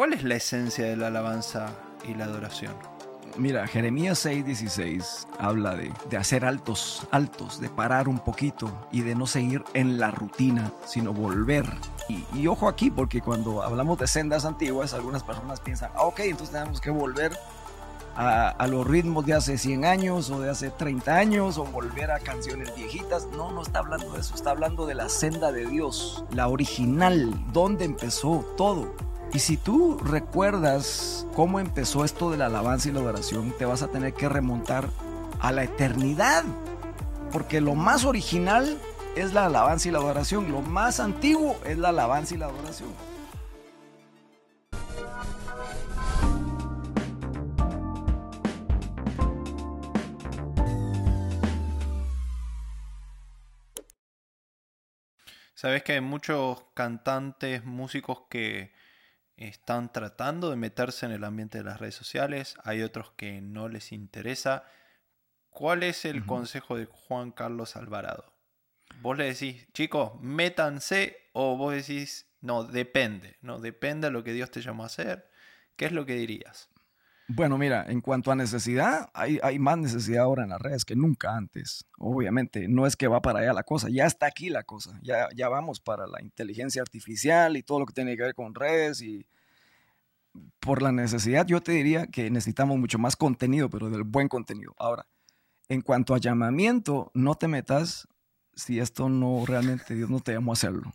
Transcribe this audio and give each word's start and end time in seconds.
¿Cuál 0.00 0.14
es 0.14 0.24
la 0.24 0.36
esencia 0.36 0.86
de 0.86 0.96
la 0.96 1.08
alabanza 1.08 1.74
y 2.08 2.14
la 2.14 2.24
adoración? 2.24 2.72
Mira, 3.36 3.66
Jeremías 3.66 4.24
6:16 4.24 5.26
habla 5.38 5.76
de, 5.76 5.92
de, 6.08 6.16
hacer 6.16 6.46
altos, 6.46 7.06
altos, 7.10 7.60
de 7.60 7.68
parar 7.68 8.08
un 8.08 8.18
poquito 8.18 8.72
y 8.90 9.02
de 9.02 9.14
no 9.14 9.26
seguir 9.26 9.62
en 9.74 10.00
la 10.00 10.10
rutina, 10.10 10.72
sino 10.86 11.12
volver. 11.12 11.66
Y, 12.08 12.24
y 12.32 12.46
ojo 12.46 12.66
aquí, 12.66 12.90
porque 12.90 13.20
cuando 13.20 13.62
hablamos 13.62 13.98
de 13.98 14.06
sendas 14.06 14.46
antiguas, 14.46 14.94
algunas 14.94 15.22
personas 15.22 15.60
piensan, 15.60 15.90
ah, 15.94 16.04
ok, 16.04 16.20
entonces 16.20 16.54
tenemos 16.54 16.80
que 16.80 16.88
volver 16.88 17.38
a, 18.16 18.48
a, 18.48 18.66
los 18.68 18.86
ritmos 18.86 19.26
de 19.26 19.34
hace 19.34 19.58
100 19.58 19.84
años 19.84 20.30
o 20.30 20.40
de 20.40 20.48
hace 20.48 20.70
30 20.70 21.14
años 21.14 21.58
o 21.58 21.66
volver 21.66 22.10
a 22.10 22.20
canciones 22.20 22.74
viejitas. 22.74 23.26
No, 23.36 23.52
no 23.52 23.60
está 23.60 23.80
hablando 23.80 24.14
de 24.14 24.20
eso, 24.20 24.34
está 24.34 24.52
hablando 24.52 24.86
de 24.86 24.94
la 24.94 25.10
senda 25.10 25.52
de 25.52 25.66
Dios, 25.66 26.24
la 26.32 26.48
original, 26.48 27.34
donde 27.52 27.84
empezó 27.84 28.46
todo. 28.56 29.09
Y 29.32 29.38
si 29.38 29.56
tú 29.56 29.96
recuerdas 29.98 31.24
cómo 31.36 31.60
empezó 31.60 32.04
esto 32.04 32.32
de 32.32 32.36
la 32.36 32.46
alabanza 32.46 32.88
y 32.88 32.92
la 32.92 32.98
adoración, 32.98 33.52
te 33.56 33.64
vas 33.64 33.82
a 33.82 33.88
tener 33.88 34.12
que 34.12 34.28
remontar 34.28 34.88
a 35.38 35.52
la 35.52 35.62
eternidad. 35.62 36.42
Porque 37.30 37.60
lo 37.60 37.76
más 37.76 38.04
original 38.04 38.76
es 39.14 39.32
la 39.32 39.46
alabanza 39.46 39.88
y 39.88 39.92
la 39.92 39.98
adoración. 39.98 40.50
Lo 40.50 40.62
más 40.62 40.98
antiguo 40.98 41.56
es 41.64 41.78
la 41.78 41.90
alabanza 41.90 42.34
y 42.34 42.38
la 42.38 42.46
adoración. 42.46 42.88
Sabes 55.54 55.84
que 55.84 55.92
hay 55.92 56.00
muchos 56.00 56.64
cantantes, 56.74 57.64
músicos 57.64 58.22
que 58.28 58.72
están 59.40 59.92
tratando 59.92 60.50
de 60.50 60.56
meterse 60.56 61.06
en 61.06 61.12
el 61.12 61.24
ambiente 61.24 61.58
de 61.58 61.64
las 61.64 61.80
redes 61.80 61.94
sociales, 61.94 62.56
hay 62.64 62.82
otros 62.82 63.12
que 63.16 63.40
no 63.40 63.68
les 63.68 63.92
interesa. 63.92 64.64
¿Cuál 65.48 65.82
es 65.82 66.04
el 66.04 66.18
uh 66.18 66.20
-huh. 66.20 66.26
consejo 66.26 66.76
de 66.76 66.86
Juan 66.86 67.32
Carlos 67.32 67.76
Alvarado? 67.76 68.32
Vos 69.00 69.16
le 69.16 69.24
decís, 69.24 69.66
chicos, 69.72 70.20
métanse, 70.20 71.16
o 71.32 71.56
vos 71.56 71.74
decís, 71.74 72.26
no, 72.40 72.64
depende, 72.64 73.36
no, 73.40 73.58
depende 73.58 74.08
de 74.08 74.12
lo 74.12 74.24
que 74.24 74.32
Dios 74.32 74.50
te 74.50 74.60
llamó 74.60 74.82
a 74.82 74.86
hacer. 74.86 75.30
¿Qué 75.76 75.86
es 75.86 75.92
lo 75.92 76.04
que 76.04 76.14
dirías? 76.14 76.68
Bueno, 77.32 77.58
mira, 77.58 77.84
en 77.86 78.00
cuanto 78.00 78.32
a 78.32 78.34
necesidad, 78.34 79.08
hay, 79.14 79.38
hay, 79.44 79.60
más 79.60 79.78
necesidad 79.78 80.24
ahora 80.24 80.42
en 80.42 80.48
las 80.48 80.60
redes 80.60 80.84
que 80.84 80.96
nunca 80.96 81.36
antes. 81.36 81.86
Obviamente, 81.96 82.66
no 82.66 82.88
es 82.88 82.96
que 82.96 83.06
va 83.06 83.22
para 83.22 83.38
allá 83.38 83.52
la 83.52 83.62
cosa, 83.62 83.88
ya 83.88 84.04
está 84.04 84.26
aquí 84.26 84.50
la 84.50 84.64
cosa, 84.64 84.98
ya, 85.00 85.28
ya 85.36 85.48
vamos 85.48 85.78
para 85.78 86.08
la 86.08 86.20
inteligencia 86.20 86.82
artificial 86.82 87.56
y 87.56 87.62
todo 87.62 87.78
lo 87.78 87.86
que 87.86 87.92
tiene 87.92 88.16
que 88.16 88.24
ver 88.24 88.34
con 88.34 88.52
redes 88.52 89.00
y 89.00 89.28
por 90.58 90.82
la 90.82 90.90
necesidad 90.90 91.46
yo 91.46 91.60
te 91.60 91.70
diría 91.70 92.08
que 92.08 92.30
necesitamos 92.30 92.78
mucho 92.78 92.98
más 92.98 93.14
contenido, 93.14 93.70
pero 93.70 93.90
del 93.90 94.02
buen 94.02 94.26
contenido. 94.26 94.74
Ahora, 94.76 95.06
en 95.68 95.82
cuanto 95.82 96.16
a 96.16 96.18
llamamiento, 96.18 97.12
no 97.14 97.36
te 97.36 97.46
metas 97.46 98.08
si 98.56 98.80
esto 98.80 99.08
no 99.08 99.44
realmente 99.46 99.94
Dios 99.94 100.10
no 100.10 100.18
te 100.18 100.32
llamó 100.32 100.50
a 100.50 100.54
hacerlo. 100.54 100.90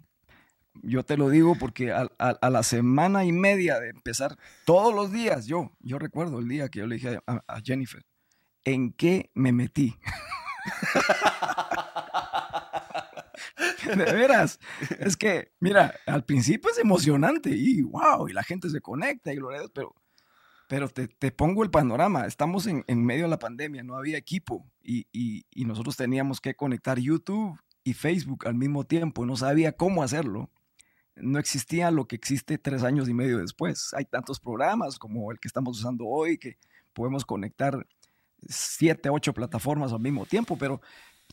Yo 0.82 1.04
te 1.04 1.18
lo 1.18 1.30
digo 1.30 1.56
porque 1.60 1.92
a, 1.92 2.08
a, 2.18 2.50
la 2.50 2.64
semana 2.64 3.26
y 3.26 3.32
media 3.32 3.80
de 3.80 3.90
empezar 3.90 4.38
todos 4.66 4.94
los 4.94 5.12
días, 5.12 5.48
yo, 5.48 5.72
yo 5.80 6.00
recuerdo 6.00 6.40
el 6.40 6.48
día 6.48 6.70
que 6.70 6.80
yo 6.80 6.88
le 6.88 6.96
dije 6.96 7.20
a, 7.26 7.62
Jennifer, 7.64 8.06
¿en 8.64 8.94
qué 8.94 9.32
me 9.34 9.52
metí? 9.52 9.98
de 13.86 14.14
veras, 14.14 14.60
es 15.00 15.16
que, 15.16 15.52
mira, 15.60 15.94
al 16.08 16.26
principio 16.26 16.72
es 16.72 16.80
emocionante 16.80 17.52
y 17.52 17.84
wow, 17.84 18.28
y 18.28 18.34
la 18.34 18.44
gente 18.44 18.70
se 18.70 18.82
conecta 18.82 19.32
y 19.32 19.36
Dios, 19.36 19.72
pero, 19.74 19.94
pero 20.68 20.90
te, 20.90 21.08
te 21.08 21.32
pongo 21.32 21.64
el 21.64 21.70
panorama, 21.70 22.26
estamos 22.26 22.68
en, 22.68 22.84
en, 22.88 23.06
medio 23.06 23.24
de 23.24 23.30
la 23.30 23.40
pandemia, 23.40 23.84
no 23.84 23.96
había 23.96 24.18
equipo 24.18 24.70
y, 24.82 25.08
y, 25.14 25.46
y 25.52 25.66
nosotros 25.66 25.96
teníamos 25.96 26.42
que 26.42 26.56
conectar 26.56 27.00
YouTube 27.00 27.58
y 27.84 27.94
Facebook 27.94 28.48
al 28.48 28.56
mismo 28.56 28.84
tiempo, 28.84 29.26
no 29.26 29.38
sabía 29.38 29.74
cómo 29.74 30.04
hacerlo 30.04 30.50
no 31.16 31.40
existía 31.40 31.92
lo 31.92 32.08
que 32.08 32.16
existe 32.16 32.58
tres 32.58 32.84
años 32.84 33.08
y 33.08 33.14
medio 33.14 33.38
después. 33.40 33.94
Hay 33.94 34.06
tantos 34.06 34.40
programas 34.40 35.00
como 35.00 35.32
el 35.32 35.40
que 35.40 35.48
estamos 35.48 35.80
usando 35.80 36.06
hoy 36.06 36.38
que 36.38 36.58
podemos 36.94 37.26
conectar 37.26 37.86
siete, 38.48 39.10
ocho 39.10 39.34
plataformas 39.34 39.94
al 39.94 40.02
mismo 40.02 40.26
tiempo, 40.26 40.58
pero 40.58 40.82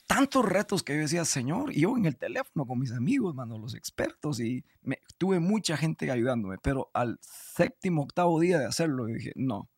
tantos 0.06 0.44
retos 0.44 0.82
que 0.82 0.94
yo 0.94 1.00
decía, 1.00 1.24
Señor, 1.24 1.72
y 1.72 1.80
yo 1.80 1.96
en 1.96 2.06
el 2.06 2.16
teléfono 2.16 2.66
con 2.66 2.78
mis 2.78 2.92
amigos, 2.92 3.34
mano, 3.34 3.58
los 3.58 3.74
expertos, 3.74 4.40
y 4.40 4.64
tuve 5.18 5.40
mucha 5.40 5.76
gente 5.76 6.10
ayudándome, 6.10 6.58
pero 6.58 6.90
al 6.94 7.18
séptimo, 7.20 8.02
octavo 8.02 8.40
día 8.40 8.58
de 8.58 8.66
hacerlo, 8.66 9.06
dije, 9.06 9.32
no. 9.36 9.68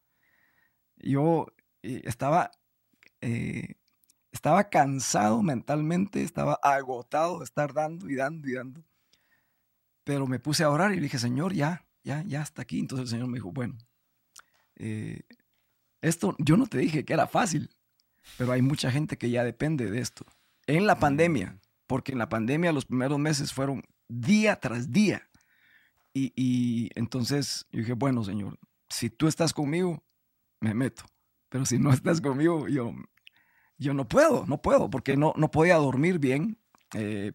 Yo 0.97 1.47
eh, 1.83 2.03
estaba, 2.05 2.51
eh, 3.21 3.75
estaba 4.33 4.71
cansado 4.71 5.43
mentalmente, 5.43 6.23
estaba 6.23 6.55
agotado 6.63 7.39
de 7.41 7.45
estar 7.45 7.73
dando 7.75 8.09
y 8.09 8.15
dando 8.15 8.49
y 8.49 8.55
dando 8.55 8.85
pero 10.05 10.27
me 10.27 10.39
puse 10.39 10.65
a 10.65 10.71
orar 10.71 10.93
y 10.93 10.97
le 10.97 11.03
dije, 11.03 11.19
Señor, 11.19 11.53
ya, 11.53 11.85
ya, 12.03 12.23
ya 12.23 12.43
está 12.43 12.63
aquí. 12.63 12.79
Entonces 12.79 13.05
el 13.05 13.11
Señor 13.11 13.29
me 13.29 13.39
dijo, 13.39 13.53
bueno, 13.53 13.77
eh, 14.77 15.23
esto 16.03 16.37
yo 16.39 16.57
no 16.57 16.67
te 16.67 16.79
dije 16.79 17.05
que 17.05 17.13
era 17.13 17.27
fácil, 17.27 17.71
pero 18.37 18.53
hay 18.53 18.63
mucha 18.63 18.91
gente 18.91 19.17
que 19.17 19.31
ya 19.31 19.43
depende 19.45 19.91
de 19.91 20.01
esto. 20.01 20.27
En 20.67 20.87
la 20.87 20.99
pandemia, 20.99 21.59
porque 21.87 22.13
en 22.13 22.19
la 22.19 22.29
pandemia 22.29 22.73
los 22.73 22.87
primeros 22.87 23.19
meses 23.19 23.53
fueron 23.53 23.83
día 24.09 24.61
tras 24.61 24.93
día. 24.93 25.29
Y, 26.13 26.33
y 26.37 26.91
entonces 26.95 27.67
yo 27.73 27.81
dije, 27.81 27.95
bueno, 27.95 28.23
Señor, 28.23 28.59
si 28.89 29.11
tú 29.11 29.27
estás 29.27 29.53
conmigo, 29.53 30.03
me 30.61 30.75
meto. 30.75 31.05
Pero 31.49 31.67
si 31.67 31.79
no 31.79 31.93
estás 31.93 32.21
conmigo, 32.21 32.69
yo, 32.69 32.95
yo 33.79 33.95
no 33.95 34.09
puedo, 34.09 34.45
no 34.47 34.61
puedo, 34.61 34.91
porque 34.91 35.17
no, 35.17 35.35
no 35.37 35.51
podía 35.51 35.77
dormir 35.77 36.19
bien. 36.19 36.59
Eh, 36.95 37.33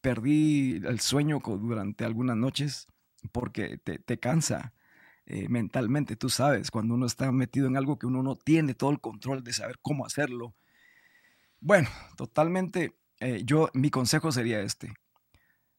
perdí 0.00 0.80
el 0.84 1.00
sueño 1.00 1.40
durante 1.44 2.04
algunas 2.04 2.36
noches 2.36 2.86
porque 3.32 3.78
te, 3.78 3.98
te 3.98 4.18
cansa 4.18 4.74
eh, 5.26 5.48
mentalmente, 5.48 6.16
tú 6.16 6.28
sabes, 6.28 6.70
cuando 6.70 6.94
uno 6.94 7.06
está 7.06 7.30
metido 7.30 7.68
en 7.68 7.76
algo 7.76 7.98
que 7.98 8.06
uno 8.06 8.22
no 8.22 8.36
tiene 8.36 8.74
todo 8.74 8.90
el 8.90 9.00
control 9.00 9.44
de 9.44 9.52
saber 9.52 9.78
cómo 9.80 10.04
hacerlo. 10.04 10.54
Bueno, 11.60 11.88
totalmente, 12.16 12.98
eh, 13.20 13.42
yo, 13.44 13.70
mi 13.72 13.90
consejo 13.90 14.32
sería 14.32 14.60
este. 14.60 14.94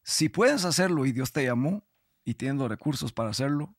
Si 0.03 0.30
puedes 0.30 0.66
hacerlo 0.66 1.06
y 1.06 1.12
Dios 1.12 1.34
te 1.34 1.44
llamó 1.44 1.85
y 2.24 2.35
tienes 2.35 2.58
los 2.58 2.70
recursos 2.70 3.12
para 3.12 3.31
hacerlo, 3.31 3.75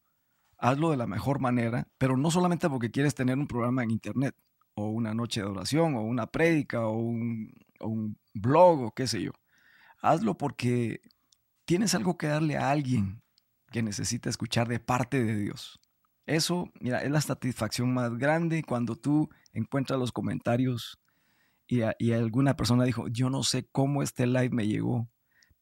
hazlo 0.58 0.90
de 0.90 0.98
la 0.98 1.06
mejor 1.06 1.40
manera, 1.40 1.88
pero 1.98 2.16
no 2.16 2.30
solamente 2.30 2.68
porque 2.68 2.90
quieres 2.90 3.14
tener 3.14 3.38
un 3.38 3.46
programa 3.46 3.82
en 3.82 3.90
internet 3.90 4.36
o 4.74 4.88
una 4.88 5.14
noche 5.14 5.40
de 5.40 5.46
oración 5.46 5.94
o 5.94 6.02
una 6.02 6.26
prédica 6.26 6.86
o 6.86 6.92
un, 6.92 7.52
o 7.80 7.88
un 7.88 8.18
blog 8.34 8.80
o 8.82 8.92
qué 8.92 9.06
sé 9.06 9.22
yo 9.22 9.32
hazlo 10.04 10.36
porque 10.36 11.00
tienes 11.64 11.94
algo 11.94 12.18
que 12.18 12.26
darle 12.26 12.56
a 12.56 12.70
alguien 12.70 13.22
que 13.72 13.82
necesita 13.82 14.28
escuchar 14.28 14.68
de 14.68 14.78
parte 14.78 15.24
de 15.24 15.34
Dios. 15.34 15.80
Eso, 16.26 16.70
mira, 16.78 17.02
es 17.02 17.10
la 17.10 17.20
satisfacción 17.20 17.92
más 17.92 18.16
grande 18.18 18.62
cuando 18.62 18.96
tú 18.96 19.30
encuentras 19.52 19.98
los 19.98 20.12
comentarios 20.12 20.98
y, 21.66 21.80
y 21.98 22.12
alguna 22.12 22.54
persona 22.54 22.84
dijo, 22.84 23.08
yo 23.08 23.30
no 23.30 23.42
sé 23.42 23.66
cómo 23.72 24.02
este 24.02 24.26
live 24.26 24.50
me 24.50 24.66
llegó, 24.66 25.08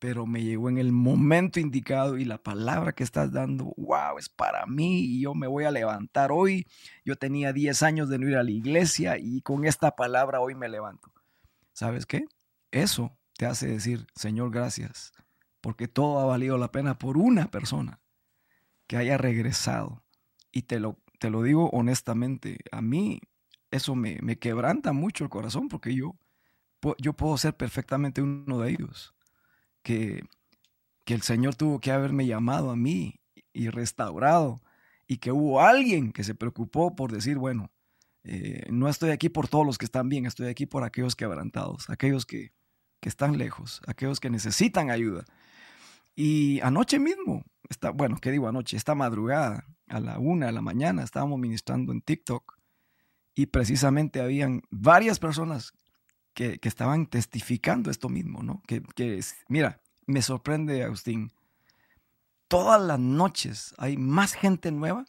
pero 0.01 0.27
me 0.27 0.43
llegó 0.43 0.69
en 0.69 0.79
el 0.79 0.91
momento 0.91 1.61
indicado 1.61 2.19
y 2.19 2.25
la 2.25 2.39
palabra 2.39 2.93
que 2.93 3.05
estás 3.05 3.33
dando, 3.33 3.73
wow, 3.77 4.19
es 4.19 4.29
para 4.29 4.67
mí 4.67 5.05
y 5.05 5.21
yo 5.21 5.35
me 5.35 5.47
voy 5.47 5.65
a 5.65 5.71
levantar 5.71 6.33
hoy. 6.33 6.67
Yo 7.05 7.15
tenía 7.15 7.53
10 7.53 7.83
años 7.85 8.09
de 8.09 8.19
no 8.19 8.29
ir 8.29 8.37
a 8.37 8.43
la 8.43 8.51
iglesia 8.51 9.19
y 9.19 9.41
con 9.43 9.65
esta 9.65 9.95
palabra 9.95 10.41
hoy 10.41 10.57
me 10.57 10.69
levanto. 10.69 11.13
¿Sabes 11.73 12.07
qué? 12.07 12.25
Eso 12.73 13.17
te 13.37 13.47
hace 13.47 13.69
decir, 13.69 14.07
Señor, 14.15 14.51
gracias, 14.51 15.13
porque 15.61 15.89
todo 15.89 16.21
ha 16.21 16.25
valido 16.25 16.59
la 16.59 16.73
pena 16.73 16.99
por 16.99 17.17
una 17.17 17.51
persona 17.51 18.01
que 18.87 18.97
haya 18.97 19.17
regresado. 19.19 20.03
Y 20.51 20.63
te 20.63 20.81
lo, 20.81 20.99
te 21.19 21.31
lo 21.31 21.43
digo 21.43 21.71
honestamente, 21.71 22.59
a 22.71 22.83
mí 22.83 23.21
eso 23.71 23.95
me, 23.95 24.19
me 24.23 24.39
quebranta 24.39 24.93
mucho 24.93 25.25
el 25.25 25.31
corazón 25.31 25.69
porque 25.69 25.95
yo, 25.95 26.17
yo 26.99 27.15
puedo 27.15 27.39
ser 27.39 27.57
perfectamente 27.57 28.23
uno 28.23 28.59
de 28.59 28.71
ellos. 28.71 29.15
Que, 29.83 30.23
que 31.05 31.15
el 31.15 31.23
Señor 31.23 31.57
tuvo 31.57 31.81
que 31.81 31.91
haberme 31.91 32.27
llamado 32.27 32.71
a 32.71 32.77
mí 32.77 33.21
y 33.53 33.69
restaurado 33.69 34.61
y 35.07 35.19
que 35.19 35.33
hubo 35.33 35.61
alguien 35.61 36.13
que 36.13 36.25
se 36.25 36.35
preocupó 36.35 36.95
por 36.95 37.13
decir, 37.13 37.39
bueno, 37.39 37.71
eh, 38.25 38.67
no 38.71 38.89
estoy 38.89 39.11
aquí 39.11 39.29
por 39.29 39.49
todos 39.49 39.67
los 39.67 39.79
que 39.79 39.85
están 39.85 40.09
bien, 40.09 40.27
estoy 40.27 40.47
aquí 40.49 40.67
por 40.67 40.85
aquellos 40.85 41.17
quebrantados, 41.17 41.91
aquellos 41.91 42.25
que, 42.25 42.53
que 43.03 43.09
están 43.09 43.37
lejos, 43.37 43.83
aquellos 43.89 44.21
que 44.21 44.31
necesitan 44.31 44.89
ayuda. 44.89 45.25
Y 46.15 46.61
anoche 46.61 47.01
mismo, 47.01 47.45
está, 47.69 47.91
bueno, 47.91 48.19
¿qué 48.21 48.31
digo 48.31 48.47
anoche? 48.47 48.77
Esta 48.77 48.95
madrugada, 48.95 49.67
a 49.89 49.99
la 49.99 50.21
una 50.21 50.47
de 50.47 50.53
la 50.53 50.63
mañana, 50.63 51.03
estábamos 51.03 51.41
ministrando 51.41 51.93
en 51.93 52.01
TikTok 52.01 52.57
y 53.35 53.47
precisamente 53.47 54.21
habían 54.21 54.63
varias 54.71 55.19
personas 55.19 55.73
que, 56.33 56.61
que 56.61 56.69
estaban 56.69 57.07
testificando 57.07 57.91
esto 57.91 58.09
mismo, 58.09 58.45
¿no? 58.45 58.63
Que, 58.69 58.83
que, 58.95 59.21
mira, 59.49 59.83
me 60.07 60.23
sorprende, 60.23 60.85
Agustín, 60.85 61.33
todas 62.47 62.81
las 62.81 63.01
noches 63.01 63.75
hay 63.79 63.97
más 63.97 64.35
gente 64.35 64.71
nueva 64.71 65.07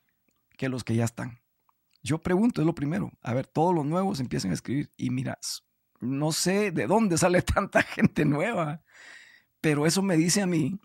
que 0.57 0.67
los 0.67 0.83
que 0.83 0.95
ya 0.95 1.05
están. 1.05 1.41
Yo 2.01 2.17
pregunto, 2.17 2.59
es 2.59 2.65
lo 2.65 2.73
primero. 2.73 3.11
A 3.21 3.35
ver, 3.35 3.45
todos 3.45 3.75
los 3.75 3.85
nuevos 3.85 4.19
empiezan 4.19 4.49
a 4.49 4.55
escribir 4.55 4.91
y 4.97 5.11
mira, 5.11 5.37
no 6.03 6.31
sé 6.31 6.71
de 6.71 6.87
dónde 6.87 7.17
sale 7.17 7.41
tanta 7.41 7.81
gente 7.83 8.25
nueva, 8.25 8.81
pero 9.61 9.85
eso 9.85 10.01
me 10.01 10.17
dice 10.17 10.41
a 10.41 10.47
mí 10.47 10.79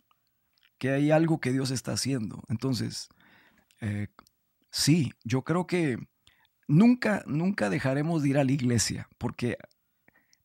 que 0.78 0.90
hay 0.90 1.10
algo 1.10 1.40
que 1.40 1.52
Dios 1.52 1.70
está 1.70 1.92
haciendo. 1.92 2.42
Entonces, 2.48 3.08
eh, 3.80 4.08
sí, 4.70 5.12
yo 5.24 5.42
creo 5.42 5.66
que 5.66 5.98
nunca, 6.68 7.22
nunca 7.26 7.70
dejaremos 7.70 8.22
de 8.22 8.28
ir 8.28 8.38
a 8.38 8.44
la 8.44 8.52
iglesia 8.52 9.08
porque 9.18 9.58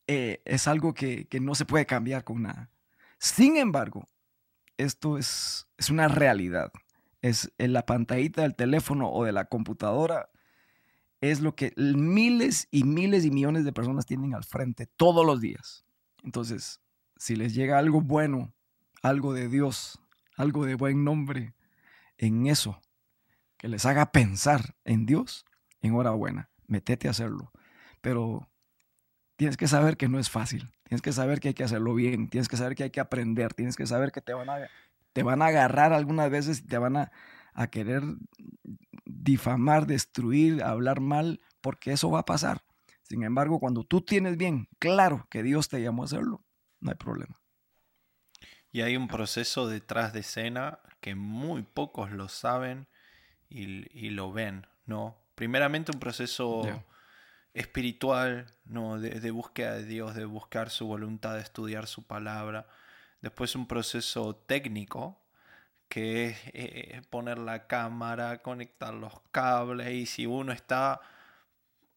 eh, 0.07 0.41
es 0.45 0.67
algo 0.67 0.93
que, 0.93 1.27
no 1.41 1.55
se 1.55 1.65
puede 1.65 1.85
cambiar 1.85 2.23
con 2.23 2.41
nada. 2.41 2.69
Sin 3.19 3.57
embargo, 3.57 4.07
esto 4.77 5.17
es, 5.17 5.67
es 5.77 5.89
una 5.89 6.07
realidad. 6.07 6.71
Es 7.21 7.53
en 7.57 7.73
la 7.73 7.85
pantallita 7.85 8.41
del 8.41 8.55
teléfono 8.55 9.09
o 9.11 9.23
de 9.23 9.31
la 9.31 9.45
computadora. 9.45 10.29
Es 11.23 11.39
lo 11.39 11.55
que 11.55 11.71
miles 11.77 12.67
y 12.69 12.83
miles 12.83 13.23
y 13.23 13.31
millones 13.31 13.63
de 13.63 13.71
personas 13.71 14.05
tienen 14.05 14.35
al 14.35 14.43
frente 14.43 14.87
todos 14.87 15.25
los 15.25 15.39
días. 15.39 15.85
Entonces, 16.21 16.81
si 17.15 17.37
les 17.37 17.53
llega 17.53 17.77
algo 17.77 18.01
bueno, 18.01 18.53
algo 19.01 19.31
de 19.31 19.47
Dios, 19.47 20.01
algo 20.35 20.65
de 20.65 20.75
buen 20.75 21.05
nombre 21.05 21.53
en 22.17 22.45
eso, 22.47 22.81
que 23.57 23.69
les 23.69 23.85
haga 23.85 24.11
pensar 24.11 24.75
en 24.83 25.05
Dios, 25.05 25.45
enhorabuena, 25.79 26.49
metete 26.67 27.07
a 27.07 27.11
hacerlo. 27.11 27.53
Pero 28.01 28.49
tienes 29.37 29.55
que 29.55 29.69
saber 29.69 29.95
que 29.95 30.09
no 30.09 30.19
es 30.19 30.29
fácil, 30.29 30.73
tienes 30.83 31.01
que 31.01 31.13
saber 31.13 31.39
que 31.39 31.47
hay 31.47 31.53
que 31.53 31.63
hacerlo 31.63 31.95
bien, 31.95 32.27
tienes 32.27 32.49
que 32.49 32.57
saber 32.57 32.75
que 32.75 32.83
hay 32.83 32.91
que 32.91 32.99
aprender, 32.99 33.53
tienes 33.53 33.77
que 33.77 33.87
saber 33.87 34.11
que 34.11 34.19
te 34.19 34.33
van 34.33 34.49
a, 34.49 34.69
te 35.13 35.23
van 35.23 35.41
a 35.41 35.45
agarrar 35.45 35.93
algunas 35.93 36.29
veces 36.29 36.59
y 36.59 36.63
te 36.63 36.77
van 36.77 36.97
a, 36.97 37.13
a 37.53 37.67
querer 37.67 38.03
difamar, 39.05 39.85
destruir, 39.85 40.63
hablar 40.63 40.99
mal, 40.99 41.41
porque 41.61 41.91
eso 41.91 42.09
va 42.09 42.19
a 42.19 42.25
pasar. 42.25 42.63
Sin 43.03 43.23
embargo, 43.23 43.59
cuando 43.59 43.83
tú 43.83 44.01
tienes 44.01 44.37
bien 44.37 44.67
claro 44.79 45.27
que 45.29 45.43
Dios 45.43 45.69
te 45.69 45.81
llamó 45.81 46.03
a 46.03 46.05
hacerlo, 46.05 46.43
no 46.79 46.91
hay 46.91 46.97
problema. 46.97 47.41
Y 48.71 48.81
hay 48.81 48.97
un 48.97 49.07
proceso 49.07 49.67
detrás 49.67 50.13
de 50.13 50.21
escena 50.21 50.79
que 50.99 51.15
muy 51.15 51.61
pocos 51.61 52.11
lo 52.11 52.27
saben 52.27 52.87
y, 53.49 54.09
lo 54.09 54.31
ven, 54.31 54.65
¿no? 54.85 55.15
Primeramente 55.35 55.91
un 55.93 55.99
proceso 55.99 56.63
espiritual, 57.53 58.47
¿no? 58.65 58.99
De, 58.99 59.31
búsqueda 59.31 59.73
de 59.73 59.85
Dios, 59.85 60.15
de 60.15 60.25
buscar 60.25 60.69
su 60.69 60.87
voluntad, 60.87 61.35
de 61.35 61.41
estudiar 61.41 61.87
su 61.87 62.07
palabra. 62.07 62.67
Después 63.21 63.55
un 63.55 63.67
proceso 63.67 64.35
técnico, 64.35 65.22
que 65.93 66.35
eh, 66.53 67.03
poner 67.11 67.37
la 67.37 67.67
cámara, 67.67 68.39
conectar 68.39 68.91
los 68.91 69.13
cables, 69.29 69.91
y 69.93 70.07
si 70.07 70.25
uno 70.25 70.51
está 70.51 71.01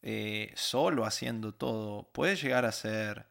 eh, 0.02 0.52
solo 0.54 1.06
haciendo 1.06 1.54
todo, 1.54 2.06
puede 2.12 2.37
llegar 2.37 2.66
a 2.66 2.72
ser 2.72 3.25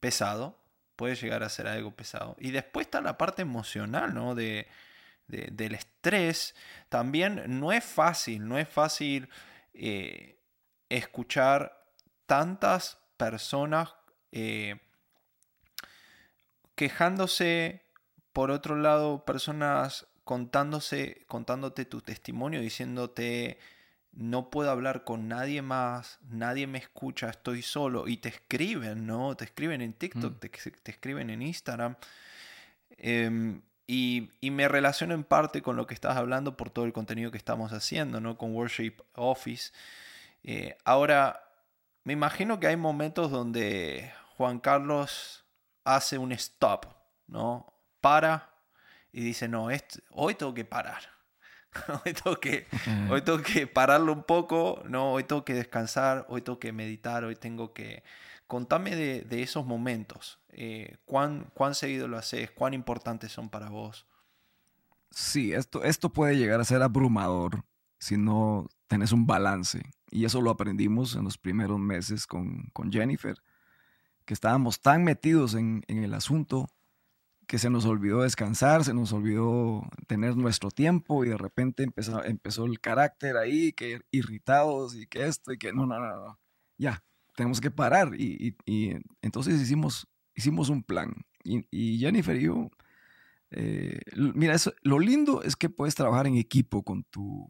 pesado, 0.00 0.58
puede 0.96 1.16
llegar 1.16 1.42
a 1.42 1.50
ser 1.50 1.68
algo 1.68 1.94
pesado. 1.94 2.34
Y 2.40 2.50
después 2.50 2.86
está 2.86 3.02
la 3.02 3.18
parte 3.18 3.42
emocional, 3.42 4.14
¿no? 4.14 4.34
De, 4.34 4.66
del 5.26 5.74
estrés. 5.74 6.54
También 6.88 7.60
no 7.60 7.70
es 7.70 7.84
fácil, 7.84 8.48
no 8.48 8.56
es 8.58 8.70
fácil 8.70 9.28
eh, 9.74 10.40
escuchar 10.88 11.92
tantas 12.24 13.02
personas 13.18 13.94
eh, 14.32 14.80
quejándose, 16.74 17.82
por 18.36 18.50
otro 18.50 18.76
lado, 18.76 19.24
personas 19.24 20.08
contándose, 20.24 21.24
contándote 21.26 21.86
tu 21.86 22.02
testimonio, 22.02 22.60
diciéndote 22.60 23.58
no 24.12 24.50
puedo 24.50 24.70
hablar 24.70 25.04
con 25.04 25.26
nadie 25.26 25.62
más, 25.62 26.18
nadie 26.28 26.66
me 26.66 26.76
escucha, 26.76 27.30
estoy 27.30 27.62
solo. 27.62 28.06
Y 28.06 28.18
te 28.18 28.28
escriben, 28.28 29.06
¿no? 29.06 29.34
Te 29.38 29.46
escriben 29.46 29.80
en 29.80 29.94
TikTok, 29.94 30.34
mm. 30.34 30.38
te, 30.82 30.90
escriben 30.90 31.30
en 31.30 31.40
Instagram. 31.40 31.96
Em, 32.98 33.62
y, 33.86 34.28
me 34.42 34.68
relaciono 34.68 35.14
en 35.14 35.24
parte 35.24 35.62
con 35.62 35.76
lo 35.76 35.86
que 35.86 35.94
estás 35.94 36.18
hablando 36.18 36.58
por 36.58 36.68
todo 36.68 36.84
el 36.84 36.92
contenido 36.92 37.30
que 37.30 37.38
estamos 37.38 37.72
haciendo, 37.72 38.20
¿no? 38.20 38.36
Con 38.36 38.54
Worship 38.54 38.96
Office. 39.14 39.72
Eh, 40.44 40.76
ahora, 40.84 41.42
me 42.04 42.12
imagino 42.12 42.60
que 42.60 42.66
hay 42.66 42.76
momentos 42.76 43.30
donde 43.30 44.12
Juan 44.36 44.60
Carlos 44.60 45.46
hace 45.84 46.18
un 46.18 46.32
stop, 46.32 46.84
¿no? 47.28 47.72
Para 48.00 48.54
y 49.12 49.22
dice, 49.22 49.48
no, 49.48 49.68
hoy 50.10 50.34
tengo 50.34 50.54
que 50.54 50.64
parar 50.64 51.16
hoy, 52.04 52.12
tengo 52.12 52.40
que, 52.40 52.66
hoy 53.10 53.22
tengo 53.22 53.42
que 53.42 53.66
pararlo 53.66 54.12
un 54.12 54.24
poco, 54.24 54.82
¿no? 54.88 55.12
Hoy 55.12 55.24
tengo 55.24 55.44
que 55.44 55.54
descansar, 55.54 56.26
hoy 56.28 56.42
tengo 56.42 56.58
que 56.58 56.72
meditar, 56.72 57.24
hoy 57.24 57.36
tengo 57.36 57.72
que... 57.72 58.02
Contame 58.46 58.94
de, 58.94 59.42
esos 59.42 59.66
momentos. 59.66 60.38
Eh, 60.50 60.98
¿cuán, 61.04 61.50
¿Cuán 61.52 61.74
seguido 61.74 62.06
lo 62.06 62.16
haces? 62.16 62.50
¿Cuán 62.52 62.74
importantes 62.74 63.32
son 63.32 63.48
para 63.48 63.70
vos? 63.70 64.06
Sí, 65.10 65.52
esto, 65.52 65.82
esto 65.82 66.12
puede 66.12 66.36
llegar 66.36 66.60
a 66.60 66.64
ser 66.64 66.82
abrumador 66.82 67.64
si 67.98 68.16
no 68.16 68.68
tenés 68.86 69.10
un 69.10 69.26
balance. 69.26 69.82
Y 70.10 70.24
eso 70.24 70.40
lo 70.40 70.50
aprendimos 70.50 71.16
en 71.16 71.24
los 71.24 71.38
primeros 71.38 71.80
meses 71.80 72.26
con, 72.26 72.68
con 72.72 72.92
Jennifer, 72.92 73.36
que 74.24 74.34
estábamos 74.34 74.80
tan 74.80 75.02
metidos 75.02 75.54
en, 75.54 75.82
en 75.88 76.04
el 76.04 76.14
asunto 76.14 76.68
que 77.46 77.58
se 77.58 77.70
nos 77.70 77.84
olvidó 77.84 78.22
descansar, 78.22 78.84
se 78.84 78.92
nos 78.92 79.12
olvidó 79.12 79.88
tener 80.08 80.36
nuestro 80.36 80.70
tiempo 80.70 81.24
y 81.24 81.28
de 81.28 81.38
repente 81.38 81.84
empezó, 81.84 82.24
empezó 82.24 82.64
el 82.64 82.80
carácter 82.80 83.36
ahí, 83.36 83.72
que 83.72 84.00
irritados 84.10 84.96
y 84.96 85.06
que 85.06 85.26
esto 85.26 85.52
y 85.52 85.58
que 85.58 85.72
no, 85.72 85.86
no, 85.86 86.00
no, 86.00 86.08
no. 86.08 86.40
ya, 86.76 87.04
tenemos 87.36 87.60
que 87.60 87.70
parar. 87.70 88.12
Y, 88.16 88.56
entonces 89.22 89.60
hicimos, 89.60 90.08
hicimos 90.34 90.68
un 90.70 90.82
plan. 90.82 91.14
Y, 91.44 91.98
Jennifer 91.98 92.36
y 92.36 92.42
yo, 92.42 92.70
eh, 93.50 94.00
mira, 94.16 94.54
eso, 94.54 94.72
lo 94.82 94.98
lindo 94.98 95.44
es 95.44 95.54
que 95.54 95.70
puedes 95.70 95.94
trabajar 95.94 96.26
en 96.26 96.36
equipo 96.36 96.82
con 96.82 97.04
tu, 97.04 97.46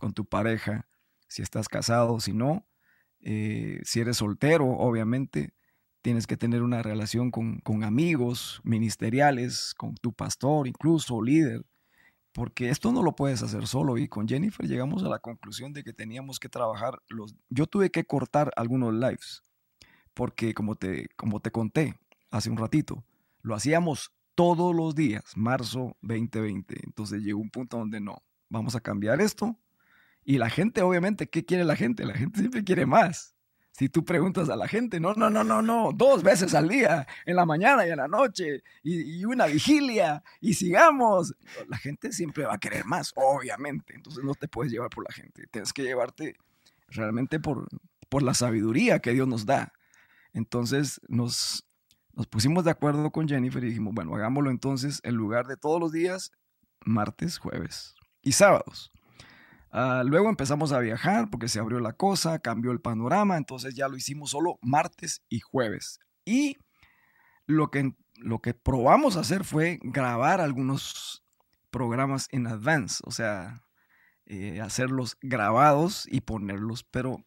con 0.00 0.12
tu 0.12 0.24
pareja, 0.24 0.88
si 1.28 1.42
estás 1.42 1.68
casado, 1.68 2.18
si 2.18 2.32
no, 2.32 2.66
eh, 3.20 3.80
si 3.84 4.00
eres 4.00 4.16
soltero, 4.16 4.66
obviamente 4.66 5.54
tienes 6.06 6.28
que 6.28 6.36
tener 6.36 6.62
una 6.62 6.84
relación 6.84 7.32
con, 7.32 7.82
amigos 7.82 8.60
ministeriales, 8.62 9.74
con 9.76 9.96
tu 9.96 10.12
pastor, 10.12 10.68
incluso 10.68 11.20
líder, 11.20 11.66
porque 12.30 12.68
esto 12.70 12.92
no 12.92 13.02
lo 13.02 13.16
puedes 13.16 13.42
hacer 13.42 13.66
solo. 13.66 13.98
Y 13.98 14.06
con 14.06 14.28
Jennifer 14.28 14.68
llegamos 14.68 15.02
a 15.02 15.08
la 15.08 15.18
conclusión 15.18 15.72
de 15.72 15.82
que 15.82 15.92
teníamos 15.92 16.38
que 16.38 16.48
trabajar 16.48 17.02
los... 17.08 17.34
Yo 17.50 17.66
tuve 17.66 17.90
que 17.90 18.04
cortar 18.04 18.52
algunos 18.54 18.94
lives, 18.94 19.42
porque 20.14 20.54
como 20.54 20.76
te, 20.76 21.08
como 21.16 21.40
te 21.40 21.50
conté 21.50 21.98
hace 22.30 22.50
un 22.50 22.56
ratito, 22.56 23.04
lo 23.42 23.56
hacíamos 23.56 24.12
todos 24.36 24.76
los 24.76 24.94
días, 24.94 25.24
marzo 25.34 25.96
2020. 26.02 26.82
Entonces 26.84 27.22
llegó 27.22 27.40
un 27.40 27.50
punto 27.50 27.78
donde 27.78 27.98
no, 27.98 28.22
vamos 28.48 28.76
a 28.76 28.80
cambiar 28.80 29.20
esto. 29.20 29.58
Y 30.22 30.38
la 30.38 30.50
gente, 30.50 30.82
obviamente, 30.82 31.28
¿qué 31.28 31.44
quiere 31.44 31.64
la 31.64 31.74
gente? 31.74 32.06
La 32.06 32.14
gente 32.14 32.38
siempre 32.38 32.62
quiere 32.62 32.86
más. 32.86 33.35
Si 33.76 33.90
tú 33.90 34.06
preguntas 34.06 34.48
a 34.48 34.56
la 34.56 34.66
gente, 34.66 34.98
no, 35.00 35.12
no, 35.12 35.28
no, 35.28 35.44
no, 35.44 35.60
no, 35.60 35.90
dos 35.94 36.22
veces 36.22 36.54
al 36.54 36.66
día, 36.66 37.06
en 37.26 37.36
la 37.36 37.44
mañana 37.44 37.86
y 37.86 37.90
en 37.90 37.98
la 37.98 38.08
noche, 38.08 38.62
y, 38.82 39.22
una 39.26 39.44
vigilia, 39.44 40.22
y 40.40 40.54
sigamos, 40.54 41.34
la 41.68 41.76
gente 41.76 42.10
siempre 42.10 42.46
va 42.46 42.54
a 42.54 42.58
querer 42.58 42.86
más, 42.86 43.12
obviamente. 43.16 43.94
Entonces 43.94 44.24
no 44.24 44.34
te 44.34 44.48
puedes 44.48 44.72
llevar 44.72 44.88
por 44.88 45.04
la 45.04 45.12
gente, 45.12 45.46
tienes 45.48 45.74
que 45.74 45.82
llevarte 45.82 46.36
realmente 46.88 47.38
por, 47.38 47.68
por 48.08 48.22
la 48.22 48.32
sabiduría 48.32 49.00
que 49.00 49.12
Dios 49.12 49.28
nos 49.28 49.44
da. 49.44 49.74
Entonces 50.32 50.98
nos, 51.06 51.68
nos 52.14 52.26
pusimos 52.28 52.64
de 52.64 52.70
acuerdo 52.70 53.10
con 53.10 53.28
Jennifer 53.28 53.62
y 53.62 53.68
dijimos, 53.68 53.92
bueno, 53.92 54.14
hagámoslo 54.14 54.50
entonces 54.50 55.00
en 55.02 55.16
lugar 55.16 55.48
de 55.48 55.58
todos 55.58 55.78
los 55.78 55.92
días, 55.92 56.32
martes, 56.86 57.36
jueves 57.36 57.94
y 58.22 58.32
sábados. 58.32 58.90
Ah, 59.70 60.02
luego 60.04 60.28
empezamos 60.28 60.72
a 60.72 60.78
viajar 60.78 61.28
porque 61.30 61.48
se 61.48 61.58
abrió 61.58 61.80
la 61.80 61.92
cosa, 61.92 62.38
cambió 62.38 62.72
el 62.72 62.80
panorama, 62.80 63.36
entonces 63.36 63.74
ya 63.74 63.88
lo 63.88 63.96
hicimos 63.96 64.30
solo 64.30 64.58
martes 64.62 65.22
y 65.28 65.40
jueves. 65.40 65.98
Y 66.24 66.56
lo 67.46 67.70
que, 67.70 67.94
lo 68.16 68.40
que 68.40 68.54
probamos 68.54 69.16
a 69.16 69.20
hacer 69.20 69.44
fue 69.44 69.78
grabar 69.82 70.40
algunos 70.40 71.22
programas 71.70 72.28
en 72.30 72.46
advance, 72.46 73.02
o 73.04 73.10
sea, 73.10 73.62
eh, 74.24 74.60
hacerlos 74.60 75.16
grabados 75.20 76.06
y 76.10 76.22
ponerlos, 76.22 76.84
pero 76.84 77.24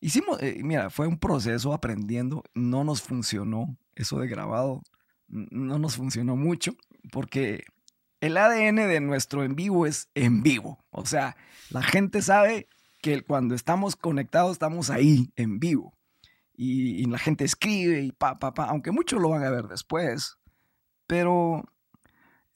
hicimos, 0.00 0.40
eh, 0.42 0.60
mira, 0.62 0.90
fue 0.90 1.06
un 1.06 1.18
proceso 1.18 1.72
aprendiendo, 1.72 2.44
no 2.54 2.84
nos 2.84 3.02
funcionó 3.02 3.76
eso 3.94 4.20
de 4.20 4.28
grabado, 4.28 4.82
no 5.26 5.78
nos 5.78 5.96
funcionó 5.96 6.36
mucho 6.36 6.74
porque 7.12 7.64
el 8.20 8.36
ADN 8.36 8.76
de 8.76 9.00
nuestro 9.00 9.44
en 9.44 9.54
vivo 9.54 9.86
es 9.86 10.10
en 10.14 10.42
vivo. 10.42 10.84
O 10.90 11.06
sea, 11.06 11.36
la 11.70 11.82
gente 11.82 12.22
sabe 12.22 12.68
que 13.00 13.22
cuando 13.22 13.54
estamos 13.54 13.96
conectados 13.96 14.52
estamos 14.52 14.90
ahí, 14.90 15.32
en 15.36 15.58
vivo. 15.58 15.94
Y, 16.54 17.06
la 17.06 17.18
gente 17.18 17.44
escribe 17.44 18.00
y 18.02 18.10
pa, 18.10 18.40
pa, 18.40 18.52
pa, 18.52 18.64
aunque 18.64 18.90
muchos 18.90 19.22
lo 19.22 19.28
van 19.28 19.44
a 19.44 19.50
ver 19.50 19.68
después. 19.68 20.38
Pero 21.06 21.64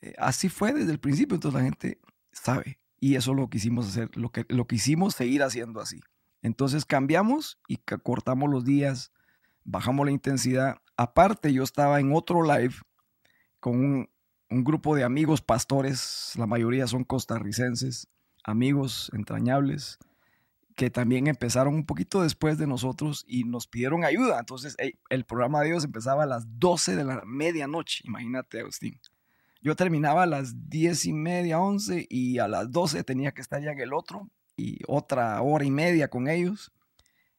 eh, 0.00 0.14
así 0.18 0.48
fue 0.48 0.72
desde 0.72 0.90
el 0.90 0.98
principio, 0.98 1.36
entonces 1.36 1.60
la 1.60 1.64
gente 1.64 2.00
sabe. 2.32 2.80
Y 2.98 3.14
eso 3.14 3.34
lo 3.34 3.48
quisimos 3.48 3.88
hacer, 3.88 4.16
lo 4.16 4.30
que, 4.30 4.44
lo 4.48 4.66
quisimos 4.66 5.14
seguir 5.14 5.42
haciendo 5.42 5.80
así. 5.80 6.00
Entonces 6.42 6.84
cambiamos 6.84 7.60
y 7.68 7.76
cortamos 7.76 8.50
los 8.50 8.64
días, 8.64 9.12
bajamos 9.62 10.06
la 10.06 10.12
intensidad. 10.12 10.78
Aparte, 10.96 11.52
yo 11.52 11.62
estaba 11.62 12.00
en 12.00 12.12
otro 12.12 12.42
live 12.42 12.74
con 13.60 13.76
un, 13.76 14.10
un 14.52 14.64
grupo 14.64 14.94
de 14.94 15.04
amigos 15.04 15.40
pastores, 15.40 16.32
la 16.36 16.46
mayoría 16.46 16.86
son 16.86 17.04
costarricenses, 17.04 18.08
amigos 18.44 19.10
entrañables, 19.14 19.98
que 20.76 20.90
también 20.90 21.26
empezaron 21.26 21.74
un 21.74 21.86
poquito 21.86 22.22
después 22.22 22.58
de 22.58 22.66
nosotros 22.66 23.24
y 23.26 23.44
nos 23.44 23.66
pidieron 23.66 24.04
ayuda. 24.04 24.38
Entonces, 24.38 24.76
el 25.08 25.24
programa 25.24 25.60
de 25.60 25.68
ellos 25.68 25.84
empezaba 25.84 26.24
a 26.24 26.26
las 26.26 26.44
12 26.58 26.96
de 26.96 27.04
la 27.04 27.22
medianoche, 27.24 28.02
imagínate, 28.04 28.60
Agustín. 28.60 29.00
Yo 29.60 29.76
terminaba 29.76 30.24
a 30.24 30.26
las 30.26 30.68
10 30.68 31.06
y 31.06 31.12
media, 31.12 31.60
11 31.60 32.06
y 32.10 32.38
a 32.38 32.48
las 32.48 32.70
12 32.70 33.04
tenía 33.04 33.32
que 33.32 33.40
estar 33.40 33.62
ya 33.62 33.70
en 33.70 33.80
el 33.80 33.92
otro 33.92 34.28
y 34.56 34.80
otra 34.86 35.40
hora 35.40 35.64
y 35.64 35.70
media 35.70 36.08
con 36.08 36.28
ellos. 36.28 36.72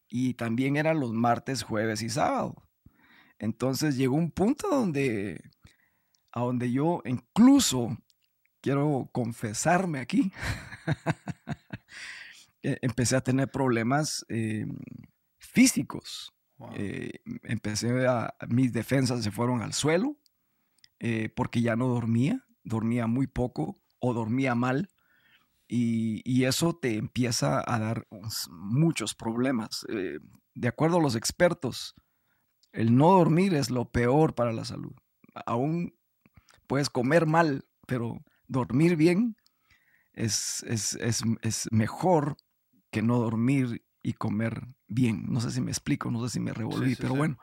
Y 0.08 0.36
también 0.36 0.78
eran 0.78 1.00
los 1.00 1.12
martes, 1.12 1.64
jueves 1.64 2.02
y 2.02 2.10
sábado. 2.10 2.56
Entonces 3.40 3.98
llegó 3.98 4.16
un 4.16 4.32
punto 4.32 4.70
donde, 4.70 5.42
a 6.34 6.42
donde 6.42 6.72
yo 6.72 7.02
incluso 7.06 7.98
quiero 8.62 9.10
confesarme 9.12 10.00
aquí. 10.00 10.32
E, 12.66 12.80
empecé 12.82 13.18
a 13.18 13.22
tener 13.22 13.52
problemas 13.52 14.26
eh, 14.30 14.66
físicos. 15.38 16.34
Eh, 16.76 17.20
empecé 17.44 18.08
a, 18.08 18.34
mis 18.48 18.72
defensas 18.72 19.22
se 19.22 19.32
fueron 19.32 19.62
al 19.62 19.74
suelo 19.74 20.16
eh, 21.02 21.28
porque 21.36 21.62
ya 21.62 21.76
no 21.76 21.90
dormía, 21.90 22.48
dormía 22.64 23.06
muy 23.06 23.28
poco 23.28 23.82
o 24.00 24.14
dormía 24.14 24.56
mal. 24.56 24.88
Y, 25.68 26.46
eso 26.46 26.74
te 26.74 26.96
empieza 26.96 27.62
a 27.68 27.80
dar 27.80 28.08
muchos 28.50 29.14
problemas. 29.14 29.86
de 30.56 30.68
acuerdo 30.70 31.00
a 31.00 31.02
los 31.02 31.16
expertos, 31.18 31.96
el 32.72 32.96
no 32.96 33.12
dormir 33.12 33.56
es 33.56 33.70
lo 33.72 33.92
peor 33.92 34.36
para 34.36 34.54
la 34.54 34.64
salud. 34.64 34.94
Aún 35.46 35.94
puedes 36.74 36.90
comer 36.90 37.28
mal, 37.28 37.68
pero 37.86 38.26
dormir 38.48 38.96
bien 38.96 39.38
es, 40.14 40.66
es, 40.68 40.98
es 40.98 41.68
mejor 41.72 42.36
que 42.90 43.04
no 43.04 43.20
dormir 43.20 43.86
y 44.02 44.14
comer 44.14 44.70
bien. 44.88 45.28
No 45.28 45.40
sé 45.40 45.52
si 45.52 45.62
me 45.62 45.70
explico, 45.70 46.10
no 46.10 46.28
sé 46.28 46.34
si 46.34 46.40
me 46.40 46.52
revolví, 46.52 46.96
pero 46.96 47.14
bueno. 47.14 47.38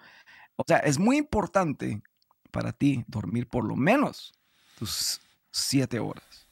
O 0.57 0.65
sea, 0.67 0.79
es 0.79 0.99
muy 0.99 1.17
importante 1.17 2.03
para 2.51 2.73
ti 2.73 3.05
dormir 3.07 3.47
por 3.47 3.65
lo 3.65 3.77
menos 3.77 4.33
tus 4.77 5.21
siete 5.53 6.01
horas. 6.01 6.49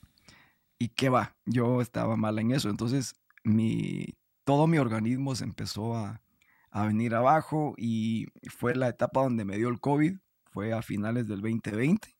¿Y 0.78 0.90
qué 0.90 1.08
va? 1.08 1.34
Yo 1.46 1.80
estaba 1.80 2.16
mal 2.16 2.38
en 2.38 2.52
eso. 2.52 2.70
Entonces, 2.70 3.16
mi, 3.42 4.06
todo 4.44 4.68
mi 4.68 4.78
organismo 4.78 5.34
se 5.34 5.42
empezó 5.42 5.96
a, 5.96 6.22
a 6.70 6.86
venir 6.86 7.16
abajo 7.16 7.74
y 7.76 8.28
fue 8.56 8.76
la 8.76 8.86
etapa 8.86 9.24
donde 9.24 9.44
me 9.44 9.56
dio 9.56 9.68
el 9.68 9.80
COVID. 9.80 10.16
Fue 10.52 10.72
a 10.72 10.80
finales 10.80 11.26
del 11.26 11.40
2020. 11.40 12.17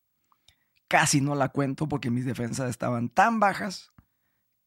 Casi 0.89 1.21
no 1.21 1.35
la 1.35 1.49
cuento 1.49 1.87
porque 1.87 2.09
mis 2.09 2.25
defensas 2.25 2.69
estaban 2.69 3.07
tan 3.07 3.39
bajas 3.39 3.93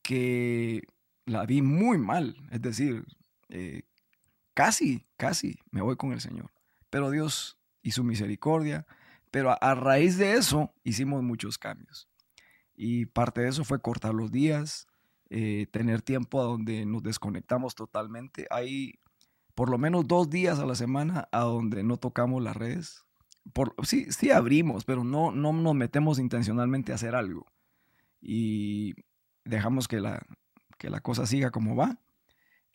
que 0.02 0.83
la 1.26 1.45
vi 1.45 1.61
muy 1.61 1.99
mal. 1.99 2.37
Es 2.50 2.62
decir, 2.62 3.05
eh, 3.50 3.83
casi, 4.55 5.05
casi 5.19 5.59
me 5.71 5.83
voy 5.83 5.97
con 5.97 6.12
el 6.12 6.21
Señor. 6.21 6.50
Pero 6.88 7.11
Dios 7.11 7.59
y 7.83 7.91
su 7.91 8.05
misericordia. 8.05 8.87
Pero 9.31 9.57
a, 9.61 9.75
raíz 9.75 10.17
de 10.17 10.35
eso 10.35 10.73
hicimos 10.85 11.23
muchos 11.23 11.59
cambios. 11.59 12.09
Y 12.75 13.07
parte 13.07 13.43
de 13.43 13.49
eso 13.49 13.64
fue 13.64 13.81
cortar 13.81 14.14
los 14.14 14.31
días, 14.31 14.87
eh, 15.31 15.67
tener 15.71 16.02
tiempo 16.02 16.41
a 16.41 16.45
donde 16.45 16.87
nos 16.87 17.02
desconectamos 17.02 17.75
totalmente. 17.75 18.47
Hay 18.50 19.00
por 19.55 19.71
lo 19.71 19.79
menos 19.79 20.07
dos 20.07 20.31
días 20.31 20.59
a 20.59 20.67
la 20.67 20.75
semana 20.75 21.29
a 21.33 21.41
donde 21.41 21.83
no 21.83 21.97
tocamos 21.97 22.43
las 22.43 22.57
redes. 22.57 23.05
Por, 23.52 23.75
sí, 23.82 24.06
sí 24.11 24.30
abrimos, 24.30 24.84
pero 24.84 25.04
no, 25.04 25.32
no 25.32 25.52
nos 25.52 25.75
metemos 25.75 26.18
intencionalmente 26.18 26.92
a 26.92 26.94
hacer 26.96 27.14
algo. 27.14 27.46
Y 28.20 28.94
dejamos 29.44 29.88
que 29.88 30.00
la, 30.00 30.25
que 30.78 30.90
la 30.90 31.00
cosa 31.00 31.26
siga 31.26 31.50
como 31.50 31.76
va, 31.76 31.99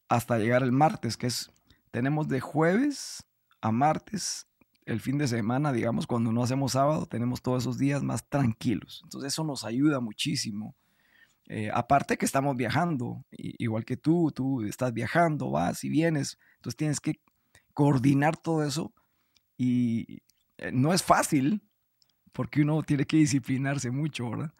hasta 0.09 0.37
llegar 0.37 0.63
el 0.63 0.71
martes, 0.71 1.17
que 1.17 1.27
es, 1.27 1.51
tenemos 1.91 2.27
de 2.27 2.39
jueves 2.39 3.25
a 3.61 3.71
martes, 3.71 4.47
el 4.85 5.01
fin 5.01 5.17
de 5.17 5.27
semana, 5.27 5.73
digamos, 5.73 6.07
cuando 6.07 6.31
no 6.31 6.43
hacemos 6.43 6.71
sábado, 6.71 7.05
tenemos 7.05 7.41
todos 7.41 7.63
esos 7.63 7.77
días 7.77 8.03
más 8.03 8.27
tranquilos. 8.29 9.01
Entonces 9.03 9.33
eso 9.33 9.43
nos 9.43 9.65
ayuda 9.65 9.99
muchísimo. 9.99 10.75
Eh, 11.49 11.69
aparte 11.73 12.17
que 12.17 12.25
estamos 12.25 12.55
viajando, 12.55 13.25
igual 13.31 13.83
que 13.83 13.97
tú, 13.97 14.31
tú 14.33 14.63
estás 14.63 14.93
viajando, 14.93 15.51
vas 15.51 15.83
y 15.83 15.89
vienes, 15.89 16.37
entonces 16.55 16.77
tienes 16.77 16.99
que 16.99 17.21
coordinar 17.73 18.37
todo 18.37 18.63
eso 18.63 18.93
y 19.57 20.21
no 20.71 20.93
es 20.93 21.03
fácil 21.03 21.61
porque 22.31 22.61
uno 22.61 22.83
tiene 22.83 23.05
que 23.05 23.17
disciplinarse 23.17 23.91
mucho, 23.91 24.29
¿verdad? 24.29 24.53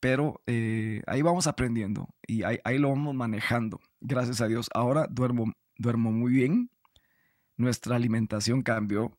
pero 0.00 0.42
eh, 0.46 1.02
ahí 1.06 1.22
vamos 1.22 1.46
aprendiendo 1.46 2.08
y 2.26 2.42
ahí, 2.42 2.78
lo 2.78 2.90
vamos 2.90 3.14
manejando. 3.14 3.80
Gracias 4.00 4.40
a 4.40 4.46
Dios. 4.46 4.68
Ahora 4.74 5.06
duermo, 5.10 5.52
duermo 5.76 6.12
muy 6.12 6.32
bien. 6.32 6.70
Nuestra 7.56 7.96
alimentación 7.96 8.62
cambió. 8.62 9.18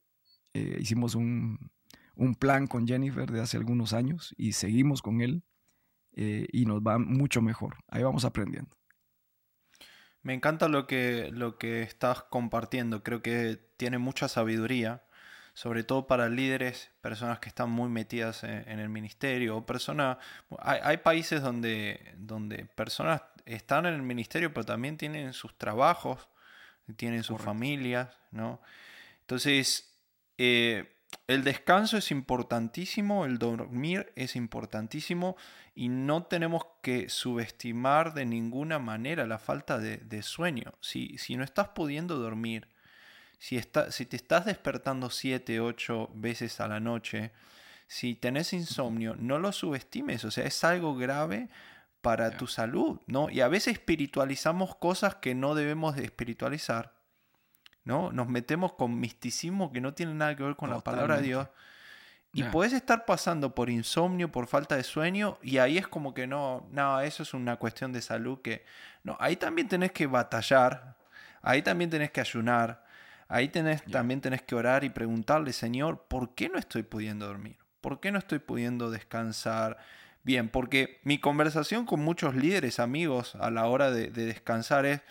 Eh, 0.54 0.78
hicimos 0.80 1.16
un, 1.16 1.72
plan 2.40 2.68
con 2.68 2.88
Jennifer 2.88 3.30
de 3.32 3.42
hace 3.42 3.58
algunos 3.58 3.94
años 3.94 4.34
y 4.38 4.54
seguimos 4.54 5.02
con 5.02 5.22
él 5.22 5.44
eh, 6.14 6.48
y 6.52 6.66
nos 6.66 6.82
va 6.82 6.98
mucho 6.98 7.42
mejor. 7.42 7.78
Ahí 7.88 8.04
vamos 8.04 8.24
aprendiendo. 8.24 8.76
Me 10.22 10.34
encanta 10.34 10.68
lo 10.68 10.86
que, 10.86 11.30
lo 11.32 11.58
que 11.58 11.82
estás 11.82 12.24
compartiendo. 12.24 13.04
Creo 13.04 13.22
que 13.22 13.58
tiene 13.78 13.98
mucha 13.98 14.28
sabiduría 14.28 15.04
sobre 15.60 15.84
todo 15.84 16.08
para 16.08 16.30
líderes, 16.30 16.90
personas 17.02 17.40
que 17.40 17.50
están 17.50 17.70
muy 17.70 17.90
metidas 17.90 18.46
en, 18.46 18.80
el 18.80 18.88
ministerio, 18.88 19.58
o 19.58 19.66
personas, 19.66 20.18
hay, 20.58 20.96
países 21.00 21.42
donde, 21.42 22.14
donde 22.16 22.64
personas 22.64 23.24
están 23.44 23.86
en 23.86 23.96
el 23.96 24.02
ministerio, 24.02 24.54
pero 24.54 24.66
también 24.66 24.96
tienen 24.96 25.34
sus 25.34 25.58
trabajos, 25.58 26.30
tienen 26.96 27.24
sus 27.24 27.42
familias, 27.42 28.08
¿no? 28.32 28.62
Entonces, 29.20 29.94
eh, 30.38 30.96
el 31.28 31.44
descanso 31.44 31.98
es 31.98 32.10
importantísimo, 32.12 33.26
el 33.26 33.38
dormir 33.38 34.14
es 34.16 34.38
importantísimo 34.38 35.36
y 35.76 35.90
no 35.90 36.24
tenemos 36.24 36.68
que 36.82 37.10
subestimar 37.10 38.14
de 38.14 38.26
ninguna 38.26 38.80
manera 38.80 39.28
la 39.28 39.40
falta 39.40 39.78
de, 39.78 40.22
sueño. 40.22 40.76
Si, 40.80 41.18
si 41.18 41.36
no 41.36 41.44
estás 41.44 41.68
pudiendo 41.68 42.16
dormir, 42.16 42.70
si, 43.40 43.58
está, 43.58 43.92
si 43.92 44.06
te 44.06 44.18
estás 44.18 44.46
despertando 44.46 45.10
7, 45.10 45.62
8 45.62 46.12
veces 46.14 46.60
a 46.60 46.68
la 46.68 46.80
noche, 46.80 47.32
si 47.88 48.14
tenés 48.14 48.54
insomnio, 48.54 49.16
no 49.18 49.40
lo 49.40 49.52
subestimes, 49.52 50.24
o 50.26 50.30
sea, 50.30 50.46
es 50.46 50.64
algo 50.64 50.96
grave 50.96 51.50
para 52.02 52.38
tu 52.38 52.48
salud, 52.48 53.00
¿no? 53.08 53.30
Y 53.30 53.42
a 53.42 53.48
veces 53.48 53.74
espiritualizamos 53.74 54.76
cosas 54.76 55.16
que 55.16 55.34
no 55.36 55.56
debemos 55.56 55.96
de 55.96 56.04
espiritualizar, 56.04 56.94
¿no? 57.84 58.12
Nos 58.12 58.28
metemos 58.28 58.74
con 58.74 59.00
misticismo 59.00 59.72
que 59.72 59.82
no 59.82 59.94
tiene 59.94 60.14
nada 60.14 60.36
que 60.36 60.44
ver 60.44 60.56
con 60.56 60.70
la 60.70 60.82
palabra 60.82 61.18
de 61.18 61.24
Dios. 61.24 61.48
Y 62.32 62.44
puedes 62.44 62.74
estar 62.74 63.06
pasando 63.06 63.56
por 63.56 63.72
insomnio, 63.72 64.32
por 64.32 64.46
falta 64.46 64.76
de 64.76 64.84
sueño, 64.84 65.40
y 65.42 65.58
ahí 65.58 65.80
es 65.80 65.88
como 65.88 66.14
que 66.14 66.28
no, 66.28 66.68
no, 66.72 67.02
eso 67.02 67.24
es 67.24 67.34
una 67.34 67.56
cuestión 67.56 67.92
de 67.92 68.02
salud 68.02 68.42
que... 68.42 68.66
No, 69.04 69.18
ahí 69.20 69.36
también 69.36 69.68
tenés 69.68 69.92
que 69.94 70.06
batallar, 70.06 70.96
ahí 71.42 71.64
también 71.64 71.90
tenés 71.90 72.12
que 72.12 72.22
ayunar, 72.22 72.84
Ahí 73.30 73.50
tenés, 73.50 73.84
también 73.86 74.22
tenés 74.22 74.42
que 74.42 74.56
orar 74.56 74.84
y 74.84 74.90
preguntarle, 74.90 75.54
Señor, 75.54 76.08
¿por 76.08 76.34
qué 76.34 76.50
no 76.50 76.58
estoy 76.58 76.82
pudiendo 76.82 77.28
dormir? 77.28 77.58
¿Por 77.80 78.00
qué 78.00 78.12
no 78.12 78.18
estoy 78.18 78.40
pudiendo 78.40 78.90
descansar? 78.90 79.78
Bien, 80.24 80.50
porque 80.50 81.00
mi 81.04 81.20
conversación 81.20 81.86
con 81.86 82.02
muchos 82.02 82.36
líderes, 82.36 82.80
amigos, 82.80 83.36
a 83.36 83.52
la 83.52 83.68
hora 83.68 83.92
de, 83.92 84.10
descansar 84.10 84.88
es, 84.88 85.02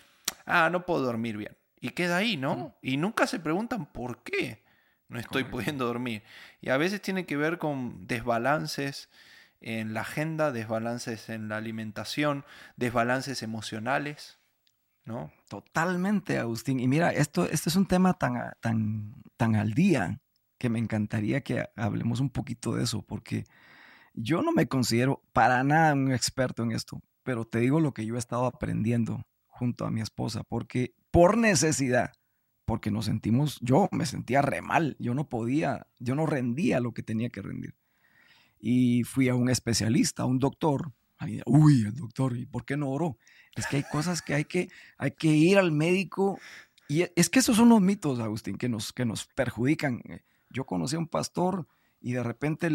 ah, 0.47 0.69
no 0.69 0.85
puedo 0.85 1.03
dormir 1.03 1.37
bien. 1.37 1.57
Y 1.81 1.91
queda 1.91 2.17
ahí, 2.17 2.37
¿no? 2.37 2.77
Y 2.83 2.97
nunca 2.97 3.29
se 3.29 3.39
preguntan 3.39 3.87
por 3.87 4.25
qué 4.25 4.65
no 5.07 5.21
estoy 5.21 5.45
pudiendo 5.45 5.87
dormir. 5.87 6.25
Y 6.61 6.71
a 6.71 6.77
veces 6.77 7.01
tiene 7.01 7.25
que 7.25 7.37
ver 7.37 7.59
con 7.59 8.09
desbalances 8.09 9.09
en 9.61 9.95
la 9.95 10.01
agenda, 10.01 10.51
desbalances 10.51 11.29
en 11.29 11.49
la 11.49 11.57
alimentación, 11.57 12.45
desbalances 12.77 13.45
emocionales. 13.45 14.38
¿No? 15.09 15.33
Totalmente, 15.49 16.39
Agustín. 16.39 16.79
Y 16.79 16.87
mira, 16.87 17.11
esto, 17.11 17.49
este 17.49 17.71
es 17.71 17.77
un 17.77 17.87
tema 17.87 18.13
tan, 18.15 18.53
tan, 18.61 19.15
tan 19.37 19.57
al 19.57 19.73
día 19.73 20.21
que 20.59 20.69
me 20.69 20.79
encantaría 20.79 21.41
que 21.41 21.65
hablemos 21.77 22.21
un 22.21 22.31
poquito 22.31 22.75
de 22.75 22.85
eso, 22.85 23.03
porque 23.03 23.45
yo 24.13 24.43
no 24.43 24.53
me 24.53 24.69
considero 24.69 25.23
para 25.33 25.65
nada 25.65 25.95
un 25.95 26.13
experto 26.13 26.63
en 26.63 26.73
esto, 26.73 27.01
pero 27.23 27.47
te 27.47 27.59
digo 27.59 27.81
lo 27.81 27.95
que 27.95 28.05
yo 28.05 28.17
he 28.17 28.19
estado 28.19 28.45
aprendiendo 28.45 29.25
junto 29.47 29.87
a 29.87 29.91
mi 29.91 30.03
esposa, 30.03 30.45
porque 30.45 30.95
por 31.11 31.39
necesidad, 31.39 32.13
porque 32.67 32.91
nos 32.91 33.07
sentimos, 33.07 33.59
yo 33.63 33.89
me 33.93 34.05
sentía 34.05 34.43
re 34.43 34.61
mal, 34.61 34.95
yo 34.99 35.15
no 35.15 35.29
podía, 35.29 35.87
yo 35.99 36.15
no 36.15 36.27
rendía 36.27 36.81
lo 36.81 36.93
que 36.93 37.03
tenía 37.03 37.31
que 37.31 37.43
rendir. 37.43 37.75
y 38.61 39.05
fui 39.05 39.29
a 39.29 39.35
un 39.35 39.49
especialista, 39.49 40.25
a 40.25 40.27
un 40.27 40.39
doctor. 40.39 40.93
Uy, 41.47 41.83
el 41.87 41.95
doctor, 41.95 42.37
¿y 42.37 42.47
por 42.47 42.65
qué 42.65 42.77
no 42.77 42.91
oró? 42.91 43.19
Es 43.57 43.67
que 43.67 43.77
hay 43.77 43.83
cosas 43.85 44.23
que 44.23 44.35
hay 44.35 44.45
que, 44.45 44.69
hay 44.99 45.13
que 45.13 45.29
ir 45.29 45.59
al 45.59 45.73
médico. 45.73 46.39
Y 46.89 47.07
es 47.17 47.29
que 47.29 47.41
esos 47.41 47.57
son 47.57 47.69
los 47.69 47.81
mitos, 47.81 48.21
Agustín, 48.21 48.57
que 48.57 48.69
nos, 48.69 48.93
que 48.93 49.05
nos 49.05 49.27
perjudican. 49.27 50.03
Yo 50.51 50.65
conocí 50.65 50.97
a 50.97 50.99
un 50.99 51.09
pastor 51.09 51.67
y 52.01 52.13
de 52.13 52.23
repente, 52.23 52.71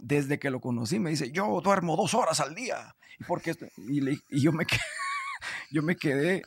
desde 0.00 0.38
que 0.38 0.50
lo 0.50 0.60
conocí, 0.60 0.98
me 0.98 1.10
dice, 1.10 1.30
yo 1.32 1.60
duermo 1.62 1.96
dos 1.96 2.14
horas 2.14 2.40
al 2.40 2.54
día. 2.54 2.94
¿Y, 3.18 3.24
porque 3.24 3.54
y, 3.88 4.40
yo, 4.40 4.52
me 4.52 4.66
quedé, 4.66 4.80
yo 5.70 5.82
me 5.82 5.96
quedé, 5.96 6.42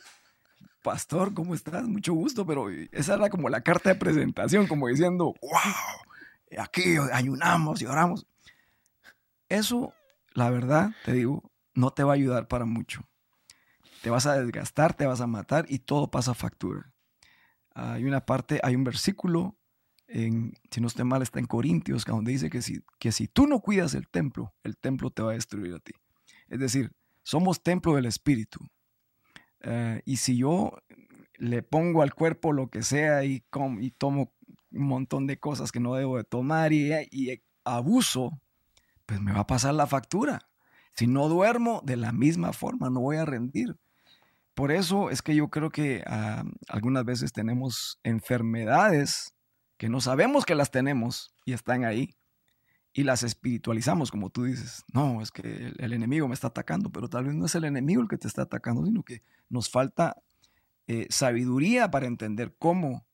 pastor, 0.82 1.34
¿cómo 1.34 1.54
estás? 1.54 1.84
Mucho 1.88 2.14
gusto, 2.14 2.46
pero 2.46 2.70
esa 2.92 3.14
era 3.14 3.28
como 3.28 3.48
la 3.48 3.62
carta 3.62 3.90
de 3.90 3.96
presentación, 3.96 4.68
como 4.68 4.86
diciendo, 4.86 5.34
wow, 5.42 6.62
aquí 6.62 6.96
ayunamos 7.12 7.82
y 7.82 7.86
oramos. 7.86 8.26
Eso, 9.48 9.92
la 10.32 10.50
verdad, 10.50 10.90
te 11.04 11.12
digo, 11.12 11.50
no 11.74 11.90
te 11.90 12.04
va 12.04 12.12
a 12.12 12.14
ayudar 12.14 12.46
para 12.46 12.64
mucho. 12.64 13.02
Te 14.02 14.10
vas 14.10 14.26
a 14.26 14.40
desgastar, 14.40 14.94
te 14.94 15.06
vas 15.06 15.20
a 15.20 15.26
matar 15.26 15.66
y 15.68 15.80
todo 15.80 16.10
pasa 16.10 16.34
factura. 16.34 16.92
Hay 17.74 18.04
una 18.04 18.24
parte, 18.24 18.60
hay 18.62 18.74
un 18.74 18.84
versículo, 18.84 19.56
en, 20.06 20.54
si 20.70 20.80
no 20.80 20.88
estoy 20.88 21.04
mal, 21.04 21.22
está 21.22 21.38
en 21.38 21.46
Corintios, 21.46 22.04
donde 22.04 22.32
dice 22.32 22.50
que 22.50 22.62
si, 22.62 22.82
que 22.98 23.12
si 23.12 23.28
tú 23.28 23.46
no 23.46 23.60
cuidas 23.60 23.94
el 23.94 24.08
templo, 24.08 24.54
el 24.64 24.76
templo 24.76 25.10
te 25.10 25.22
va 25.22 25.30
a 25.30 25.34
destruir 25.34 25.74
a 25.74 25.78
ti. 25.78 25.92
Es 26.48 26.58
decir, 26.58 26.92
somos 27.22 27.62
templo 27.62 27.94
del 27.94 28.06
Espíritu. 28.06 28.60
Eh, 29.60 30.02
y 30.04 30.16
si 30.16 30.36
yo 30.36 30.72
le 31.36 31.62
pongo 31.62 32.02
al 32.02 32.14
cuerpo 32.14 32.52
lo 32.52 32.68
que 32.68 32.82
sea 32.82 33.24
y, 33.24 33.44
y 33.80 33.90
tomo 33.92 34.32
un 34.72 34.86
montón 34.86 35.26
de 35.26 35.38
cosas 35.38 35.72
que 35.72 35.80
no 35.80 35.94
debo 35.94 36.16
de 36.16 36.24
tomar 36.24 36.72
y, 36.72 36.92
y 37.10 37.42
abuso, 37.64 38.40
pues 39.06 39.20
me 39.20 39.32
va 39.32 39.40
a 39.40 39.46
pasar 39.46 39.74
la 39.74 39.86
factura. 39.86 40.48
Si 40.94 41.06
no 41.06 41.28
duermo 41.28 41.82
de 41.84 41.96
la 41.96 42.12
misma 42.12 42.52
forma, 42.52 42.90
no 42.90 43.00
voy 43.00 43.16
a 43.16 43.24
rendir. 43.24 43.76
Por 44.60 44.72
eso 44.72 45.08
es 45.08 45.22
que 45.22 45.34
yo 45.34 45.48
creo 45.48 45.70
que 45.70 46.04
ah, 46.06 46.44
algunas 46.68 47.06
veces 47.06 47.32
tenemos 47.32 47.98
enfermedades 48.02 49.34
que 49.78 49.88
no 49.88 50.02
sabemos 50.02 50.44
que 50.44 50.54
las 50.54 50.70
tenemos 50.70 51.34
y 51.46 51.54
están 51.54 51.86
ahí 51.86 52.14
y 52.92 53.04
las 53.04 53.22
espiritualizamos, 53.22 54.10
como 54.10 54.28
tú 54.28 54.44
dices. 54.44 54.84
No, 54.92 55.22
es 55.22 55.30
que 55.30 55.72
el, 55.78 55.94
enemigo 55.94 56.28
me 56.28 56.34
está 56.34 56.48
atacando, 56.48 56.92
pero 56.92 57.08
tal 57.08 57.24
vez 57.24 57.34
no 57.34 57.46
es 57.46 57.54
el 57.54 57.64
enemigo 57.64 58.02
el 58.02 58.08
que 58.08 58.18
te 58.18 58.28
está 58.28 58.42
atacando, 58.42 58.84
sino 58.84 59.02
que 59.02 59.22
nos 59.48 59.70
falta 59.70 60.18
eh, 60.86 61.06
sabiduría 61.08 61.90
para 61.90 62.06
entender 62.06 62.54
cómo 62.58 63.06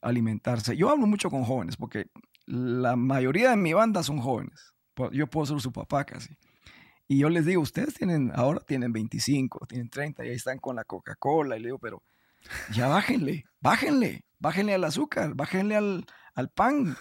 alimentarse. 0.00 0.74
Yo 0.74 0.88
hablo 0.88 1.06
mucho 1.06 1.28
con 1.28 1.44
jóvenes 1.44 1.76
porque 1.76 2.06
la 2.46 2.96
mayoría 2.96 3.50
de 3.50 3.58
mi 3.58 3.74
banda 3.74 4.02
son 4.02 4.20
jóvenes. 4.20 4.72
Yo 5.12 5.26
puedo 5.26 5.44
ser 5.44 5.60
su 5.60 5.70
papá 5.70 6.06
casi. 6.06 6.38
Y 7.10 7.18
yo 7.18 7.30
les 7.30 7.46
digo, 7.46 7.62
ustedes 7.62 7.94
tienen, 7.94 8.30
ahora 8.34 8.60
tienen 8.60 8.92
25, 8.92 9.66
tienen 9.66 9.88
30 9.88 10.26
y 10.26 10.28
ahí 10.28 10.36
están 10.36 10.58
con 10.58 10.76
la 10.76 10.84
Coca-Cola. 10.84 11.56
Y 11.56 11.60
le 11.60 11.68
digo, 11.68 11.78
pero 11.78 12.02
ya 12.70 12.86
bájenle, 12.86 13.46
bájenle, 13.60 14.26
bájenle 14.38 14.74
al 14.74 14.84
azúcar, 14.84 15.34
bájenle 15.34 15.76
al, 15.76 16.04
al 16.34 16.50
pan. 16.50 16.96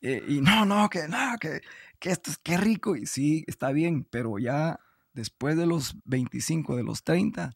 Eh, 0.00 0.20
y 0.26 0.40
no, 0.40 0.66
no, 0.66 0.90
que 0.90 1.06
no, 1.06 1.38
que, 1.40 1.60
que 2.00 2.10
esto 2.10 2.32
es 2.32 2.38
qué 2.38 2.56
rico. 2.56 2.96
Y 2.96 3.06
sí, 3.06 3.44
está 3.46 3.70
bien, 3.70 4.04
pero 4.10 4.36
ya 4.40 4.80
después 5.14 5.56
de 5.56 5.66
los 5.66 5.94
25, 6.06 6.74
de 6.74 6.82
los 6.82 7.04
30, 7.04 7.52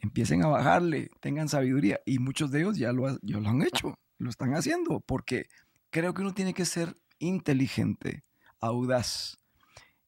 empiecen 0.00 0.44
a 0.44 0.48
bajarle, 0.48 1.10
tengan 1.20 1.48
sabiduría. 1.48 2.00
Y 2.04 2.18
muchos 2.18 2.50
de 2.50 2.60
ellos 2.60 2.76
ya 2.76 2.92
lo, 2.92 3.18
ya 3.22 3.38
lo 3.38 3.48
han 3.48 3.62
hecho, 3.62 3.98
lo 4.18 4.28
están 4.28 4.54
haciendo, 4.54 5.00
porque 5.00 5.46
creo 5.88 6.12
que 6.12 6.20
uno 6.20 6.34
tiene 6.34 6.52
que 6.52 6.66
ser 6.66 6.94
inteligente 7.18 8.24
audaz. 8.60 9.38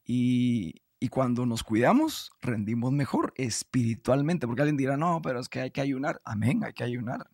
Y, 0.04 0.82
cuando 1.06 1.46
nos 1.46 1.62
cuidamos, 1.62 2.32
rendimos 2.40 2.90
mejor 2.90 3.32
espiritualmente, 3.36 4.48
porque 4.48 4.62
alguien 4.62 4.76
dirá, 4.76 4.96
no, 4.96 5.22
pero 5.22 5.38
es 5.38 5.48
que 5.48 5.60
hay 5.60 5.70
que 5.70 5.80
ayunar. 5.80 6.20
Amén, 6.24 6.64
hay 6.64 6.72
que 6.72 6.82
ayunar. 6.82 7.30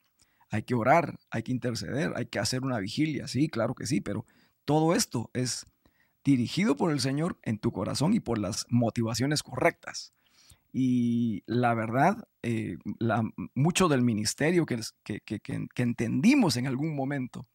Hay 0.50 0.62
que 0.62 0.74
orar, 0.74 1.18
hay 1.30 1.42
que 1.42 1.52
interceder, 1.52 2.12
hay 2.14 2.26
que 2.26 2.38
hacer 2.38 2.62
una 2.62 2.78
vigilia. 2.78 3.26
Sí, 3.26 3.48
claro 3.48 3.74
que 3.74 3.86
sí, 3.86 4.02
pero 4.02 4.26
todo 4.66 4.94
esto 4.94 5.30
es 5.32 5.66
dirigido 6.24 6.76
por 6.76 6.92
el 6.92 7.00
Señor 7.00 7.38
en 7.42 7.58
tu 7.58 7.72
corazón 7.72 8.14
y 8.14 8.20
por 8.20 8.38
las 8.38 8.66
motivaciones 8.68 9.42
correctas. 9.42 10.12
Y 10.72 11.42
la 11.46 11.72
verdad, 11.74 12.28
eh, 12.42 12.78
la, 12.98 13.22
mucho 13.54 13.88
del 13.88 14.02
ministerio 14.02 14.66
que, 14.66 14.80
que, 15.04 15.40
entendimos 15.76 16.56
en 16.56 16.66
algún 16.66 16.96
momento 16.96 17.46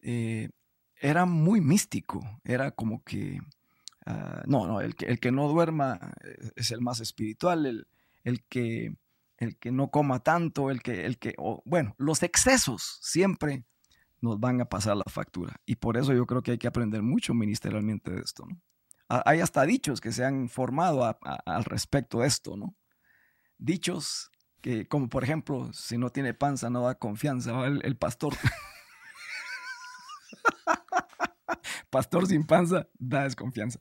eh, 0.00 0.50
era 1.00 1.24
muy 1.24 1.60
místico, 1.60 2.22
era 2.44 2.70
como 2.70 3.02
que, 3.02 3.40
ah, 4.08 4.42
no, 4.46 4.66
no, 4.66 4.80
el 4.80 4.94
que, 4.94 5.06
el 5.06 5.20
que 5.20 5.32
no 5.32 5.48
duerma 5.48 6.12
eh, 6.24 6.50
es 6.56 6.70
el 6.70 6.80
más 6.80 7.00
espiritual, 7.00 7.66
el, 7.66 7.88
el, 8.24 8.44
que, 8.44 8.96
el 9.38 9.56
que 9.58 9.72
no 9.72 9.90
coma 9.90 10.22
tanto, 10.22 10.70
el 10.70 10.82
que, 10.82 11.06
el 11.06 11.18
que 11.18 11.34
bueno, 11.64 11.94
los 11.98 12.22
excesos 12.22 12.98
siempre 13.02 13.64
nos 14.20 14.40
van 14.40 14.60
a 14.60 14.68
pasar 14.68 14.96
la 14.96 15.04
factura. 15.08 15.60
Y 15.64 15.76
por 15.76 15.96
eso 15.96 16.12
yo 16.12 16.26
creo 16.26 16.42
que 16.42 16.52
hay 16.52 16.58
que 16.58 16.66
aprender 16.66 17.02
mucho 17.02 17.34
ministerialmente 17.34 18.10
de 18.10 18.20
esto, 18.20 18.46
¿no? 18.46 18.60
Hay 19.10 19.40
hasta 19.40 19.62
dichos 19.64 20.02
que 20.02 20.12
se 20.12 20.22
han 20.22 20.50
formado 20.50 21.02
al 21.46 21.64
respecto 21.64 22.20
de 22.20 22.26
esto, 22.26 22.58
¿no? 22.58 22.76
Dichos 23.56 24.30
que, 24.60 24.86
como 24.86 25.08
por 25.08 25.24
ejemplo, 25.24 25.72
si 25.72 25.96
no 25.96 26.10
tiene 26.10 26.34
panza, 26.34 26.68
no 26.68 26.82
da 26.82 26.96
confianza. 26.96 27.64
El 27.64 27.96
pastor 27.96 28.34
Pastor 31.90 32.26
sin 32.26 32.44
panza 32.44 32.86
da 32.98 33.24
desconfianza. 33.24 33.80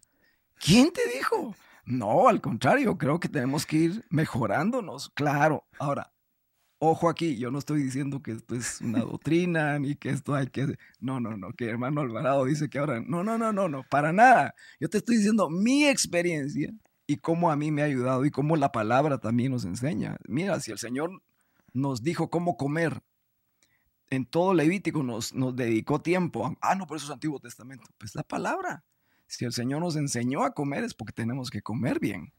¿Quién 0.59 0.91
te 0.91 1.01
dijo? 1.15 1.55
No, 1.85 2.27
al 2.27 2.41
contrario, 2.41 2.97
creo 2.97 3.19
que 3.19 3.29
tenemos 3.29 3.65
que 3.65 3.77
ir 3.77 4.05
mejorándonos. 4.09 5.09
Claro. 5.11 5.65
Ahora, 5.79 6.11
ojo 6.79 7.09
aquí, 7.09 7.37
yo 7.37 7.49
no 7.51 7.59
estoy 7.59 7.81
diciendo 7.81 8.21
que 8.21 8.31
esto 8.31 8.55
es 8.55 8.81
una 8.81 8.99
doctrina 8.99 9.79
ni 9.79 9.95
que 9.95 10.09
esto 10.09 10.35
hay 10.35 10.47
que. 10.47 10.77
No, 10.99 11.19
no, 11.19 11.37
no, 11.37 11.53
que 11.53 11.69
hermano 11.69 12.01
Alvarado 12.01 12.45
dice 12.45 12.69
que 12.69 12.79
ahora. 12.79 13.01
No, 13.01 13.23
no, 13.23 13.37
no, 13.37 13.53
no, 13.53 13.69
no, 13.69 13.83
para 13.89 14.11
nada. 14.11 14.53
Yo 14.79 14.89
te 14.89 14.97
estoy 14.97 15.17
diciendo 15.17 15.49
mi 15.49 15.85
experiencia 15.87 16.73
y 17.05 17.17
cómo 17.17 17.51
a 17.51 17.55
mí 17.55 17.71
me 17.71 17.81
ha 17.81 17.85
ayudado 17.85 18.25
y 18.25 18.31
cómo 18.31 18.57
la 18.57 18.71
palabra 18.71 19.19
también 19.19 19.51
nos 19.51 19.63
enseña. 19.63 20.17
Mira, 20.27 20.59
si 20.59 20.71
el 20.71 20.77
Señor 20.77 21.21
nos 21.73 22.03
dijo 22.03 22.29
cómo 22.29 22.57
comer 22.57 23.01
en 24.09 24.25
todo 24.25 24.53
Levítico 24.53 25.03
nos, 25.03 25.33
nos 25.33 25.55
dedicó 25.55 26.01
tiempo. 26.01 26.55
ah, 26.61 26.75
no, 26.75 26.87
por 26.87 26.97
eso 26.97 27.07
es 27.07 27.11
Antiguo 27.11 27.39
Testamento. 27.39 27.89
Pues 27.97 28.15
la 28.15 28.23
palabra. 28.23 28.83
Si 29.27 29.45
el 29.45 29.53
Señor 29.53 29.81
nos 29.81 29.95
enseñó 29.95 30.43
a 30.43 30.53
comer 30.53 30.83
es 30.83 30.93
porque 30.93 31.13
tenemos 31.13 31.49
que 31.49 31.61
comer 31.61 31.99
bien. 31.99 32.33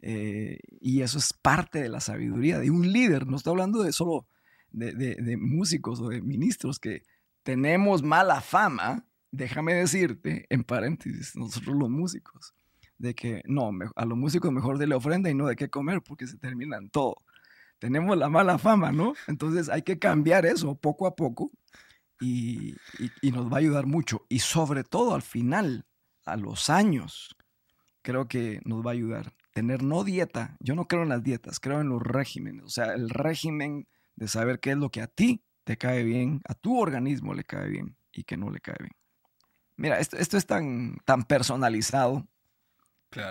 Eh, 0.00 0.58
y 0.80 1.02
eso 1.02 1.18
es 1.18 1.32
parte 1.32 1.82
de 1.82 1.88
la 1.88 2.00
sabiduría 2.00 2.58
de 2.58 2.70
un 2.70 2.92
líder. 2.92 3.26
No 3.26 3.36
estoy 3.36 3.52
hablando 3.52 3.82
de 3.82 3.92
solo 3.92 4.26
de, 4.70 4.92
de, 4.92 5.36
músicos 5.36 6.00
o 6.00 6.08
de 6.08 6.20
ministros 6.22 6.78
que 6.78 7.02
tenemos 7.42 8.02
mala 8.02 8.40
fama. 8.40 9.06
Déjame 9.30 9.74
decirte, 9.74 10.46
en 10.50 10.64
paréntesis, 10.64 11.34
nosotros 11.36 11.76
los 11.76 11.90
músicos, 11.90 12.54
de 12.98 13.14
que 13.14 13.42
no, 13.46 13.70
a 13.96 14.04
los 14.04 14.16
músicos 14.16 14.52
mejor 14.52 14.78
de 14.78 14.86
la 14.86 14.96
ofrenda 14.96 15.30
y 15.30 15.34
no 15.34 15.46
de 15.46 15.56
qué 15.56 15.68
comer 15.68 16.02
porque 16.02 16.26
se 16.26 16.38
terminan 16.38 16.88
todo 16.90 17.16
tenemos 17.78 18.16
la 18.16 18.28
mala 18.28 18.58
fama, 18.58 18.92
¿no? 18.92 19.14
Entonces 19.26 19.68
hay 19.68 19.82
que 19.82 19.98
cambiar 19.98 20.46
eso 20.46 20.74
poco 20.74 21.06
a 21.06 21.14
poco 21.14 21.50
y, 22.20 22.74
nos 23.22 23.50
va 23.50 23.56
a 23.56 23.60
ayudar 23.60 23.86
mucho. 23.86 24.26
Y 24.28 24.40
sobre 24.40 24.84
todo 24.84 25.14
al 25.14 25.22
final, 25.22 25.86
a 26.32 26.36
los 26.36 26.70
años, 26.70 27.36
creo 28.02 28.28
que 28.28 28.60
nos 28.64 28.84
va 28.84 28.90
a 28.90 28.94
ayudar. 28.94 29.34
Tener 29.52 29.82
no 29.82 30.04
dieta, 30.04 30.56
yo 30.60 30.74
no 30.74 30.86
creo 30.86 31.02
en 31.02 31.08
las 31.08 31.22
dietas, 31.22 31.60
creo 31.60 31.80
en 31.80 31.88
los 31.88 32.02
regímenes, 32.02 32.64
o 32.64 32.68
sea, 32.68 32.92
el 32.94 33.10
régimen 33.10 33.88
de 34.16 34.28
saber 34.28 34.60
qué 34.60 34.70
es 34.70 34.76
lo 34.76 34.90
que 34.90 35.00
a 35.00 35.06
ti 35.06 35.42
te 35.64 35.76
cae 35.76 36.04
bien, 36.04 36.40
a 36.48 36.54
tu 36.54 36.78
organismo 36.78 37.34
le 37.34 37.44
cae 37.44 37.68
bien 37.68 37.96
y 38.12 38.24
que 38.24 38.36
no 38.36 38.50
le 38.50 38.60
cae 38.60 38.76
bien. 38.78 38.92
Mira, 39.76 39.98
esto, 40.00 40.16
esto 40.16 40.36
es 40.36 40.46
tan, 40.46 40.98
tan 41.04 41.24
personalizado 41.24 42.26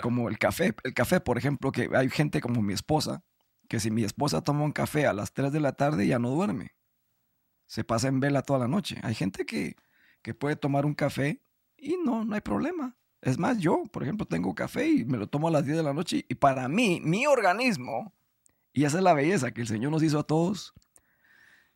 como 0.02 0.30
el 0.30 0.38
café. 0.38 0.74
El 0.84 0.94
café, 0.94 1.20
por 1.20 1.38
ejemplo, 1.38 1.72
que 1.72 1.90
hay 1.94 2.10
gente 2.10 2.40
como 2.42 2.62
mi 2.62 2.74
esposa 2.74 3.24
que 3.68 3.80
si 3.80 3.92
mi 3.92 4.04
esposa 4.04 4.42
toma 4.42 4.64
un 4.64 4.72
café 4.72 5.08
a 5.08 5.14
las 5.14 5.34
3 5.34 5.52
de 5.52 5.60
la 5.60 5.74
tarde 5.74 6.08
ya 6.08 6.20
no 6.20 6.30
duerme. 6.30 6.76
Se 7.66 7.84
pasa 7.84 8.08
en 8.08 8.20
vela 8.20 8.42
toda 8.42 8.60
la 8.60 8.68
noche. 8.68 8.98
Hay 9.04 9.14
gente 9.14 9.46
que, 9.46 9.76
que 10.22 10.34
puede 10.34 10.56
tomar 10.56 10.86
un 10.86 10.94
café 10.94 11.42
y 11.78 11.98
no, 12.04 12.26
no 12.26 12.36
hay 12.36 12.42
problema. 12.42 12.96
Es 13.22 13.38
más, 13.38 13.58
yo, 13.58 13.84
por 13.92 14.04
ejemplo, 14.04 14.26
tengo 14.26 14.54
café 14.54 14.88
y 14.88 15.06
me 15.06 15.18
lo 15.18 15.28
tomo 15.28 15.48
a 15.48 15.52
las 15.52 15.66
10 15.66 15.78
de 15.78 15.84
la 15.84 15.94
noche 15.94 16.26
y 16.28 16.36
para 16.36 16.68
mí, 16.68 17.02
mi 17.04 17.26
organismo, 17.26 18.14
y 18.74 18.86
esa 18.86 18.98
es 18.98 19.04
la 19.04 19.14
belleza 19.14 19.52
que 19.52 19.62
el 19.62 19.68
Señor 19.68 19.92
nos 19.92 20.04
hizo 20.04 20.20
a 20.20 20.24
todos 20.24 20.74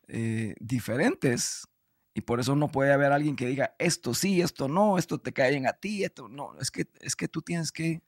eh, 0.08 0.54
diferentes, 0.60 1.66
y 2.14 2.20
por 2.22 2.40
eso 2.40 2.54
no 2.56 2.68
puede 2.68 2.92
haber 2.92 3.12
alguien 3.12 3.36
que 3.36 3.46
diga 3.46 3.74
esto 3.78 4.14
sí, 4.14 4.42
esto 4.42 4.68
no, 4.68 4.98
esto 4.98 5.18
te 5.18 5.32
cae 5.32 5.50
bien 5.50 5.66
a 5.66 5.72
ti, 5.72 6.04
esto 6.04 6.28
no. 6.28 6.58
Es 6.60 6.70
que, 6.70 6.86
es 7.00 7.16
que 7.16 7.28
tú 7.28 7.42
tienes 7.42 7.72
que 7.72 8.02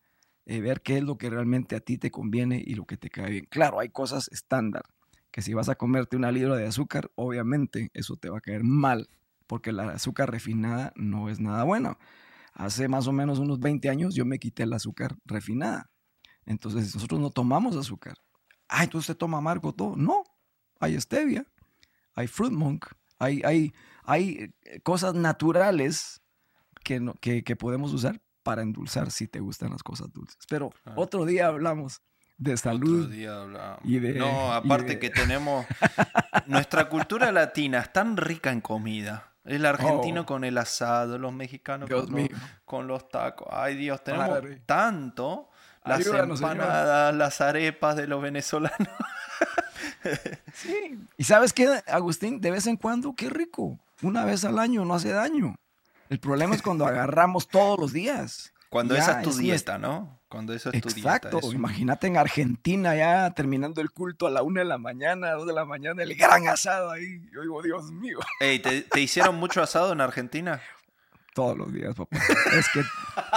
eh, 0.46 0.60
ver 0.60 0.82
qué 0.82 0.98
es 0.98 1.02
lo 1.02 1.16
que 1.16 1.30
realmente 1.30 1.74
a 1.76 1.80
ti 1.80 1.96
te 1.96 2.10
conviene 2.10 2.62
y 2.64 2.74
lo 2.74 2.84
que 2.84 2.96
te 2.96 3.08
cae 3.08 3.30
bien. 3.30 3.46
Claro, 3.46 3.80
hay 3.80 3.88
cosas 3.88 4.28
estándar, 4.30 4.84
que 5.30 5.40
si 5.40 5.54
vas 5.54 5.68
a 5.68 5.76
comerte 5.76 6.16
una 6.16 6.32
libra 6.32 6.56
de 6.56 6.66
azúcar, 6.66 7.10
obviamente 7.14 7.90
eso 7.94 8.16
te 8.16 8.28
va 8.28 8.38
a 8.38 8.42
caer 8.42 8.62
mal, 8.62 9.08
porque 9.46 9.72
la 9.72 9.90
azúcar 9.90 10.30
refinada 10.30 10.92
no 10.96 11.28
es 11.28 11.40
nada 11.40 11.64
bueno. 11.64 11.98
hace 12.54 12.86
más 12.88 13.06
o 13.08 13.12
menos 13.12 13.38
unos 13.40 13.58
20 13.58 13.88
años 13.90 14.14
yo 14.14 14.24
me 14.24 14.38
quité 14.38 14.62
el 14.62 14.72
azúcar 14.72 15.16
refinada. 15.24 15.90
Entonces 16.46 16.94
nosotros 16.94 17.20
no 17.20 17.30
tomamos 17.30 17.74
azúcar. 17.76 18.16
Ah, 18.68 18.84
entonces 18.84 19.10
usted 19.10 19.18
toma 19.18 19.38
amargo 19.38 19.72
todo. 19.72 19.96
No, 19.96 20.22
hay 20.80 21.00
stevia, 21.00 21.44
hay 22.14 22.26
fruit 22.28 22.52
monk, 22.52 22.86
hay, 23.18 23.42
hay, 23.44 23.72
hay 24.04 24.52
eh, 24.62 24.80
cosas 24.82 25.14
naturales 25.14 26.20
que, 26.84 27.00
no, 27.00 27.14
que, 27.14 27.42
que 27.42 27.56
podemos 27.56 27.92
usar 27.92 28.20
para 28.42 28.62
endulzar 28.62 29.10
si 29.10 29.26
te 29.26 29.40
gustan 29.40 29.70
las 29.70 29.82
cosas 29.82 30.12
dulces. 30.12 30.38
Pero 30.48 30.70
Ah. 30.84 30.92
otro 30.96 31.24
día 31.24 31.46
hablamos 31.48 32.02
de 32.36 32.56
salud. 32.56 33.04
Otro 33.06 33.10
día 33.14 33.40
hablamos. 33.40 33.80
y 33.84 33.98
de- 33.98 34.14
no, 34.14 34.26
y 34.26 34.50
aparte 34.52 34.94
de- 34.94 34.98
que 35.00 35.10
tenemos... 35.10 35.66
Nuestra 36.46 36.88
cultura 36.88 37.32
latina 37.32 37.80
es 37.80 37.92
tan 37.92 38.16
rica 38.16 38.50
en 38.52 38.60
comida. 38.60 39.33
El 39.44 39.66
argentino 39.66 40.22
Oh. 40.22 40.26
con 40.26 40.44
el 40.44 40.56
asado, 40.58 41.18
los 41.18 41.32
mexicanos 41.32 41.88
con, 41.90 41.98
los, 41.98 42.10
mío. 42.10 42.28
con 42.64 42.86
los 42.86 43.08
tacos. 43.08 43.46
Ay 43.50 43.76
Dios, 43.76 44.02
tenemos 44.02 44.40
tanto. 44.66 45.50
Las 45.84 46.00
Ayúdanos, 46.00 46.38
Señor. 46.38 46.52
empanadas, 46.54 47.14
las 47.14 47.40
arepas 47.42 47.96
de 47.96 48.06
los 48.06 48.22
venezolanos. 48.22 48.88
Sí. 50.54 50.98
¿Y 51.16 51.24
sabes 51.24 51.52
qué, 51.52 51.82
Agustín? 51.86 52.40
De 52.40 52.50
vez 52.50 52.66
en 52.66 52.76
cuando, 52.76 53.14
qué 53.14 53.28
rico. 53.30 53.78
Una 54.02 54.24
vez 54.24 54.44
al 54.44 54.58
año 54.58 54.84
no 54.84 54.94
hace 54.94 55.10
daño. 55.10 55.56
El 56.08 56.20
problema 56.20 56.54
es 56.54 56.62
cuando 56.62 56.86
agarramos 56.86 57.48
todos 57.48 57.78
los 57.78 57.92
días. 57.92 58.52
Cuando 58.70 58.94
Ya, 58.94 59.00
esa 59.02 59.18
es 59.18 59.24
tu 59.24 59.30
es 59.30 59.38
dieta, 59.38 59.78
¿no? 59.78 60.20
Cuando 60.34 60.52
eso 60.52 60.70
es 60.70 60.74
Exacto. 60.84 61.38
es 61.38 61.52
Imagínate 61.52 62.08
en 62.08 62.16
Argentina 62.16 62.96
ya 62.96 63.30
terminando 63.30 63.80
el 63.80 63.92
culto 63.92 64.26
a 64.26 64.30
la 64.30 64.42
una 64.42 64.62
de 64.62 64.66
la 64.66 64.78
mañana, 64.78 65.30
dos 65.30 65.46
de 65.46 65.52
la 65.52 65.64
mañana, 65.64 66.02
el 66.02 66.16
gran 66.16 66.48
asado 66.48 66.90
ahí. 66.90 67.20
Yo 67.32 67.42
digo, 67.42 67.62
Dios 67.62 67.92
mío. 67.92 68.18
Ey, 68.40 68.58
¿te, 68.58 68.82
te 68.82 69.00
hicieron 69.00 69.36
mucho 69.36 69.62
asado 69.62 69.92
en 69.92 70.00
Argentina? 70.00 70.60
Todos 71.34 71.56
los 71.56 71.72
días, 71.72 71.94
papá. 71.94 72.16
Es 72.58 72.68
que 72.70 72.82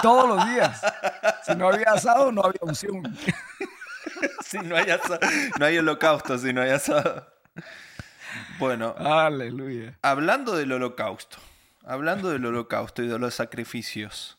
todos 0.02 0.28
los 0.28 0.44
días. 0.50 0.82
Si 1.46 1.54
no 1.54 1.68
había 1.68 1.92
asado, 1.92 2.32
no 2.32 2.42
había 2.42 2.62
unción. 2.62 3.04
Si 4.44 4.58
no 4.58 4.76
hay 4.76 4.90
asado, 4.90 5.20
no 5.60 5.66
hay 5.66 5.78
holocausto, 5.78 6.38
si 6.40 6.52
no 6.54 6.62
hay 6.62 6.72
asado. 6.72 7.28
Bueno, 8.58 8.96
Aleluya. 8.98 10.00
hablando 10.02 10.56
del 10.56 10.72
holocausto, 10.72 11.38
hablando 11.86 12.30
del 12.30 12.44
holocausto 12.46 13.04
y 13.04 13.08
de 13.08 13.20
los 13.20 13.36
sacrificios, 13.36 14.37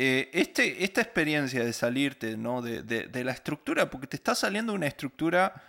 eh, 0.00 0.30
este, 0.32 0.84
esta 0.84 1.00
experiencia 1.00 1.64
de 1.64 1.72
salirte 1.72 2.36
¿no? 2.36 2.62
de, 2.62 2.82
de- 2.84 3.24
la 3.24 3.32
estructura, 3.32 3.90
porque 3.90 4.06
te 4.06 4.14
está 4.16 4.36
saliendo 4.36 4.72
una 4.72 4.86
estructura 4.86 5.60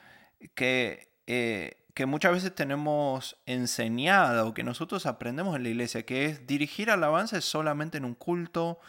que, 0.54 1.10
eh, 1.26 1.78
que 1.96 2.06
muchas 2.06 2.32
veces 2.34 2.54
tenemos 2.54 3.38
enseñada 3.48 4.46
o 4.46 4.54
que 4.54 4.64
nosotros 4.64 5.08
aprendemos 5.08 5.56
en 5.56 5.64
la 5.64 5.70
iglesia, 5.70 6.04
que 6.06 6.26
es 6.26 6.46
dirigir 6.46 6.92
alabanza 6.92 7.42
solamente 7.42 7.98
en 7.98 8.06
un 8.06 8.14
culto, 8.14 8.80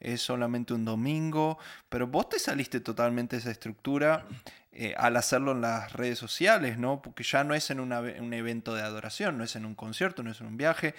es 0.00 0.22
solamente 0.22 0.72
un 0.72 0.86
domingo, 0.86 1.58
pero 1.90 2.06
vos 2.06 2.30
te 2.30 2.38
saliste 2.38 2.80
totalmente 2.80 3.36
de 3.36 3.40
esa 3.40 3.50
estructura 3.50 4.24
eh, 4.72 4.94
al 4.96 5.16
hacerlo 5.18 5.52
en 5.52 5.60
las 5.60 5.92
redes 5.92 6.18
sociales, 6.18 6.78
¿no? 6.78 7.02
Porque 7.02 7.22
ya 7.22 7.44
no 7.44 7.54
es 7.54 7.70
en 7.70 7.80
una- 7.80 8.00
un 8.00 8.32
evento 8.32 8.74
de 8.74 8.80
adoración, 8.82 9.36
no 9.36 9.44
es 9.44 9.56
en 9.56 9.66
un 9.66 9.74
concierto, 9.74 10.22
no 10.22 10.30
es 10.30 10.40
en 10.40 10.46
un 10.48 10.56
viaje. 10.56 10.94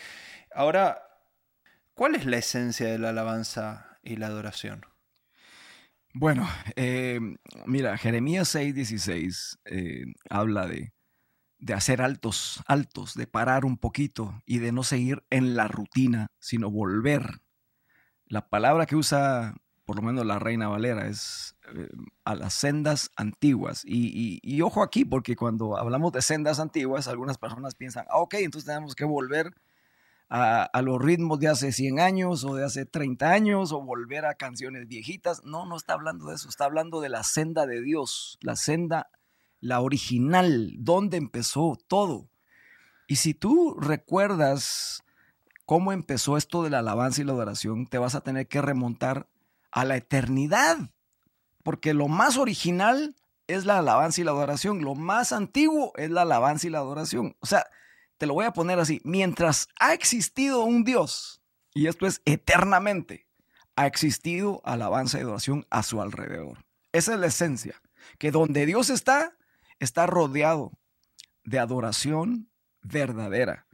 Ahora, 0.53 1.06
¿cuál 1.97 2.15
es 2.15 2.25
la 2.25 2.37
esencia 2.37 2.87
de 2.87 2.97
la 2.97 3.09
alabanza 3.09 3.99
y 4.01 4.15
la 4.15 4.27
adoración? 4.27 4.85
Bueno, 6.13 6.47
eh, 6.75 7.19
mira, 7.65 7.97
Jeremías 7.97 8.47
6:16 8.49 9.59
eh, 9.65 10.05
habla 10.29 10.65
de, 10.65 10.93
de 11.59 11.73
hacer 11.73 12.01
altos, 12.01 12.63
altos, 12.67 13.15
de 13.15 13.27
parar 13.27 13.65
un 13.65 13.77
poquito 13.77 14.41
y 14.45 14.59
de 14.59 14.71
no 14.71 14.83
seguir 14.83 15.23
en 15.31 15.55
la 15.55 15.67
rutina, 15.67 16.27
sino 16.39 16.71
volver. 16.71 17.41
La 18.25 18.49
palabra 18.49 18.85
que 18.85 18.95
usa, 18.95 19.55
por 19.85 19.97
lo 19.97 20.01
menos 20.03 20.25
la 20.25 20.39
Reina 20.39 20.67
Valera, 20.69 21.07
es 21.07 21.55
eh, 21.75 21.89
a 22.25 22.35
las 22.35 22.53
sendas 22.53 23.11
antiguas. 23.17 23.83
Y, 23.85 24.39
y- 24.43 24.61
ojo 24.61 24.83
aquí, 24.83 25.05
porque 25.05 25.35
cuando 25.35 25.77
hablamos 25.77 26.11
de 26.13 26.21
sendas 26.21 26.59
antiguas, 26.59 27.07
algunas 27.07 27.37
personas 27.37 27.75
piensan, 27.75 28.05
ah, 28.09 28.19
ok, 28.19 28.35
entonces 28.35 28.67
tenemos 28.67 28.95
que 28.95 29.05
volver 29.05 29.53
a, 30.29 30.63
a 30.63 30.81
los 30.81 31.01
ritmos 31.01 31.39
de 31.39 31.47
hace 31.47 31.71
100 31.71 31.99
años 31.99 32.43
o 32.43 32.55
de 32.55 32.65
hace 32.65 32.85
30 32.85 33.31
años 33.31 33.71
o 33.71 33.81
volver 33.81 34.25
a 34.25 34.35
canciones 34.35 34.87
viejitas. 34.87 35.43
No, 35.43 35.65
no 35.65 35.77
está 35.77 35.93
hablando 35.93 36.27
de 36.27 36.35
eso, 36.35 36.49
está 36.49 36.65
hablando 36.65 37.01
de 37.01 37.09
la 37.09 37.23
senda 37.23 37.65
de 37.65 37.81
Dios, 37.81 38.37
la 38.41 38.55
senda, 38.55 39.09
la 39.59 39.81
original, 39.81 40.73
donde 40.77 41.17
empezó 41.17 41.77
todo. 41.87 42.29
Y 43.07 43.15
si 43.15 43.33
tú 43.33 43.77
recuerdas 43.79 45.03
cómo 45.65 45.91
empezó 45.91 46.37
esto 46.37 46.63
de 46.63 46.69
la 46.69 46.79
alabanza 46.79 47.21
y 47.21 47.25
la 47.25 47.33
adoración, 47.33 47.87
te 47.87 47.97
vas 47.97 48.15
a 48.15 48.21
tener 48.21 48.47
que 48.47 48.61
remontar 48.61 49.27
a 49.71 49.85
la 49.85 49.97
eternidad, 49.97 50.91
porque 51.63 51.93
lo 51.93 52.07
más 52.07 52.37
original 52.37 53.15
es 53.47 53.65
la 53.65 53.79
alabanza 53.79 54.21
y 54.21 54.23
la 54.23 54.31
adoración, 54.31 54.81
lo 54.81 54.95
más 54.95 55.31
antiguo 55.31 55.93
es 55.95 56.09
la 56.09 56.23
alabanza 56.23 56.67
y 56.67 56.69
la 56.69 56.79
adoración. 56.79 57.35
O 57.39 57.45
sea, 57.45 57.65
te 58.17 58.25
lo 58.25 58.33
voy 58.33 58.45
a 58.45 58.53
poner 58.53 58.79
así, 58.79 59.01
mientras 59.03 59.67
ha 59.79 59.93
existido 59.93 60.63
un 60.63 60.83
Dios, 60.83 61.41
y 61.73 61.87
esto 61.87 62.07
es 62.07 62.21
eternamente, 62.25 63.27
ha 63.75 63.85
existido 63.85 64.61
alabanza 64.63 65.19
y 65.19 65.21
adoración 65.21 65.65
a 65.69 65.83
su 65.83 66.01
alrededor. 66.01 66.65
Esa 66.91 67.13
es 67.13 67.19
la 67.19 67.27
esencia, 67.27 67.81
que 68.17 68.31
donde 68.31 68.65
Dios 68.65 68.89
está, 68.89 69.37
está 69.79 70.07
rodeado 70.07 70.71
de 71.43 71.59
adoración 71.59 72.49
verdadera. 72.81 73.67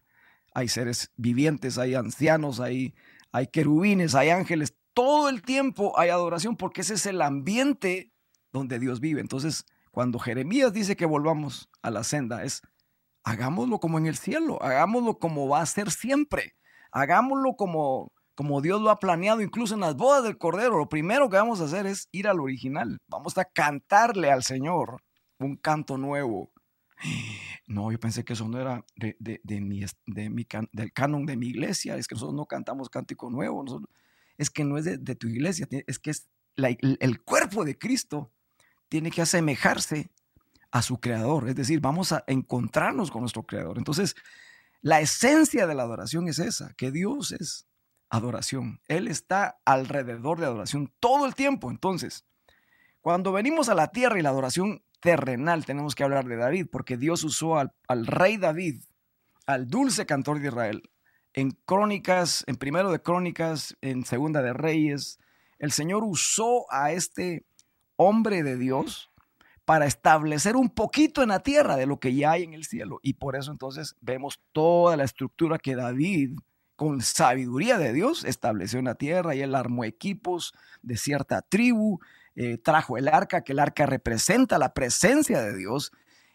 Hay 0.54 0.68
seres 0.68 1.12
vivientes, 1.16 1.78
hay 1.78 1.96
ancianos, 1.96 2.60
hay, 2.60 2.94
hay 3.32 3.48
querubines, 3.48 4.14
hay 4.14 4.30
ángeles, 4.30 4.76
todo 4.94 5.30
el 5.30 5.42
tiempo 5.42 5.98
hay 5.98 6.10
adoración 6.10 6.56
porque 6.56 6.82
ese 6.82 6.96
es 6.96 7.06
el 7.06 7.22
ambiente 7.22 8.12
donde 8.52 8.80
Dios 8.80 9.00
vive. 9.00 9.22
Entonces, 9.22 9.66
cuando 9.92 10.20
Jeremías 10.20 10.74
dice 10.74 10.96
que 10.96 11.06
volvamos 11.06 11.70
a 11.82 11.90
la 11.90 12.04
senda, 12.04 12.44
es 12.44 12.62
hagámoslo 13.24 13.80
como 13.80 13.98
en 13.98 14.06
el 14.06 14.18
cielo, 14.18 14.62
hagámoslo 14.62 15.18
como 15.18 15.48
va 15.48 15.62
a 15.62 15.66
ser 15.66 15.92
siempre, 15.92 16.56
hagámoslo 16.92 17.56
como, 17.56 18.12
como 18.36 18.62
Dios 18.62 18.82
lo 18.82 18.90
ha 18.90 19.00
planeado, 19.00 19.42
incluso 19.42 19.76
en 19.76 19.82
las 19.82 19.96
bodas 19.96 20.24
del 20.24 20.38
Cordero. 20.38 20.78
Lo 20.78 20.90
primero 20.90 21.30
que 21.30 21.38
vamos 21.38 21.62
a 21.62 21.66
hacer 21.66 21.86
es 21.86 22.08
ir 22.12 22.28
al 22.28 22.40
original, 22.40 23.00
vamos 23.08 23.38
a 23.38 23.46
cantarle 23.46 24.32
al 24.32 24.44
Señor 24.44 25.02
un 25.40 25.56
canto 25.56 25.98
nuevo. 25.98 26.52
No, 27.68 27.92
yo 27.92 28.00
pensé 28.00 28.24
que 28.24 28.34
eso 28.34 28.48
no 28.48 28.60
era 28.60 28.86
de, 28.96 29.16
mi, 29.62 29.84
de 30.06 30.30
mi 30.30 30.46
can- 30.46 30.70
del 30.72 30.94
canon 30.94 31.26
de 31.26 31.36
mi 31.36 31.48
iglesia, 31.48 31.98
es 31.98 32.08
que 32.08 32.16
nosotros 32.16 32.36
no 32.36 32.46
cantamos 32.46 32.90
cántico 32.90 33.30
nuevo, 33.30 33.66
es 34.38 34.50
que 34.50 34.64
no 34.64 34.78
es 34.78 34.86
de, 34.86 35.16
tu 35.16 35.28
iglesia, 35.28 35.68
es 35.70 36.00
que 36.00 36.12
el 36.56 37.24
cuerpo 37.24 37.66
de 37.66 37.78
Cristo 37.78 38.32
tiene 38.90 39.12
que 39.12 39.22
asemejarse 39.22 40.12
a 40.74 40.82
su 40.82 41.00
creador, 41.00 41.48
es 41.48 41.56
decir, 41.56 41.80
vamos 41.82 42.14
a 42.14 42.24
encontrarnos 42.26 43.12
con 43.12 43.22
nuestro 43.22 43.44
creador. 43.44 43.78
Entonces, 43.78 44.16
la 44.82 45.02
esencia 45.02 45.68
de 45.68 45.76
la 45.76 45.84
adoración 45.84 46.28
es 46.28 46.40
esa, 46.40 46.74
que 46.74 46.90
Dios 46.90 47.32
es 47.32 47.68
adoración. 48.10 48.82
Él 48.88 49.08
está 49.08 49.60
alrededor 49.66 50.40
de 50.40 50.48
adoración 50.48 50.92
todo 51.00 51.28
el 51.28 51.36
tiempo. 51.36 51.70
Entonces, 51.70 52.26
cuando 53.02 53.32
venimos 53.32 53.70
a 53.70 53.76
la 53.76 53.92
tierra 53.92 54.18
y 54.18 54.24
la 54.24 54.30
adoración 54.30 54.84
terrenal, 55.00 55.64
tenemos 55.64 55.94
que 55.94 56.04
hablar 56.04 56.26
de 56.26 56.38
David, 56.38 56.66
porque 56.72 56.98
Dios 56.98 57.24
usó 57.24 57.60
al, 57.60 57.72
al 57.88 58.08
rey 58.08 58.38
David, 58.38 58.82
al 59.46 59.68
dulce 59.68 60.08
cantor 60.08 60.40
de 60.40 60.48
Israel, 60.48 60.90
en 61.34 61.52
crónicas, 61.52 62.44
en 62.48 62.56
primero 62.56 62.92
de 62.92 63.00
crónicas, 63.00 63.78
en 63.82 64.06
segunda 64.06 64.42
de 64.42 64.54
reyes. 64.54 65.20
El 65.60 65.72
Señor 65.72 66.04
usó 66.04 66.66
a 66.72 66.94
este 66.94 67.46
hombre 67.96 68.42
de 68.42 68.58
Dios 68.58 69.13
para 69.66 69.86
establecer 69.86 70.56
un 70.56 70.70
poquito 70.70 71.24
en 71.24 71.30
la 71.30 71.40
tierra 71.40 71.76
de 71.78 71.86
lo 71.86 72.00
que 72.00 72.14
ya 72.14 72.32
hay 72.32 72.44
en 72.44 72.54
el 72.54 72.66
cielo. 72.66 73.00
Y 73.02 73.14
por 73.14 73.36
eso 73.36 73.52
entonces 73.52 73.96
vemos 74.02 74.42
toda 74.52 74.98
la 74.98 75.04
estructura 75.04 75.58
que 75.58 75.76
David, 75.76 76.38
con 76.76 77.02
sabiduría 77.02 77.78
de 77.78 77.94
Dios, 77.94 78.26
estableció 78.26 78.80
en 78.80 78.86
la 78.86 78.96
tierra 78.96 79.36
y 79.36 79.42
él 79.42 79.56
armó 79.56 79.86
equipos 79.86 80.54
de 80.82 80.98
cierta 80.98 81.42
tribu, 81.42 82.00
eh, 82.36 82.58
trajo 82.58 82.98
el 82.98 83.08
arca, 83.08 83.44
que 83.44 83.54
el 83.54 83.60
arca 83.60 83.86
representa 83.86 84.58
la 84.58 84.74
presencia 84.74 85.42
de 85.42 85.56
Dios. 85.56 85.92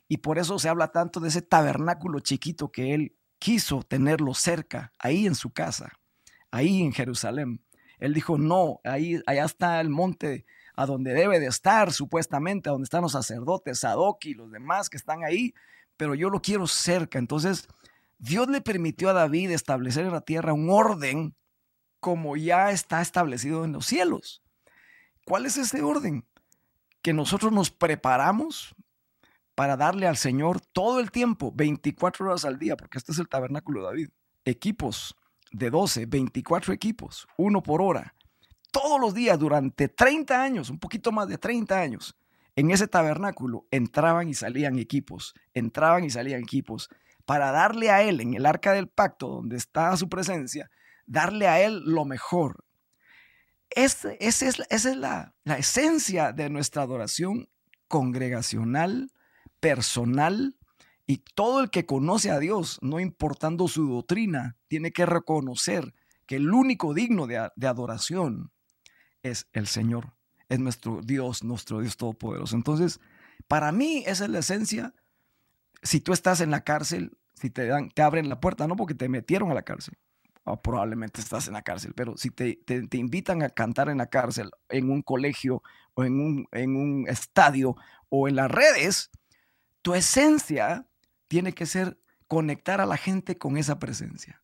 Y 0.08 0.18
por 0.18 0.38
eso 0.38 0.58
se 0.58 0.70
habla 0.70 0.88
tanto 0.88 1.20
de 1.20 1.28
ese 1.28 1.42
tabernáculo 1.42 2.20
chiquito 2.20 2.72
que 2.72 2.94
él 2.94 3.14
quiso 3.38 3.82
tenerlo 3.82 4.32
cerca, 4.32 4.92
ahí 4.98 5.26
en 5.26 5.34
su 5.34 5.50
casa, 5.52 5.92
ahí 6.50 6.80
en 6.80 6.92
Jerusalén. 6.92 7.62
Él 7.98 8.14
dijo, 8.14 8.38
no, 8.38 8.80
ahí, 8.84 9.20
allá 9.26 9.44
está 9.44 9.80
el 9.80 9.90
monte 9.90 10.46
a 10.78 10.86
donde 10.86 11.12
debe 11.12 11.40
de 11.40 11.48
estar, 11.48 11.92
supuestamente, 11.92 12.68
a 12.68 12.72
donde 12.72 12.84
están 12.84 13.02
los 13.02 13.10
sacerdotes, 13.10 13.80
Sadoc 13.80 14.24
y 14.26 14.34
los 14.34 14.52
demás 14.52 14.88
que 14.88 14.96
están 14.96 15.24
ahí, 15.24 15.52
pero 15.96 16.14
yo 16.14 16.30
lo 16.30 16.40
quiero 16.40 16.68
cerca. 16.68 17.18
Entonces, 17.18 17.66
Dios 18.18 18.46
le 18.48 18.60
permitió 18.60 19.10
a 19.10 19.12
David 19.12 19.50
establecer 19.50 20.06
en 20.06 20.12
la 20.12 20.20
tierra 20.20 20.52
un 20.52 20.70
orden 20.70 21.34
como 21.98 22.36
ya 22.36 22.70
está 22.70 23.02
establecido 23.02 23.64
en 23.64 23.72
los 23.72 23.86
cielos. 23.86 24.40
¿Cuál 25.24 25.46
es 25.46 25.56
ese 25.56 25.82
orden? 25.82 26.24
Que 27.02 27.12
nosotros 27.12 27.50
nos 27.50 27.72
preparamos 27.72 28.76
para 29.56 29.76
darle 29.76 30.06
al 30.06 30.16
Señor 30.16 30.60
todo 30.60 31.00
el 31.00 31.10
tiempo, 31.10 31.50
24 31.56 32.26
horas 32.26 32.44
al 32.44 32.56
día, 32.56 32.76
porque 32.76 32.98
este 32.98 33.10
es 33.10 33.18
el 33.18 33.28
tabernáculo 33.28 33.80
de 33.80 33.86
David. 33.86 34.08
Equipos 34.44 35.16
de 35.50 35.70
12, 35.70 36.06
24 36.06 36.72
equipos, 36.72 37.26
uno 37.36 37.64
por 37.64 37.82
hora, 37.82 38.14
todos 38.70 39.00
los 39.00 39.14
días 39.14 39.38
durante 39.38 39.88
30 39.88 40.42
años, 40.42 40.70
un 40.70 40.78
poquito 40.78 41.12
más 41.12 41.28
de 41.28 41.38
30 41.38 41.80
años. 41.80 42.16
En 42.56 42.70
ese 42.70 42.88
tabernáculo 42.88 43.66
entraban 43.70 44.28
y 44.28 44.34
salían 44.34 44.78
equipos, 44.78 45.34
entraban 45.54 46.04
y 46.04 46.10
salían 46.10 46.42
equipos, 46.42 46.88
para 47.24 47.50
darle 47.50 47.90
a 47.90 48.02
Él 48.02 48.20
en 48.20 48.34
el 48.34 48.46
arca 48.46 48.72
del 48.72 48.88
pacto, 48.88 49.28
donde 49.28 49.56
está 49.56 49.96
su 49.96 50.08
presencia, 50.08 50.70
darle 51.06 51.46
a 51.46 51.60
Él 51.60 51.82
lo 51.84 52.04
mejor. 52.04 52.64
esa 53.70 54.12
es, 54.18 54.86
la, 54.96 55.34
la 55.44 55.58
esencia 55.58 56.32
de 56.32 56.48
nuestra 56.50 56.82
adoración 56.82 57.48
congregacional, 57.86 59.12
personal, 59.60 60.56
y 61.06 61.18
todo 61.34 61.60
el 61.60 61.70
que 61.70 61.86
conoce 61.86 62.30
a 62.30 62.38
Dios, 62.38 62.78
no 62.82 63.00
importando 63.00 63.66
su 63.66 63.88
doctrina, 63.88 64.56
tiene 64.68 64.92
que 64.92 65.06
reconocer 65.06 65.94
que 66.26 66.36
el 66.36 66.52
único 66.52 66.92
digno 66.92 67.26
de, 67.26 67.38
adoración 67.66 68.52
es 69.22 69.48
el 69.52 69.66
Señor, 69.66 70.14
es 70.48 70.58
nuestro 70.58 71.00
Dios, 71.02 71.44
nuestro 71.44 71.80
Dios 71.80 71.96
Todopoderoso. 71.96 72.56
Entonces, 72.56 73.00
para 73.46 73.72
mí 73.72 74.02
esa 74.06 74.24
es 74.24 74.30
la 74.30 74.38
esencia. 74.40 74.94
Si 75.82 76.00
tú 76.00 76.12
estás 76.12 76.40
en 76.40 76.50
la 76.50 76.64
cárcel, 76.64 77.16
si 77.34 77.50
te, 77.50 77.66
dan, 77.66 77.90
te 77.90 78.02
abren 78.02 78.28
la 78.28 78.40
puerta, 78.40 78.66
no 78.66 78.76
porque 78.76 78.94
te 78.94 79.08
metieron 79.08 79.50
a 79.50 79.54
la 79.54 79.62
cárcel, 79.62 79.96
o 80.44 80.60
probablemente 80.60 81.20
estás 81.20 81.46
en 81.46 81.54
la 81.54 81.62
cárcel, 81.62 81.92
pero 81.94 82.16
si 82.16 82.30
te, 82.30 82.56
te, 82.56 82.96
invitan 82.96 83.42
a 83.42 83.50
cantar 83.50 83.88
en 83.88 83.98
la 83.98 84.06
cárcel, 84.06 84.50
en 84.68 84.90
un 84.90 85.02
colegio, 85.02 85.62
o 85.94 86.04
en 86.04 86.20
un, 86.20 86.48
en 86.52 86.76
un 86.76 87.06
estadio, 87.08 87.76
o 88.08 88.28
en 88.28 88.36
las 88.36 88.50
redes, 88.50 89.10
tu 89.82 89.94
esencia 89.94 90.86
tiene 91.28 91.52
que 91.52 91.66
ser 91.66 91.98
conectar 92.26 92.80
a 92.80 92.86
la 92.86 92.96
gente 92.96 93.38
con 93.38 93.56
esa 93.56 93.78
presencia. 93.78 94.42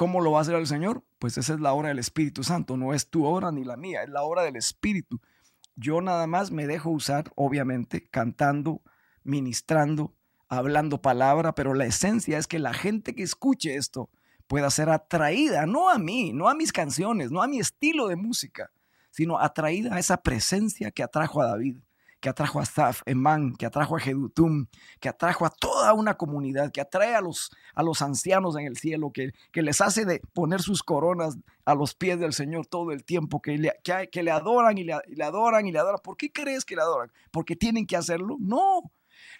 ¿Cómo 0.00 0.22
lo 0.22 0.30
va 0.30 0.38
a 0.38 0.40
hacer 0.40 0.54
el 0.54 0.66
Señor? 0.66 1.04
Pues 1.18 1.36
esa 1.36 1.52
es 1.52 1.60
la 1.60 1.74
obra 1.74 1.90
del 1.90 1.98
Espíritu 1.98 2.42
Santo, 2.42 2.78
no 2.78 2.94
es 2.94 3.10
tu 3.10 3.26
obra 3.26 3.52
ni 3.52 3.64
la 3.64 3.76
mía, 3.76 4.02
es 4.02 4.08
la 4.08 4.22
obra 4.22 4.42
del 4.42 4.56
Espíritu. 4.56 5.20
Yo 5.76 6.00
nada 6.00 6.26
más 6.26 6.50
me 6.50 6.66
dejo 6.66 6.88
usar, 6.88 7.30
obviamente, 7.36 8.08
cantando, 8.08 8.80
ministrando, 9.24 10.14
hablando 10.48 11.02
palabra, 11.02 11.54
pero 11.54 11.74
la 11.74 11.84
esencia 11.84 12.38
es 12.38 12.46
que 12.46 12.58
la 12.58 12.72
gente 12.72 13.14
que 13.14 13.22
escuche 13.22 13.76
esto 13.76 14.08
pueda 14.46 14.70
ser 14.70 14.88
atraída, 14.88 15.66
no 15.66 15.90
a 15.90 15.98
mí, 15.98 16.32
no 16.32 16.48
a 16.48 16.54
mis 16.54 16.72
canciones, 16.72 17.30
no 17.30 17.42
a 17.42 17.46
mi 17.46 17.60
estilo 17.60 18.08
de 18.08 18.16
música, 18.16 18.70
sino 19.10 19.38
atraída 19.38 19.96
a 19.96 19.98
esa 19.98 20.22
presencia 20.22 20.92
que 20.92 21.02
atrajo 21.02 21.42
a 21.42 21.48
David, 21.48 21.76
que 22.20 22.28
atrajo 22.28 22.60
a 22.60 22.66
Zaf, 22.66 23.02
Emán, 23.06 23.54
que 23.56 23.66
atrajo 23.66 23.96
a 23.96 24.00
Jedutum, 24.00 24.66
que 25.00 25.08
atrajo 25.08 25.46
a 25.46 25.50
toda 25.50 25.94
una 25.94 26.16
comunidad, 26.16 26.70
que 26.70 26.80
atrae 26.80 27.14
a 27.14 27.20
los, 27.20 27.50
a 27.74 27.82
los 27.82 28.02
ancianos 28.02 28.56
en 28.56 28.66
el 28.66 28.76
cielo, 28.76 29.10
que, 29.10 29.32
que 29.52 29.62
les 29.62 29.80
hace 29.80 30.04
de 30.04 30.20
poner 30.34 30.60
sus 30.60 30.82
coronas 30.82 31.38
a 31.64 31.74
los 31.74 31.94
pies 31.94 32.20
del 32.20 32.34
Señor 32.34 32.66
todo 32.66 32.92
el 32.92 33.04
tiempo, 33.04 33.40
que 33.40 33.56
le, 33.56 33.72
que, 33.82 34.22
le 34.22 34.30
adoran 34.30 34.76
y 34.76 34.84
le, 34.84 34.94
adoran 35.22 35.66
y 35.66 35.72
le 35.72 35.78
adoran. 35.78 36.00
¿Por 36.04 36.16
qué 36.16 36.30
crees 36.30 36.64
que 36.64 36.76
le 36.76 36.82
adoran? 36.82 37.10
¿Porque 37.30 37.56
tienen 37.56 37.86
que 37.86 37.96
hacerlo? 37.96 38.36
No, 38.38 38.92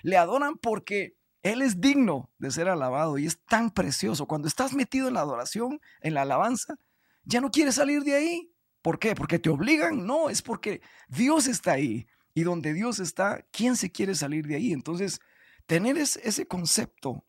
le 0.03 0.17
adoran 0.17 0.57
porque 0.57 1.17
Él 1.43 1.61
es 1.61 1.81
digno 1.81 2.31
de 2.39 2.51
ser 2.51 2.69
alabado 2.69 3.19
y 3.19 3.27
es 3.27 3.39
tan 3.45 3.71
precioso. 3.71 4.27
Cuando 4.27 4.49
estás 4.49 4.73
metido 4.73 5.09
en 5.09 5.15
la 5.15 5.21
adoración, 5.21 5.81
en 6.01 6.15
la 6.15 6.23
alabanza, 6.23 6.77
ya 7.25 7.43
no 7.43 7.51
quieres 7.51 7.75
salir 7.75 8.03
de 8.05 8.15
ahí. 8.15 8.53
¿Por 8.81 8.99
qué? 8.99 9.15
¿Porque 9.15 9.39
te 9.39 9.51
obligan? 9.51 10.07
No, 10.07 10.31
es 10.31 10.41
porque 10.41 10.81
Dios 11.09 11.47
está 11.47 11.73
ahí. 11.73 12.07
Y 12.35 12.43
donde 12.43 12.73
Dios 12.73 12.99
está, 12.99 13.45
¿quién 13.51 13.77
se 13.77 13.91
quiere 13.91 14.15
salir 14.15 14.47
de 14.47 14.57
ahí? 14.57 14.73
Entonces, 14.73 15.21
tener 15.67 15.99
ese 15.99 16.47
concepto 16.47 17.25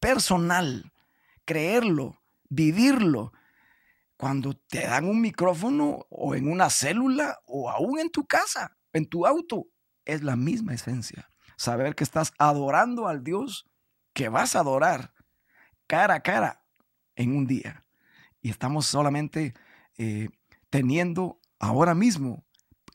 personal, 0.00 0.92
creerlo, 1.44 2.20
vivirlo, 2.48 3.32
cuando 4.16 4.54
te 4.54 4.86
dan 4.86 5.06
un 5.06 5.20
micrófono 5.20 6.06
o 6.08 6.34
en 6.34 6.48
una 6.48 6.70
célula 6.70 7.40
o 7.46 7.70
aún 7.70 7.98
en 7.98 8.10
tu 8.10 8.26
casa, 8.26 8.76
en 8.92 9.06
tu 9.06 9.26
auto, 9.26 9.66
es 10.04 10.22
la 10.22 10.36
misma 10.36 10.74
esencia. 10.74 11.28
Saber 11.56 11.94
que 11.94 12.04
estás 12.04 12.32
adorando 12.38 13.08
al 13.08 13.22
Dios 13.24 13.66
que 14.12 14.28
vas 14.28 14.54
a 14.54 14.60
adorar 14.60 15.12
cara 15.86 16.14
a 16.14 16.20
cara 16.20 16.62
en 17.16 17.36
un 17.36 17.46
día. 17.46 17.84
Y 18.40 18.50
estamos 18.50 18.86
solamente 18.86 19.54
eh, 19.98 20.28
teniendo 20.70 21.40
ahora 21.58 21.94
mismo 21.94 22.44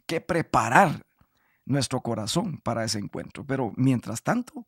que 0.06 0.22
preparar 0.22 1.06
nuestro 1.70 2.02
corazón 2.02 2.60
para 2.62 2.84
ese 2.84 3.00
encuentro. 3.00 3.46
Pero 3.46 3.72
mientras 3.78 4.24
tanto, 4.24 4.68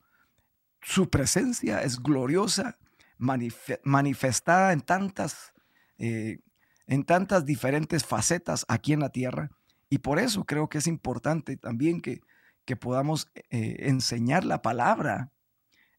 su 0.82 1.10
presencia 1.10 1.82
es 1.82 2.00
gloriosa, 2.00 2.78
manifestada 3.18 4.72
en 4.72 4.82
tantas, 4.82 5.52
eh, 5.98 6.40
en 6.88 7.04
tantas 7.04 7.46
diferentes 7.46 8.06
facetas 8.06 8.66
aquí 8.68 8.94
en 8.94 9.00
la 9.00 9.10
tierra. 9.10 9.50
Y 9.90 9.98
por 9.98 10.20
eso 10.20 10.46
creo 10.46 10.70
que 10.70 10.78
es 10.78 10.88
importante 10.88 11.58
también 11.58 12.02
que, 12.02 12.22
que 12.66 12.76
podamos 12.76 13.28
eh, 13.50 13.78
enseñar 13.80 14.46
la 14.46 14.62
palabra. 14.62 15.32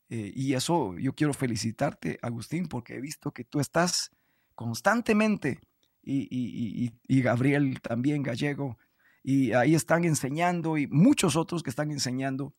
Eh, 0.08 0.32
y 0.34 0.54
eso 0.54 0.96
yo 0.98 1.14
quiero 1.14 1.34
felicitarte, 1.34 2.18
Agustín, 2.22 2.68
porque 2.68 2.96
he 2.96 3.00
visto 3.00 3.32
que 3.32 3.44
tú 3.44 3.60
estás 3.60 4.10
constantemente, 4.54 5.60
y, 6.04 6.26
y, 6.30 6.92
y 7.06 7.22
Gabriel 7.22 7.80
también, 7.80 8.24
gallego, 8.24 8.76
y 9.22 9.52
ahí 9.52 9.74
están 9.74 10.04
enseñando 10.04 10.76
y 10.76 10.87
muchos 10.88 11.37
otros 11.37 11.62
que 11.62 11.70
están 11.70 11.90
enseñando, 11.90 12.54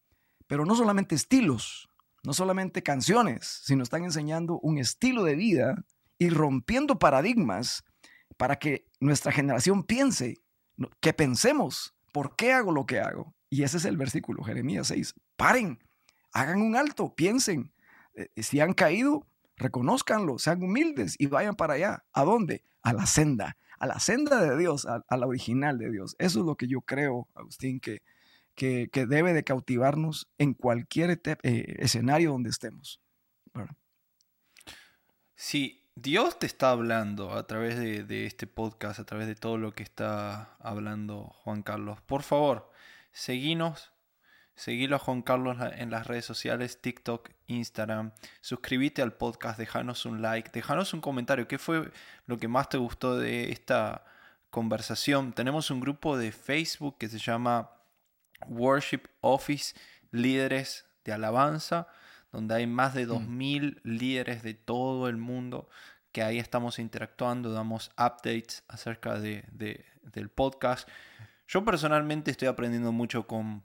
pero 0.47 0.65
no 0.65 0.75
solamente 0.75 1.15
estilos, 1.15 1.89
no 2.23 2.33
solamente 2.33 2.83
canciones, 2.83 3.61
sino 3.63 3.83
están 3.83 4.03
enseñando 4.03 4.59
un 4.59 4.77
estilo 4.77 5.23
de 5.23 5.35
vida 5.35 5.85
y 6.17 6.29
rompiendo 6.29 6.99
paradigmas 6.99 7.83
para 8.37 8.57
que 8.57 8.87
nuestra 8.99 9.31
generación 9.31 9.83
piense, 9.83 10.41
que 10.99 11.13
pensemos, 11.13 11.93
¿por 12.11 12.35
qué 12.35 12.53
hago 12.53 12.71
lo 12.71 12.85
que 12.85 12.99
hago? 12.99 13.35
Y 13.49 13.63
ese 13.63 13.77
es 13.77 13.85
el 13.85 13.97
versículo, 13.97 14.43
Jeremías 14.43 14.87
6. 14.87 15.15
Paren, 15.35 15.79
hagan 16.31 16.61
un 16.61 16.75
alto, 16.75 17.13
piensen. 17.13 17.73
Eh, 18.15 18.29
si 18.41 18.59
han 18.59 18.73
caído, 18.73 19.27
reconózcanlo, 19.57 20.39
sean 20.39 20.63
humildes 20.63 21.15
y 21.19 21.27
vayan 21.27 21.55
para 21.55 21.75
allá. 21.75 22.03
¿A 22.13 22.23
dónde? 22.23 22.63
A 22.81 22.93
la 22.93 23.05
senda, 23.05 23.57
a 23.83 23.85
la 23.85 23.99
senda 23.99 24.41
de 24.41 24.57
Dios, 24.57 24.85
a, 24.85 25.17
la 25.17 25.27
original 25.27 25.77
de 25.77 25.91
Dios. 25.91 26.15
Eso 26.17 26.39
es 26.39 26.45
lo 26.45 26.55
que 26.55 26.69
yo 26.69 26.79
creo, 26.79 27.27
Agustín, 27.35 27.81
que, 27.81 28.01
que, 28.55 28.87
debe 28.93 29.33
de 29.33 29.43
cautivarnos 29.43 30.29
en 30.37 30.53
cualquier 30.53 31.19
eh, 31.43 31.75
escenario 31.79 32.31
donde 32.31 32.49
estemos. 32.49 33.01
Si 35.35 35.85
Dios 35.95 36.39
te 36.39 36.45
está 36.45 36.69
hablando 36.69 37.33
a 37.33 37.45
través 37.45 37.77
de, 37.77 38.05
de, 38.05 38.25
este 38.25 38.47
podcast, 38.47 39.01
a 39.01 39.05
través 39.05 39.27
de 39.27 39.35
todo 39.35 39.57
lo 39.57 39.73
que 39.73 39.83
está 39.83 40.55
hablando 40.59 41.35
Juan 41.43 41.61
Carlos. 41.61 41.99
Por 42.03 42.23
favor, 42.23 42.71
seguinos 43.11 43.91
Seguilo 44.55 44.95
a 44.95 44.99
Juan 44.99 45.21
Carlos 45.23 45.57
en 45.75 45.89
las 45.89 46.07
redes 46.07 46.25
sociales, 46.25 46.79
TikTok, 46.79 47.29
Instagram. 47.47 48.11
Suscríbete 48.41 49.01
al 49.01 49.13
podcast, 49.13 49.57
dejanos 49.57 50.05
un 50.05 50.21
like, 50.21 50.51
dejanos 50.53 50.93
un 50.93 51.01
comentario. 51.01 51.47
¿Qué 51.47 51.57
fue 51.57 51.91
lo 52.27 52.37
que 52.37 52.47
más 52.47 52.69
te 52.69 52.77
gustó 52.77 53.17
de 53.17 53.51
esta 53.51 54.05
conversación? 54.51 55.33
Tenemos 55.33 55.71
un 55.71 55.79
grupo 55.79 56.17
de 56.17 56.31
Facebook 56.31 56.97
que 56.99 57.09
se 57.09 57.17
llama 57.17 57.71
Worship 58.47 59.01
Office 59.21 59.75
Líderes 60.11 60.85
de 61.03 61.13
Alabanza, 61.13 61.87
donde 62.31 62.55
hay 62.55 62.67
más 62.67 62.93
de 62.93 63.07
2.000 63.07 63.81
mm. 63.83 63.89
líderes 63.89 64.43
de 64.43 64.53
todo 64.53 65.09
el 65.09 65.17
mundo 65.17 65.67
que 66.13 66.21
ahí 66.21 66.37
estamos 66.37 66.77
interactuando, 66.77 67.51
damos 67.51 67.89
updates 67.97 68.63
acerca 68.67 69.19
de, 69.19 69.43
del 69.51 70.29
podcast. 70.29 70.87
Yo 71.47 71.65
personalmente 71.65 72.29
estoy 72.31 72.47
aprendiendo 72.47 72.91
mucho 72.91 73.25
con 73.25 73.63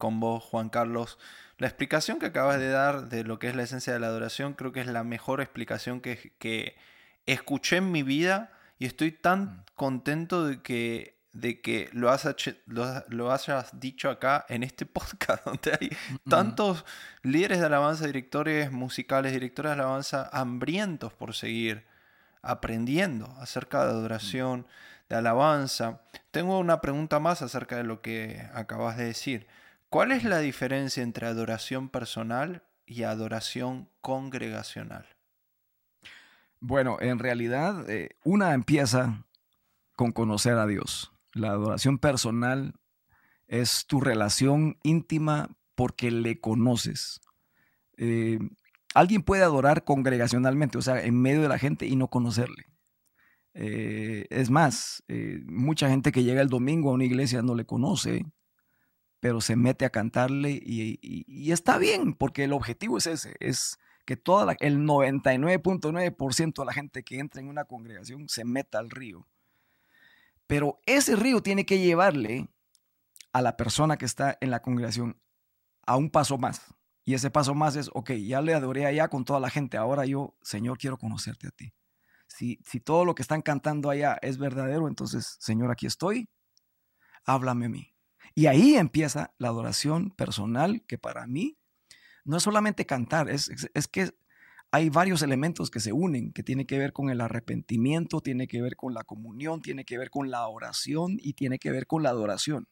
con 0.00 0.18
vos, 0.18 0.42
Juan 0.42 0.68
Carlos. 0.70 1.20
La 1.58 1.68
explicación 1.68 2.18
que 2.18 2.26
acabas 2.26 2.58
de 2.58 2.70
dar 2.70 3.08
de 3.08 3.22
lo 3.22 3.38
que 3.38 3.48
es 3.48 3.54
la 3.54 3.62
esencia 3.62 3.92
de 3.92 4.00
la 4.00 4.08
adoración 4.08 4.54
creo 4.54 4.72
que 4.72 4.80
es 4.80 4.88
la 4.88 5.04
mejor 5.04 5.40
explicación 5.40 6.00
que, 6.00 6.32
que 6.40 6.76
escuché 7.26 7.76
en 7.76 7.92
mi 7.92 8.02
vida 8.02 8.50
y 8.80 8.86
estoy 8.86 9.12
tan 9.12 9.42
mm. 9.42 9.64
contento 9.74 10.46
de 10.46 10.62
que, 10.62 11.20
de 11.32 11.60
que 11.60 11.90
lo, 11.92 12.10
has, 12.10 12.26
lo, 12.66 13.30
hayas 13.30 13.78
dicho 13.78 14.10
acá 14.10 14.46
en 14.48 14.62
este 14.62 14.86
podcast, 14.96 15.44
donde 15.44 15.78
hay 15.78 15.88
mm. 15.88 16.30
tantos 16.30 16.84
líderes 17.22 17.60
de 17.60 17.66
alabanza, 17.66 18.06
directores 18.06 18.72
musicales, 18.72 19.32
directores 19.32 19.70
de 19.70 19.74
alabanza 19.74 20.28
hambrientos 20.32 21.12
por 21.12 21.34
seguir 21.34 21.84
aprendiendo 22.42 23.26
acerca 23.38 23.84
de 23.84 23.90
adoración, 23.90 24.66
de 25.10 25.16
alabanza. 25.16 26.00
Tengo 26.30 26.58
una 26.58 26.80
pregunta 26.80 27.20
más 27.20 27.42
acerca 27.42 27.76
de 27.76 27.84
lo 27.84 28.00
que 28.00 28.48
acabas 28.54 28.96
de 28.96 29.04
decir. 29.04 29.46
¿Cuál 29.90 30.12
es 30.12 30.22
la 30.22 30.38
diferencia 30.38 31.02
entre 31.02 31.26
adoración 31.26 31.88
personal 31.88 32.62
y 32.86 33.02
adoración 33.02 33.88
congregacional? 34.00 35.04
Bueno, 36.60 36.98
en 37.00 37.18
realidad 37.18 37.90
eh, 37.90 38.10
una 38.22 38.54
empieza 38.54 39.26
con 39.96 40.12
conocer 40.12 40.58
a 40.58 40.68
Dios. 40.68 41.10
La 41.34 41.48
adoración 41.48 41.98
personal 41.98 42.74
es 43.48 43.84
tu 43.86 44.00
relación 44.00 44.78
íntima 44.84 45.48
porque 45.74 46.12
le 46.12 46.38
conoces. 46.38 47.20
Eh, 47.96 48.38
alguien 48.94 49.24
puede 49.24 49.42
adorar 49.42 49.82
congregacionalmente, 49.82 50.78
o 50.78 50.82
sea, 50.82 51.02
en 51.02 51.20
medio 51.20 51.42
de 51.42 51.48
la 51.48 51.58
gente 51.58 51.86
y 51.86 51.96
no 51.96 52.06
conocerle. 52.06 52.66
Eh, 53.54 54.28
es 54.30 54.50
más, 54.50 55.02
mucha 55.46 55.88
gente 55.88 56.12
que 56.12 56.22
llega 56.22 56.42
el 56.42 56.48
domingo 56.48 56.90
a 56.90 56.94
una 56.94 57.04
iglesia 57.04 57.42
no 57.42 57.56
le 57.56 57.66
conoce, 57.66 58.24
pero 59.20 59.42
se 59.42 59.54
mete 59.54 59.84
a 59.84 59.90
cantarle 59.90 60.50
y, 60.50 61.52
está 61.52 61.78
bien, 61.78 62.14
porque 62.14 62.44
el 62.44 62.54
objetivo 62.54 62.98
es 62.98 63.06
ese, 63.06 63.36
es 63.38 63.78
que 64.06 64.16
toda 64.16 64.56
el 64.60 64.78
99.9% 64.78 66.58
de 66.58 66.64
la 66.64 66.72
gente 66.72 67.04
que 67.04 67.18
entra 67.18 67.40
en 67.40 67.48
una 67.48 67.66
congregación 67.66 68.28
se 68.28 68.44
meta 68.44 68.78
al 68.78 68.90
río. 68.90 69.28
Pero 70.46 70.80
ese 70.86 71.14
río 71.16 71.42
tiene 71.42 71.64
que 71.66 71.78
llevarle 71.78 72.48
a 73.32 73.42
la 73.42 73.56
persona 73.56 73.98
que 73.98 74.06
está 74.06 74.36
en 74.40 74.50
la 74.50 74.62
congregación 74.62 75.20
a 75.86 75.96
un 75.96 76.10
paso 76.10 76.38
más. 76.38 76.74
Y 77.04 77.14
ese 77.14 77.30
paso 77.30 77.54
más 77.54 77.76
es, 77.76 77.90
ok, 77.92 78.12
ya 78.12 78.40
le 78.40 78.54
adoré 78.54 78.86
allá 78.86 79.08
con 79.08 79.24
toda 79.24 79.38
la 79.38 79.50
gente, 79.50 79.76
ahora 79.76 80.06
yo, 80.06 80.34
Señor, 80.42 80.78
quiero 80.78 80.98
conocerte 80.98 81.46
a 81.46 81.50
ti. 81.50 81.72
Si, 82.26 82.58
si 82.64 82.80
todo 82.80 83.04
lo 83.04 83.14
que 83.14 83.22
están 83.22 83.42
cantando 83.42 83.90
allá 83.90 84.18
es 84.22 84.38
verdadero, 84.38 84.88
entonces, 84.88 85.36
Señor, 85.40 85.70
aquí 85.70 85.86
estoy, 85.86 86.28
háblame 87.24 87.66
a 87.66 87.68
mí. 87.68 87.94
Y 88.34 88.46
ahí 88.46 88.76
empieza 88.76 89.32
la 89.38 89.48
adoración 89.48 90.10
personal 90.10 90.82
que 90.86 90.98
para 90.98 91.26
mí 91.26 91.56
no 92.24 92.36
es 92.36 92.42
solamente 92.42 92.86
cantar, 92.86 93.28
es, 93.28 93.50
es, 93.74 93.88
que 93.88 94.12
hay 94.70 94.90
varios 94.90 95.22
elementos 95.22 95.70
que 95.70 95.80
se 95.80 95.92
unen, 95.92 96.32
que 96.32 96.42
tiene 96.42 96.66
que 96.66 96.78
ver 96.78 96.92
con 96.92 97.10
el 97.10 97.20
arrepentimiento, 97.20 98.20
tiene 98.20 98.46
que 98.46 98.62
ver 98.62 98.76
con 98.76 98.94
la 98.94 99.04
comunión, 99.04 99.62
tiene 99.62 99.84
que 99.84 99.98
ver 99.98 100.10
con 100.10 100.30
la 100.30 100.46
oración 100.46 101.16
y 101.20 101.32
tiene 101.32 101.58
que 101.58 101.70
ver 101.70 101.86
con 101.86 102.02
la 102.02 102.10
adoración. 102.10 102.68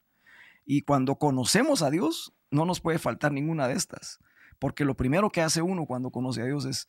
Y 0.64 0.82
cuando 0.82 1.16
conocemos 1.16 1.82
a 1.82 1.90
Dios, 1.90 2.34
no 2.50 2.66
nos 2.66 2.80
puede 2.80 2.98
faltar 2.98 3.32
ninguna 3.32 3.68
de 3.68 3.74
estas, 3.74 4.18
porque 4.58 4.84
lo 4.84 4.96
primero 4.96 5.30
que 5.30 5.40
hace 5.40 5.62
uno 5.62 5.86
cuando 5.86 6.10
conoce 6.10 6.42
a 6.42 6.46
Dios 6.46 6.66
es 6.66 6.88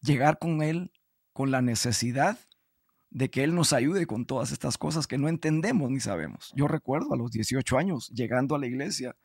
llegar 0.00 0.38
con 0.38 0.62
Él 0.62 0.92
con 1.32 1.50
la 1.50 1.62
necesidad 1.62 2.38
de 3.10 3.30
que 3.30 3.42
Él 3.44 3.54
nos 3.54 3.72
ayude 3.72 4.06
con 4.06 4.26
todas 4.26 4.52
estas 4.52 4.78
cosas 4.78 5.06
que 5.06 5.18
no 5.18 5.28
entendemos 5.28 5.90
ni 5.90 6.00
sabemos. 6.00 6.52
Yo 6.54 6.68
recuerdo 6.68 7.14
a 7.14 7.16
los 7.16 7.30
18 7.30 7.78
años 7.78 8.08
llegando 8.08 8.54
a 8.54 8.58
la 8.58 8.66
iglesia, 8.66 9.16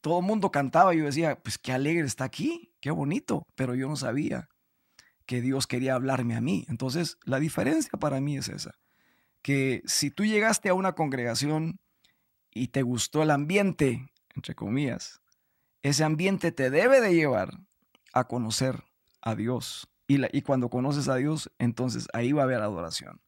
todo 0.00 0.20
el 0.20 0.26
mundo 0.26 0.50
cantaba 0.50 0.94
y 0.94 0.98
yo 0.98 1.04
decía, 1.06 1.40
pues 1.42 1.58
qué 1.58 1.72
alegre 1.72 2.06
está 2.06 2.24
aquí, 2.24 2.72
qué 2.80 2.90
bonito, 2.90 3.46
pero 3.54 3.74
yo 3.74 3.88
no 3.88 3.96
sabía 3.96 4.48
que 5.24 5.40
Dios 5.40 5.66
quería 5.66 5.94
hablarme 5.94 6.36
a 6.36 6.40
mí. 6.40 6.64
Entonces, 6.68 7.18
la 7.24 7.40
diferencia 7.40 7.98
para 7.98 8.20
mí 8.20 8.36
es 8.36 8.48
esa, 8.48 8.72
que 9.42 9.82
si 9.86 10.10
tú 10.10 10.24
llegaste 10.24 10.68
a 10.68 10.74
una 10.74 10.94
congregación 10.94 11.80
y 12.52 12.68
te 12.68 12.82
gustó 12.82 13.22
el 13.22 13.30
ambiente, 13.30 14.08
entre 14.34 14.54
comillas, 14.54 15.20
ese 15.82 16.04
ambiente 16.04 16.52
te 16.52 16.70
debe 16.70 17.00
de 17.00 17.14
llevar 17.14 17.50
a 18.12 18.24
conocer 18.24 18.84
a 19.20 19.34
Dios 19.34 19.88
y, 20.06 20.42
cuando 20.42 20.70
conoces 20.70 21.08
a 21.08 21.16
Dios, 21.16 21.50
entonces 21.58 22.06
ahí 22.12 22.32
va 22.32 22.42
a 22.42 22.44
haber 22.44 22.62
adoración. 22.62 23.20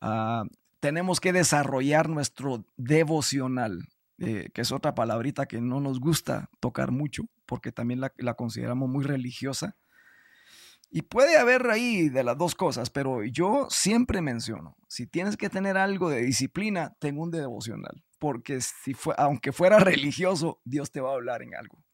Ah, 0.00 0.44
tenemos 0.80 1.20
que 1.20 1.32
desarrollar 1.32 2.08
nuestro 2.08 2.64
devocional, 2.76 3.88
eh, 4.18 4.50
que 4.52 4.62
es 4.62 4.72
otra 4.72 4.94
palabrita 4.94 5.46
que 5.46 5.60
no 5.60 5.80
nos 5.80 6.00
gusta 6.00 6.50
tocar 6.60 6.90
mucho, 6.90 7.24
porque 7.46 7.72
también 7.72 8.00
la, 8.00 8.34
consideramos 8.34 8.88
muy 8.88 9.04
religiosa. 9.04 9.76
Y 10.90 11.02
puede 11.02 11.36
haber 11.36 11.68
ahí 11.68 12.08
de 12.08 12.24
las 12.24 12.38
dos 12.38 12.54
cosas, 12.54 12.88
pero 12.88 13.22
yo 13.22 13.66
siempre 13.68 14.22
menciono, 14.22 14.76
si 14.88 15.06
tienes 15.06 15.36
que 15.36 15.50
tener 15.50 15.76
algo 15.76 16.08
de 16.08 16.22
disciplina, 16.22 16.96
ten 16.98 17.18
un 17.18 17.30
devocional, 17.30 18.02
porque 18.18 18.60
si 18.60 18.94
fue, 18.94 19.14
aunque 19.18 19.52
fuera 19.52 19.78
religioso, 19.78 20.60
Dios 20.64 20.90
te 20.90 21.00
va 21.00 21.10
a 21.10 21.14
hablar 21.14 21.42
en 21.42 21.54
algo. 21.54 21.84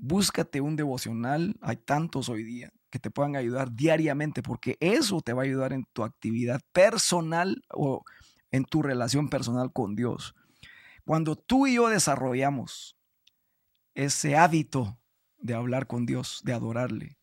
Búscate 0.00 0.60
un 0.60 0.76
devocional, 0.76 1.56
hay 1.60 1.76
tantos 1.76 2.28
hoy 2.28 2.44
día, 2.44 2.72
que 2.88 3.00
te 3.00 3.10
puedan 3.10 3.34
ayudar 3.34 3.72
diariamente, 3.72 4.42
porque 4.42 4.76
eso 4.80 5.20
te 5.20 5.32
va 5.32 5.42
a 5.42 5.44
ayudar 5.44 5.72
en 5.72 5.84
tu 5.92 6.04
actividad 6.04 6.60
personal 6.72 7.62
o 7.74 8.04
en 8.50 8.64
tu 8.64 8.82
relación 8.82 9.28
personal 9.28 9.72
con 9.72 9.96
Dios. 9.96 10.34
Cuando 11.04 11.36
tú 11.36 11.66
y 11.66 11.74
yo 11.74 11.88
desarrollamos 11.88 12.96
ese 13.94 14.36
hábito 14.36 14.98
de 15.38 15.54
hablar 15.54 15.86
con 15.86 16.06
Dios, 16.06 16.42
de 16.44 16.52
adorarle, 16.52 17.18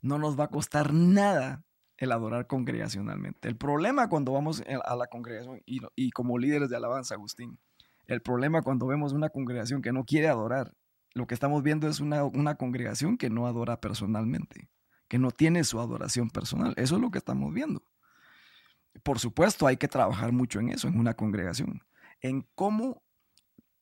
no 0.00 0.18
nos 0.18 0.38
va 0.38 0.44
a 0.44 0.50
costar 0.50 0.92
nada 0.92 1.64
el 1.96 2.12
adorar 2.12 2.46
congregacionalmente. 2.46 3.48
El 3.48 3.56
problema 3.56 4.08
cuando 4.08 4.32
vamos 4.32 4.62
a 4.84 4.96
la 4.96 5.06
congregación 5.06 5.60
y, 5.66 6.10
como 6.10 6.38
líderes 6.38 6.68
de 6.70 6.76
alabanza, 6.76 7.14
Agustín, 7.14 7.58
el 8.06 8.22
problema 8.22 8.62
cuando 8.62 8.86
vemos 8.86 9.12
una 9.12 9.28
congregación 9.28 9.82
que 9.82 9.92
no 9.92 10.04
quiere 10.04 10.28
adorar, 10.28 10.74
lo 11.14 11.26
que 11.26 11.34
estamos 11.34 11.62
viendo 11.62 11.88
es 11.88 12.00
una, 12.00 12.24
una 12.24 12.56
congregación 12.56 13.16
que 13.16 13.30
no 13.30 13.46
adora 13.46 13.80
personalmente 13.80 14.68
que 15.12 15.18
no 15.18 15.30
tiene 15.30 15.62
su 15.62 15.78
adoración 15.78 16.30
personal. 16.30 16.72
Eso 16.78 16.94
es 16.94 17.02
lo 17.02 17.10
que 17.10 17.18
estamos 17.18 17.52
viendo. 17.52 17.84
Por 19.02 19.18
supuesto, 19.18 19.66
hay 19.66 19.76
que 19.76 19.86
trabajar 19.86 20.32
mucho 20.32 20.58
en 20.58 20.70
eso, 20.70 20.88
en 20.88 20.98
una 20.98 21.12
congregación, 21.12 21.82
en 22.22 22.48
cómo 22.54 23.02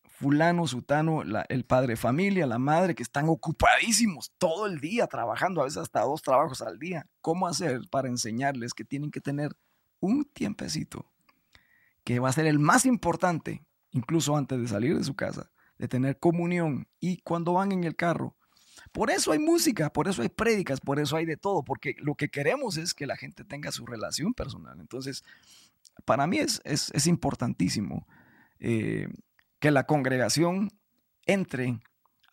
fulano, 0.08 0.66
sutano, 0.66 1.22
el 1.22 1.64
padre 1.64 1.92
de 1.92 1.96
familia, 1.96 2.48
la 2.48 2.58
madre, 2.58 2.96
que 2.96 3.04
están 3.04 3.28
ocupadísimos 3.28 4.32
todo 4.38 4.66
el 4.66 4.80
día 4.80 5.06
trabajando, 5.06 5.60
a 5.60 5.66
veces 5.66 5.76
hasta 5.76 6.00
dos 6.00 6.20
trabajos 6.20 6.62
al 6.62 6.80
día. 6.80 7.06
¿Cómo 7.20 7.46
hacer 7.46 7.82
para 7.92 8.08
enseñarles 8.08 8.74
que 8.74 8.84
tienen 8.84 9.12
que 9.12 9.20
tener 9.20 9.56
un 10.00 10.24
tiempecito 10.24 11.12
que 12.02 12.18
va 12.18 12.30
a 12.30 12.32
ser 12.32 12.46
el 12.46 12.58
más 12.58 12.86
importante, 12.86 13.64
incluso 13.92 14.36
antes 14.36 14.58
de 14.60 14.66
salir 14.66 14.98
de 14.98 15.04
su 15.04 15.14
casa, 15.14 15.52
de 15.80 15.88
tener 15.88 16.18
comunión 16.18 16.86
y 17.00 17.22
cuando 17.22 17.54
van 17.54 17.72
en 17.72 17.84
el 17.84 17.96
carro, 17.96 18.36
por 18.92 19.10
eso 19.10 19.32
hay 19.32 19.38
música, 19.38 19.90
por 19.90 20.08
eso 20.08 20.20
hay 20.20 20.28
prédicas, 20.28 20.78
por 20.78 21.00
eso 21.00 21.16
hay 21.16 21.24
de 21.24 21.38
todo, 21.38 21.64
porque 21.64 21.94
lo 21.98 22.16
que 22.16 22.28
queremos 22.28 22.76
es 22.76 22.92
que 22.92 23.06
la 23.06 23.16
gente 23.16 23.44
tenga 23.44 23.72
su 23.72 23.86
relación 23.86 24.34
personal. 24.34 24.78
Entonces, 24.78 25.24
para 26.04 26.26
mí 26.26 26.38
es, 26.38 26.60
es, 26.64 27.06
importantísimo 27.06 28.06
eh, 28.58 29.08
que 29.58 29.70
la 29.70 29.86
congregación 29.86 30.70
entre 31.24 31.80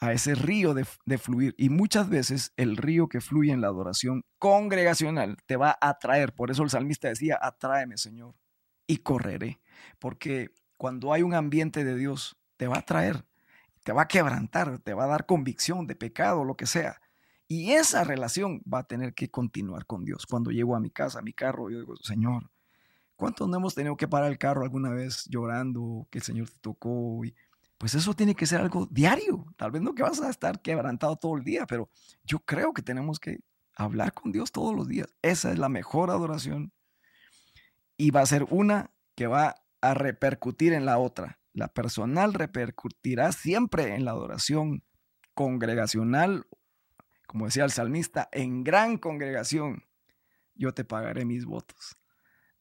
a 0.02 0.12
ese 0.12 0.36
río 0.36 0.74
de, 0.74 0.86
de, 1.06 1.18
fluir. 1.18 1.56
Y 1.58 1.70
muchas 1.70 2.10
veces 2.10 2.52
el 2.58 2.76
río 2.76 3.08
que 3.08 3.22
fluye 3.22 3.54
en 3.54 3.62
la 3.62 3.68
adoración 3.68 4.26
congregacional 4.40 5.38
te 5.46 5.56
va 5.56 5.78
a 5.80 5.90
atraer. 5.90 6.34
Por 6.34 6.52
eso 6.52 6.64
el 6.64 6.70
salmista 6.70 7.08
decía, 7.08 7.40
atráeme 7.42 7.98
Señor 7.98 8.36
y 8.88 8.98
correré. 8.98 9.62
Porque 10.00 10.50
cuando 10.78 11.14
hay 11.14 11.22
un 11.24 11.34
ambiente 11.34 11.86
de 11.86 11.96
Dios, 11.96 12.38
te 12.58 12.68
va 12.68 12.76
a 12.76 12.80
atraer 12.80 13.24
te 13.88 13.94
va 13.94 14.02
a 14.02 14.08
quebrantar, 14.10 14.80
te 14.80 14.94
va 14.94 15.06
a 15.06 15.08
dar 15.08 15.26
convicción 15.26 15.88
de 15.88 15.96
pecado, 15.96 16.44
lo 16.44 16.58
que 16.58 16.66
sea. 16.66 17.00
Y 17.48 17.72
esa 17.72 18.04
relación 18.04 18.62
va 18.62 18.80
a 18.80 18.84
tener 18.84 19.14
que 19.14 19.32
continuar 19.32 19.86
con 19.86 20.04
Dios. 20.04 20.26
Cuando 20.26 20.52
llego 20.52 20.76
a 20.76 20.82
mi 20.82 20.90
casa, 20.90 21.20
a 21.20 21.22
mi 21.22 21.32
carro, 21.32 21.70
yo 21.70 21.80
digo, 21.80 21.96
Señor, 21.96 22.52
¿cuántos 23.16 23.48
no 23.48 23.56
hemos 23.56 23.76
tenido 23.76 23.96
que 23.96 24.06
parar 24.06 24.30
el 24.30 24.38
carro 24.38 24.64
alguna 24.64 24.90
vez 24.90 25.24
llorando 25.30 26.06
que 26.12 26.18
el 26.18 26.24
Señor 26.26 26.50
te 26.50 26.60
tocó? 26.60 27.22
Pues 27.78 27.96
eso 27.96 28.14
tiene 28.14 28.36
que 28.36 28.46
ser 28.46 28.60
algo 28.60 28.90
diario. 28.92 29.46
Tal 29.56 29.72
vez 29.72 29.82
no 29.82 29.96
que 29.96 30.04
vas 30.04 30.20
a 30.20 30.30
estar 30.30 30.62
quebrantado 30.62 31.16
todo 31.16 31.38
el 31.38 31.46
día, 31.46 31.66
pero 31.66 31.90
yo 32.26 32.40
creo 32.40 32.74
que 32.74 32.82
tenemos 32.82 33.22
que 33.22 33.40
hablar 33.74 34.12
con 34.12 34.34
Dios 34.34 34.52
todos 34.52 34.76
los 34.76 34.90
días. 34.90 35.08
Esa 35.22 35.50
es 35.54 35.60
la 35.60 35.70
mejor 35.70 36.10
adoración 36.10 36.74
y 37.96 38.12
va 38.12 38.20
a 38.20 38.26
ser 38.26 38.48
una 38.50 38.92
que 39.16 39.28
va 39.28 39.64
a 39.80 39.94
repercutir 39.94 40.74
en 40.74 40.86
la 40.86 40.98
otra. 40.98 41.40
La 41.58 41.70
personal 41.70 42.36
repercutirá 42.36 43.32
siempre 43.32 43.96
en 43.96 44.06
la 44.06 44.12
adoración 44.12 44.84
congregacional, 45.34 46.46
como 47.26 47.46
decía 47.46 47.64
el 47.64 47.72
salmista, 47.72 48.30
en 48.32 48.64
gran 48.64 49.00
congregación. 49.00 49.84
Yo 50.54 50.76
te 50.76 50.84
pagaré 50.84 51.26
mis 51.26 51.46
votos, 51.46 51.98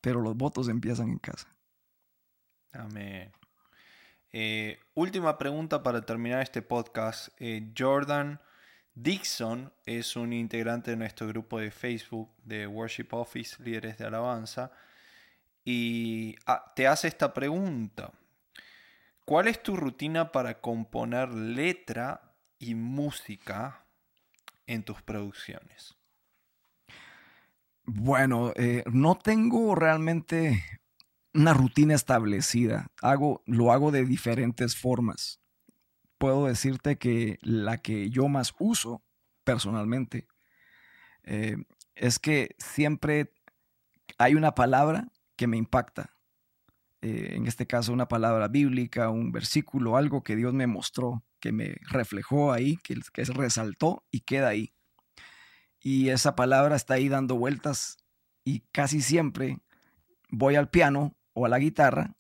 pero 0.01 0.23
los 0.23 0.35
votos 0.35 0.71
empiezan 0.71 1.11
en 1.11 1.19
casa. 1.19 1.47
Amén. 2.73 3.33
Eh, 4.33 4.79
última 4.95 5.37
pregunta 5.37 5.83
para 5.83 6.01
terminar 6.01 6.41
este 6.41 6.63
podcast. 6.63 7.29
Eh, 7.39 7.71
Jordan 7.77 8.41
Dixon 8.95 9.75
es 9.85 10.17
un 10.17 10.33
integrante 10.33 10.93
de 10.93 10.97
nuestro 10.97 11.27
grupo 11.29 11.59
de 11.59 11.71
Facebook 11.71 12.35
de 12.45 12.67
Worship 12.67 13.09
Office, 13.11 13.63
líderes 13.63 13.99
de 13.99 14.07
alabanza, 14.07 14.73
y 15.67 16.35
ah, 16.47 16.73
te 16.75 16.87
hace 16.87 17.09
esta 17.09 17.35
pregunta. 17.35 18.11
¿Cuál 19.27 19.49
es 19.49 19.61
tu 19.61 19.77
rutina 19.77 20.31
para 20.31 20.61
componer 20.61 21.35
letra 21.35 22.37
y 22.61 22.77
música 22.77 23.85
en 24.69 24.85
tus 24.85 25.03
producciones? 25.03 25.97
Bueno, 27.85 28.53
eh, 28.55 28.85
no 28.87 29.17
tengo 29.17 29.75
realmente 29.75 30.65
una 31.35 31.55
rutina 31.55 31.97
establecida. 31.97 32.87
Hago, 33.03 33.43
lo 33.47 33.73
hago 33.73 33.91
de 33.91 34.05
diferentes 34.05 34.77
formas. 34.77 35.41
Puedo 36.19 36.47
decirte 36.47 36.97
que 36.97 37.41
la 37.43 37.79
que 37.79 38.11
yo 38.11 38.29
más 38.29 38.55
uso 38.61 39.03
personalmente 39.43 40.29
eh, 41.25 41.57
es 41.97 42.21
que 42.21 42.55
siempre 42.59 43.33
hay 44.19 44.37
una 44.37 44.55
palabra 44.55 45.09
que 45.35 45.49
me 45.49 45.57
impacta. 45.57 46.16
Eh, 47.03 47.35
en 47.35 47.47
este 47.47 47.67
caso 47.67 47.93
una 47.93 48.09
palabra 48.09 48.49
bíblica, 48.49 49.11
un 49.11 49.33
versículo, 49.33 49.97
algo 49.97 50.23
que 50.23 50.37
Dios 50.37 50.55
me 50.55 50.67
mostró, 50.67 51.23
que 51.41 51.53
me 51.53 51.77
reflejó 51.91 52.53
ahí, 52.53 52.79
que, 52.79 52.99
que 53.13 53.25
resaltó 53.25 54.05
y 54.11 54.21
queda 54.21 54.49
ahí. 54.49 54.73
y 55.81 56.09
esa 56.09 56.35
palabra 56.35 56.77
está 56.77 56.95
ahí 56.95 57.09
dando 57.09 57.37
vueltas 57.37 57.99
y 58.45 58.61
casi 58.73 59.03
siempre 59.03 59.59
voy 60.31 60.57
al 60.57 60.71
piano 60.71 61.17
o 61.33 61.47
a 61.47 61.49
la 61.49 61.59
guitarra 61.59 62.17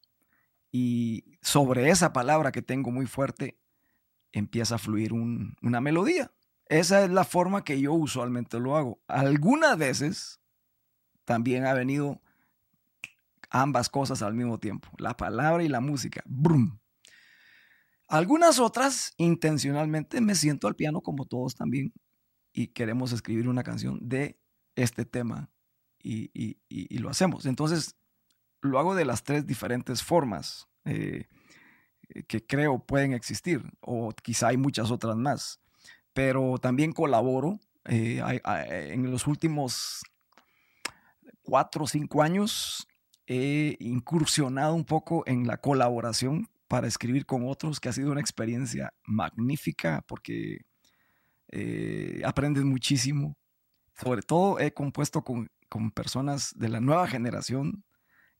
y 0.72 1.38
sobre 1.40 1.88
esa 1.90 2.12
palabra 2.12 2.52
que 2.52 2.62
tengo 2.62 2.90
muy 2.90 3.06
fuerte 3.06 3.58
empieza 4.32 4.74
a 4.74 4.78
fluir 4.78 5.12
una 5.12 5.80
melodía. 5.80 6.32
Esa 6.66 7.04
es 7.04 7.10
la 7.10 7.24
forma 7.24 7.64
que 7.64 7.80
yo 7.80 7.92
usualmente 7.94 8.58
lo 8.58 8.76
hago. 8.76 9.00
Algunas 9.06 9.78
veces 9.78 10.40
también 11.24 11.64
ha 11.64 11.72
venido 11.72 12.20
ambas 13.62 13.88
cosas 13.88 14.22
al 14.22 14.34
mismo 14.34 14.58
tiempo, 14.58 14.88
la 14.98 15.16
palabra 15.16 15.62
y 15.62 15.68
la 15.68 15.80
música. 15.80 16.22
Brum. 16.26 16.78
Algunas 18.08 18.60
otras, 18.60 19.14
intencionalmente, 19.16 20.20
me 20.20 20.34
siento 20.34 20.68
al 20.68 20.76
piano 20.76 21.00
como 21.00 21.24
todos 21.24 21.54
también 21.56 21.92
y 22.52 22.68
queremos 22.68 23.12
escribir 23.12 23.48
una 23.48 23.64
canción 23.64 23.98
de 24.00 24.38
este 24.76 25.04
tema 25.04 25.50
y, 26.02 26.56
lo 26.98 27.10
hacemos. 27.10 27.46
Entonces, 27.46 27.96
lo 28.60 28.78
hago 28.78 28.94
de 28.94 29.04
las 29.04 29.24
tres 29.24 29.46
diferentes 29.46 30.02
formas 30.02 30.68
eh, 30.84 31.26
que 32.28 32.46
creo 32.46 32.78
pueden 32.78 33.12
existir, 33.12 33.62
o 33.80 34.12
quizá 34.22 34.48
hay 34.48 34.56
muchas 34.56 34.90
otras 34.90 35.16
más, 35.16 35.60
pero 36.12 36.58
también 36.58 36.92
colaboro. 36.92 37.58
Eh, 37.88 38.20
en 38.92 39.10
los 39.10 39.26
últimos 39.26 40.02
cuatro 41.42 41.84
o 41.84 41.86
cinco 41.86 42.22
años 42.22 42.88
he 43.26 43.76
incursionado 43.80 44.74
un 44.74 44.84
poco 44.84 45.24
en 45.26 45.46
la 45.46 45.58
colaboración 45.58 46.48
para 46.68 46.86
escribir 46.86 47.26
con 47.26 47.48
otros, 47.48 47.80
que 47.80 47.88
ha 47.88 47.92
sido 47.92 48.12
una 48.12 48.20
experiencia 48.20 48.92
magnífica 49.04 50.04
porque 50.06 50.64
eh, 51.48 52.22
aprendes 52.24 52.64
muchísimo. 52.64 53.36
Sobre 53.94 54.22
todo 54.22 54.58
he 54.58 54.72
compuesto 54.72 55.22
con, 55.22 55.48
personas 55.94 56.54
de 56.56 56.68
la 56.68 56.80
nueva 56.80 57.06
generación 57.06 57.84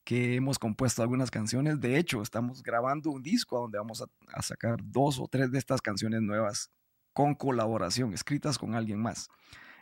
que 0.04 0.36
hemos 0.36 0.58
compuesto 0.58 1.02
algunas 1.02 1.30
canciones. 1.30 1.80
De 1.80 1.98
hecho, 1.98 2.22
estamos 2.22 2.62
grabando 2.62 3.10
un 3.10 3.22
disco 3.22 3.60
donde 3.60 3.78
vamos 3.78 4.02
a, 4.02 4.42
sacar 4.42 4.78
dos 4.82 5.18
o 5.18 5.28
tres 5.28 5.50
de 5.50 5.58
estas 5.58 5.82
canciones 5.82 6.22
nuevas 6.22 6.70
con 7.12 7.34
colaboración, 7.34 8.12
escritas 8.14 8.58
con 8.58 8.74
alguien 8.74 9.00
más. 9.00 9.28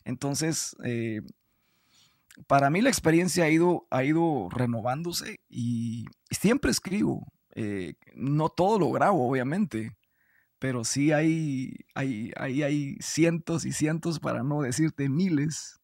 Entonces, 0.05 0.77
eh, 0.85 1.21
para 2.47 2.71
mí 2.71 2.81
la 2.81 2.91
experiencia 2.91 3.45
ha 3.45 3.51
ido, 3.51 3.87
ha 3.91 4.05
ido 4.05 4.49
renovándose 4.51 5.41
y, 5.49 6.07
siempre 6.31 6.71
escribo. 6.71 7.33
Eh, 7.55 7.95
no 8.15 8.49
todo 8.49 8.79
lo 8.79 8.91
grabo, 8.91 9.29
obviamente, 9.29 9.97
pero 10.59 10.85
sí 10.85 11.13
hay, 11.13 11.73
hay, 11.95 12.33
hay, 12.37 12.63
hay 12.63 12.97
cientos 13.01 13.65
y 13.65 13.73
cientos, 13.73 14.19
para 14.19 14.43
no 14.43 14.63
decirte 14.63 15.09
miles, 15.09 15.81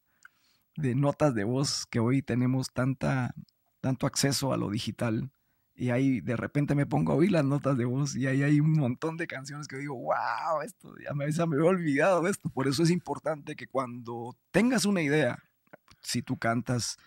de 0.75 0.95
notas 0.95 1.33
de 1.35 1.43
voz 1.43 1.85
que 1.85 1.99
hoy 1.99 2.21
tenemos 2.21 2.73
tanta, 2.73 3.33
tanto 3.79 4.07
acceso 4.07 4.53
a 4.53 4.57
lo 4.57 4.69
digital. 4.69 5.31
Y 5.73 5.89
ahí 5.89 6.19
de 6.19 6.35
repente 6.35 6.75
me 6.75 6.85
pongo 6.85 7.13
a 7.13 7.15
oír 7.15 7.31
las 7.31 7.45
notas 7.45 7.77
de 7.77 7.85
voz 7.85 8.15
y 8.15 8.27
ahí 8.27 8.43
hay 8.43 8.59
un 8.59 8.73
montón 8.73 9.17
de 9.17 9.25
canciones 9.25 9.67
que 9.67 9.77
digo, 9.77 9.95
wow, 9.95 10.61
esto 10.63 10.93
ya 11.03 11.13
me, 11.13 11.31
ya 11.31 11.45
me 11.45 11.55
he 11.55 11.61
olvidado 11.61 12.23
de 12.23 12.31
esto. 12.31 12.49
Por 12.49 12.67
eso 12.67 12.83
es 12.83 12.91
importante 12.91 13.55
que 13.55 13.67
cuando 13.67 14.37
tengas 14.51 14.85
una 14.85 15.01
idea, 15.01 15.41
si 16.01 16.21
tú 16.21 16.37
cantas, 16.37 16.97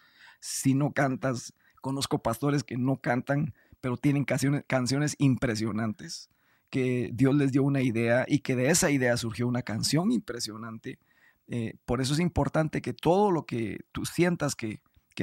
si 0.41 0.75
no 0.75 0.93
cantas, 0.93 1.55
conozco 1.81 2.23
pastores 2.23 2.65
que 2.65 2.77
no 2.77 2.97
cantan, 2.97 3.55
pero 3.81 3.97
tienen 3.97 4.25
canciones, 4.25 4.65
canciones 4.67 5.15
impresionantes 5.19 6.31
que 6.75 7.11
Dios 7.15 7.37
les 7.37 7.53
dio 7.53 7.63
una 7.63 7.83
idea 7.83 8.25
y 8.27 8.41
que 8.41 8.57
de 8.57 8.69
esa 8.69 8.91
idea 8.91 9.17
surgió 9.17 9.47
una 9.47 9.63
canción 9.63 10.11
impresionante. 10.11 10.99
Eh, 11.47 11.77
por 11.85 12.01
eso 12.01 12.15
es 12.15 12.19
importante 12.19 12.83
que 12.83 12.93
todo 12.93 13.31
lo 13.31 13.47
que 13.47 13.85
tú 13.93 14.05
sientas 14.05 14.57
que, 14.57 14.81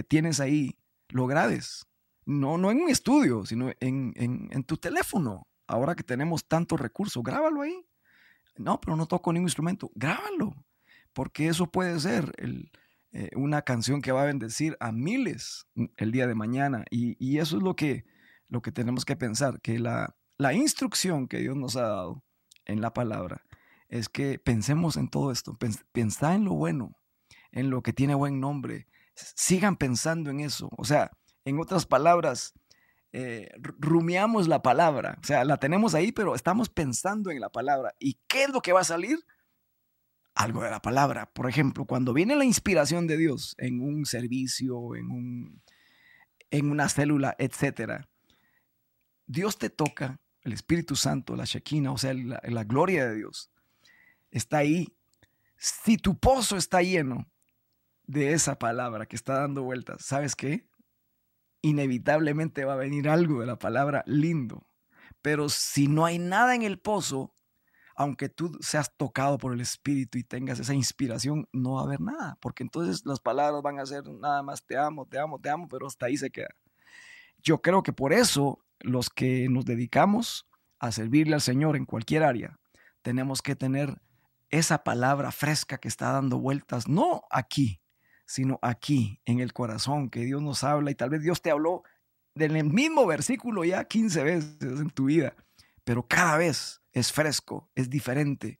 tienes 0.08 0.40
ahí, 0.40 0.78
lo 1.10 1.28
grabes. 1.28 1.86
No, 2.26 2.58
no 2.58 2.72
en 2.72 2.80
un 2.80 2.90
estudio, 2.90 3.46
sino 3.46 3.70
en, 3.82 4.64
tu 4.66 4.78
teléfono. 4.78 5.46
Ahora 5.68 5.94
que 5.94 6.04
tenemos 6.04 6.48
tantos 6.48 6.80
recursos, 6.80 7.22
grábalo 7.22 7.64
ahí. 7.64 7.86
No, 8.56 8.80
pero 8.80 8.96
no 8.96 9.06
toco 9.06 9.34
ningún 9.34 9.48
instrumento. 9.48 9.92
Grábalo. 9.94 10.56
Porque 11.12 11.50
eso 11.50 11.70
puede 11.70 12.00
ser 12.00 12.32
eh, 13.14 13.30
una 13.36 13.62
canción 13.64 14.02
que 14.02 14.12
va 14.12 14.24
a 14.24 14.26
bendecir 14.26 14.78
a 14.80 14.92
miles 14.92 15.68
el 15.98 16.12
día 16.12 16.28
de 16.28 16.36
mañana. 16.36 16.86
Y, 16.90 17.18
y 17.20 17.40
eso 17.40 17.58
es 17.58 17.64
lo 17.64 17.76
que, 17.76 18.06
lo 18.48 18.62
que 18.62 18.72
tenemos 18.72 19.06
que 19.06 19.16
pensar, 19.16 19.60
que 19.62 19.80
la, 19.80 20.16
la 20.38 20.54
instrucción 20.54 21.28
que 21.28 21.40
Dios 21.40 21.56
nos 21.56 21.76
ha 21.76 21.84
dado 21.84 22.24
en 22.66 22.82
la 22.82 22.94
palabra 22.94 23.44
es 23.90 24.08
que 24.08 24.40
pensemos 24.40 24.96
en 24.96 25.10
todo 25.10 25.32
esto, 25.32 25.58
pensá 25.92 26.34
en 26.34 26.46
lo 26.46 26.54
bueno, 26.54 26.98
en 27.52 27.70
lo 27.70 27.84
que 27.84 27.92
tiene 27.92 28.16
buen 28.16 28.40
nombre, 28.40 28.88
sigan 29.14 29.76
pensando 29.76 30.30
en 30.30 30.40
eso. 30.40 30.70
O 30.78 30.86
sea, 30.86 31.12
en 31.44 31.60
otras 31.60 31.86
palabras, 31.86 32.54
eh, 33.12 33.50
rumiamos 33.78 34.48
la 34.48 34.62
palabra, 34.62 35.18
o 35.22 35.26
sea, 35.26 35.44
la 35.44 35.58
tenemos 35.58 35.94
ahí, 35.94 36.14
pero 36.14 36.34
estamos 36.36 36.70
pensando 36.70 37.30
en 37.30 37.42
la 37.42 37.50
palabra. 37.50 37.94
¿Y 38.00 38.20
qué 38.28 38.46
es 38.46 38.50
lo 38.50 38.62
que 38.62 38.72
va 38.72 38.80
a 38.80 38.86
salir? 38.86 39.20
Algo 40.34 40.64
de 40.64 40.72
la 40.72 40.82
palabra. 40.82 41.32
Por 41.34 41.50
ejemplo, 41.50 41.86
cuando 41.86 42.14
viene 42.14 42.36
la 42.36 42.46
inspiración 42.46 43.08
de 43.08 43.18
Dios 43.18 43.56
en 43.58 43.82
un 43.82 44.06
servicio, 44.06 44.96
en, 44.96 45.12
un, 45.12 45.62
en 46.50 46.72
una 46.72 46.90
célula, 46.90 47.36
etc., 47.38 48.06
Dios 49.28 49.58
te 49.58 49.70
toca 49.70 50.20
el 50.44 50.54
Espíritu 50.54 50.96
Santo, 50.96 51.36
la 51.36 51.46
Shekinah, 51.46 51.92
o 51.92 51.98
sea, 51.98 52.14
la, 52.14 52.64
gloria 52.64 53.08
de 53.08 53.16
Dios, 53.16 53.52
está 54.32 54.58
ahí. 54.58 54.94
Si 55.58 55.98
tu 55.98 56.20
pozo 56.20 56.58
está 56.58 56.82
lleno 56.82 57.30
de 58.08 58.34
esa 58.34 58.58
palabra 58.58 59.06
que 59.06 59.16
está 59.16 59.40
dando 59.40 59.64
vueltas, 59.64 60.04
¿sabes 60.04 60.36
qué? 60.36 60.68
Inevitablemente 61.62 62.66
va 62.66 62.74
a 62.74 62.78
venir 62.78 63.08
algo 63.08 63.42
de 63.42 63.46
la 63.46 63.60
palabra 63.60 64.04
lindo. 64.08 64.68
Pero 65.22 65.50
si 65.50 65.88
no 65.88 66.06
hay 66.06 66.18
nada 66.18 66.56
en 66.56 66.64
el 66.64 66.80
pozo, 66.80 67.36
aunque 68.02 68.30
tú 68.30 68.58
seas 68.62 68.92
tocado 68.98 69.38
por 69.38 69.54
el 69.54 69.62
Espíritu 69.62 70.18
y 70.18 70.24
tengas 70.24 70.60
esa 70.60 70.74
inspiración, 70.74 71.48
no 71.52 71.74
va 71.74 71.82
a 71.82 71.84
haber 71.84 72.02
nada, 72.02 72.36
porque 72.42 72.64
entonces 72.64 73.06
las 73.06 73.20
palabras 73.20 73.62
van 73.62 73.80
a 73.80 73.86
ser 73.86 74.08
nada 74.10 74.42
más 74.42 74.66
te 74.66 74.76
amo, 74.76 75.06
te 75.06 75.20
amo, 75.20 75.40
te 75.40 75.50
amo, 75.50 75.68
pero 75.68 75.86
hasta 75.86 76.08
ahí 76.08 76.18
se 76.18 76.32
queda. 76.32 76.50
Yo 77.38 77.62
creo 77.62 77.84
que 77.84 77.94
por 77.94 78.12
eso 78.12 78.60
los 78.80 79.12
que 79.12 79.48
nos 79.50 79.66
dedicamos 79.66 80.48
a 80.80 80.92
servirle 80.92 81.36
al 81.36 81.42
Señor 81.42 81.76
en 81.76 81.86
cualquier 81.86 82.24
área, 82.24 82.60
tenemos 83.04 83.44
que 83.44 83.56
tener 83.56 84.02
esa 84.50 84.84
palabra 84.84 85.32
fresca 85.32 85.78
que 85.78 85.88
está 85.88 86.12
dando 86.12 86.40
vueltas, 86.40 86.88
no 86.88 87.22
aquí, 87.30 87.82
sino 88.26 88.58
aquí, 88.64 89.22
en 89.26 89.40
el 89.40 89.54
corazón, 89.54 90.10
que 90.10 90.22
Dios 90.22 90.42
nos 90.42 90.64
habla 90.64 90.90
y 90.90 90.96
tal 90.96 91.12
vez 91.12 91.22
Dios 91.22 91.42
te 91.42 91.52
habló 91.52 91.84
del 92.34 92.64
mismo 92.64 93.06
versículo 93.06 93.64
ya 93.64 93.84
15 93.84 94.24
veces 94.24 94.58
en 94.62 94.90
tu 94.90 95.06
vida, 95.06 95.36
pero 95.84 96.08
cada 96.08 96.38
vez 96.38 96.81
es 96.92 97.12
fresco, 97.12 97.70
es 97.76 97.90
diferente. 97.90 98.58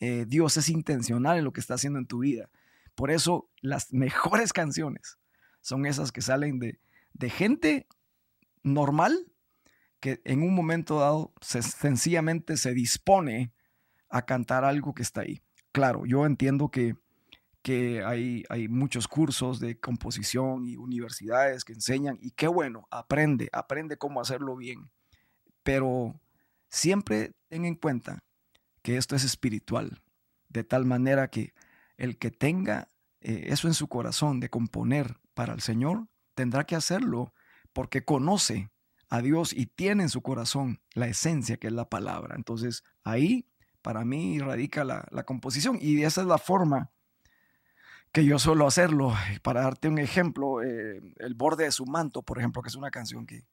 Eh, 0.00 0.24
Dios 0.26 0.56
es 0.56 0.68
intencional 0.68 1.38
en 1.38 1.44
lo 1.44 1.52
que 1.52 1.60
está 1.60 1.74
haciendo 1.74 1.98
en 1.98 2.06
tu 2.06 2.20
vida. 2.20 2.50
Por 2.94 3.10
eso 3.10 3.50
las 3.60 3.92
mejores 3.92 4.52
canciones 4.52 5.18
son 5.60 5.86
esas 5.86 6.12
que 6.12 6.22
salen 6.22 6.58
de, 6.58 6.80
de 7.12 7.30
gente 7.30 7.86
normal 8.62 9.26
que 10.00 10.20
en 10.24 10.42
un 10.42 10.54
momento 10.54 11.00
dado 11.00 11.32
sencillamente 11.40 12.56
se 12.56 12.72
dispone 12.72 13.52
a 14.08 14.24
cantar 14.24 14.64
algo 14.64 14.94
que 14.94 15.02
está 15.02 15.22
ahí. 15.22 15.42
Claro, 15.72 16.06
yo 16.06 16.24
entiendo 16.24 16.70
que, 16.70 16.94
que 17.62 18.02
hay, 18.04 18.44
hay 18.48 18.68
muchos 18.68 19.08
cursos 19.08 19.60
de 19.60 19.78
composición 19.78 20.66
y 20.66 20.76
universidades 20.76 21.64
que 21.64 21.72
enseñan 21.72 22.16
y 22.20 22.30
qué 22.30 22.46
bueno, 22.46 22.86
aprende, 22.90 23.48
aprende 23.52 23.98
cómo 23.98 24.20
hacerlo 24.20 24.56
bien. 24.56 24.90
Pero 25.62 26.20
siempre 26.68 27.32
ten 27.48 27.64
en 27.64 27.74
cuenta 27.74 28.24
que 28.82 28.96
esto 28.96 29.16
es 29.16 29.24
espiritual, 29.24 30.02
de 30.48 30.64
tal 30.64 30.84
manera 30.84 31.28
que 31.28 31.52
el 31.96 32.18
que 32.18 32.30
tenga 32.30 32.88
eh, 33.20 33.46
eso 33.48 33.68
en 33.68 33.74
su 33.74 33.88
corazón 33.88 34.40
de 34.40 34.48
componer 34.48 35.16
para 35.34 35.52
el 35.52 35.60
Señor, 35.60 36.08
tendrá 36.34 36.64
que 36.64 36.76
hacerlo 36.76 37.32
porque 37.72 38.04
conoce 38.04 38.70
a 39.08 39.20
Dios 39.22 39.52
y 39.52 39.66
tiene 39.66 40.04
en 40.04 40.08
su 40.08 40.22
corazón 40.22 40.80
la 40.94 41.08
esencia 41.08 41.56
que 41.56 41.68
es 41.68 41.72
la 41.72 41.88
palabra. 41.88 42.36
Entonces 42.36 42.84
ahí 43.04 43.48
para 43.82 44.04
mí 44.04 44.38
radica 44.38 44.84
la, 44.84 45.04
composición 45.24 45.78
y 45.80 46.02
esa 46.02 46.20
es 46.20 46.26
la 46.26 46.38
forma 46.38 46.90
que 48.12 48.24
yo 48.24 48.38
suelo 48.38 48.66
hacerlo. 48.66 49.14
Para 49.42 49.62
darte 49.62 49.88
un 49.88 49.98
ejemplo, 49.98 50.62
eh, 50.62 51.00
El 51.16 51.34
borde 51.34 51.64
de 51.64 51.72
su 51.72 51.86
manto, 51.86 52.22
por 52.22 52.38
ejemplo, 52.38 52.62
que 52.62 52.68
es 52.68 52.74
una 52.74 52.90
canción 52.90 53.26
que, 53.26 53.44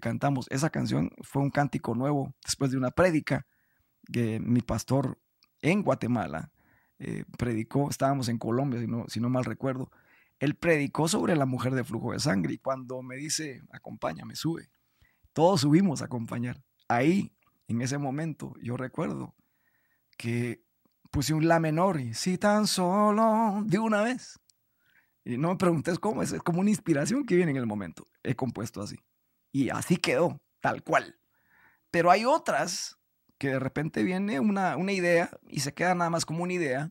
cantamos. 0.00 0.46
Esa 0.50 0.70
canción 0.70 1.10
fue 1.22 1.42
un 1.42 1.50
cántico 1.50 1.94
nuevo 1.94 2.34
después 2.44 2.70
de 2.70 2.76
una 2.76 2.90
prédica 2.90 3.46
que 4.12 4.40
mi 4.40 4.60
pastor 4.60 5.18
en 5.62 5.82
Guatemala 5.82 6.50
eh, 6.98 7.24
predicó, 7.38 7.90
estábamos 7.90 8.28
en 8.28 8.38
Colombia, 8.38 8.80
si 8.80 8.86
no, 8.86 9.04
si 9.08 9.20
no 9.20 9.28
mal 9.28 9.44
recuerdo, 9.44 9.90
él 10.38 10.54
predicó 10.56 11.08
sobre 11.08 11.36
la 11.36 11.46
mujer 11.46 11.74
de 11.74 11.84
flujo 11.84 12.12
de 12.12 12.18
sangre 12.18 12.54
y 12.54 12.58
cuando 12.58 13.02
me 13.02 13.16
dice, 13.16 13.62
acompáñame, 13.72 14.36
sube, 14.36 14.68
todos 15.32 15.62
subimos 15.62 16.02
a 16.02 16.06
acompañar. 16.06 16.62
Ahí, 16.88 17.34
en 17.66 17.80
ese 17.80 17.98
momento, 17.98 18.52
yo 18.62 18.76
recuerdo 18.76 19.34
que 20.16 20.62
puse 21.10 21.34
un 21.34 21.48
la 21.48 21.60
menor 21.60 22.00
y 22.00 22.14
si 22.14 22.38
tan 22.38 22.66
solo 22.66 23.62
de 23.64 23.78
una 23.78 24.02
vez. 24.02 24.38
Y 25.24 25.38
no 25.38 25.48
me 25.48 25.56
preguntes 25.56 25.98
cómo, 25.98 26.22
es, 26.22 26.32
es 26.32 26.42
como 26.42 26.60
una 26.60 26.70
inspiración 26.70 27.24
que 27.24 27.36
viene 27.36 27.52
en 27.52 27.56
el 27.56 27.66
momento. 27.66 28.06
He 28.22 28.34
compuesto 28.34 28.82
así. 28.82 28.96
Y 29.54 29.70
así 29.70 29.98
quedó, 29.98 30.42
tal 30.60 30.82
cual. 30.82 31.16
Pero 31.92 32.10
hay 32.10 32.24
otras 32.24 32.98
que 33.38 33.50
de 33.50 33.60
repente 33.60 34.02
viene 34.02 34.40
una, 34.40 34.76
una 34.76 34.90
idea 34.90 35.30
y 35.46 35.60
se 35.60 35.72
queda 35.72 35.94
nada 35.94 36.10
más 36.10 36.26
como 36.26 36.42
una 36.42 36.54
idea 36.54 36.90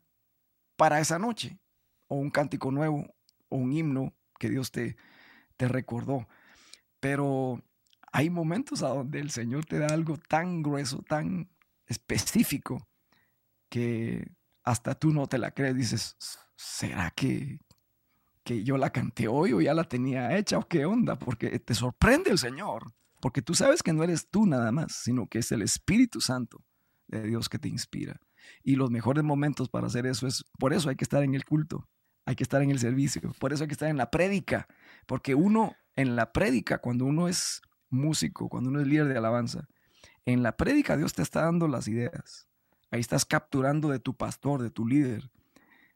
para 0.77 1.01
esa 1.01 1.19
noche, 1.19 1.59
o 2.07 2.15
un 2.15 2.29
cántico 2.29 2.71
nuevo, 2.71 3.13
o 3.49 3.57
un 3.57 3.73
himno 3.73 4.13
que 4.39 4.49
Dios 4.49 4.71
te, 4.71 4.95
te 5.57 5.67
recordó. 5.67 6.29
Pero 7.01 7.61
hay 8.13 8.29
momentos 8.29 8.81
a 8.81 8.87
donde 8.87 9.19
el 9.19 9.29
Señor 9.29 9.65
te 9.65 9.79
da 9.79 9.87
algo 9.87 10.15
tan 10.15 10.63
grueso, 10.63 11.01
tan 11.01 11.49
específico, 11.85 12.87
que 13.67 14.31
hasta 14.63 14.95
tú 14.95 15.11
no 15.11 15.27
te 15.27 15.37
la 15.37 15.51
crees. 15.51 15.75
Dices, 15.75 16.15
¿será 16.55 17.11
que, 17.11 17.59
que 18.43 18.63
yo 18.63 18.77
la 18.77 18.91
canté 18.91 19.27
hoy 19.27 19.53
o 19.53 19.61
ya 19.61 19.73
la 19.73 19.83
tenía 19.83 20.37
hecha 20.37 20.57
o 20.57 20.67
qué 20.67 20.85
onda? 20.85 21.17
Porque 21.17 21.59
te 21.59 21.73
sorprende 21.73 22.31
el 22.31 22.37
Señor. 22.37 22.93
Porque 23.21 23.41
tú 23.41 23.55
sabes 23.55 23.81
que 23.83 23.93
no 23.93 24.03
eres 24.03 24.27
tú 24.29 24.45
nada 24.45 24.71
más, 24.71 24.93
sino 25.03 25.27
que 25.27 25.39
es 25.39 25.51
el 25.51 25.61
Espíritu 25.61 26.19
Santo 26.19 26.63
de 27.07 27.23
Dios 27.23 27.47
que 27.47 27.59
te 27.59 27.69
inspira. 27.69 28.19
Y 28.63 28.75
los 28.75 28.91
mejores 28.91 29.23
momentos 29.23 29.69
para 29.69 29.87
hacer 29.87 30.05
eso 30.05 30.27
es, 30.27 30.43
por 30.59 30.73
eso 30.73 30.89
hay 30.89 30.97
que 30.97 31.05
estar 31.05 31.23
en 31.23 31.33
el 31.33 31.45
culto, 31.45 31.87
hay 32.25 32.35
que 32.35 32.43
estar 32.43 32.61
en 32.61 32.71
el 32.71 32.79
servicio, 32.79 33.21
por 33.39 33.53
eso 33.53 33.63
hay 33.63 33.67
que 33.69 33.75
estar 33.75 33.89
en 33.89 33.97
la 33.97 34.11
prédica, 34.11 34.67
porque 35.05 35.35
uno 35.35 35.75
en 35.95 36.17
la 36.17 36.33
prédica, 36.33 36.79
cuando 36.79 37.05
uno 37.05 37.29
es 37.29 37.61
músico, 37.89 38.49
cuando 38.49 38.69
uno 38.69 38.81
es 38.81 38.87
líder 38.87 39.07
de 39.07 39.17
alabanza, 39.17 39.67
en 40.25 40.43
la 40.43 40.57
prédica 40.57 40.97
Dios 40.97 41.13
te 41.13 41.21
está 41.21 41.43
dando 41.43 41.67
las 41.67 41.87
ideas. 41.87 42.47
Ahí 42.91 42.99
estás 42.99 43.25
capturando 43.25 43.89
de 43.89 43.99
tu 43.99 44.15
pastor, 44.15 44.61
de 44.61 44.69
tu 44.69 44.85
líder. 44.85 45.31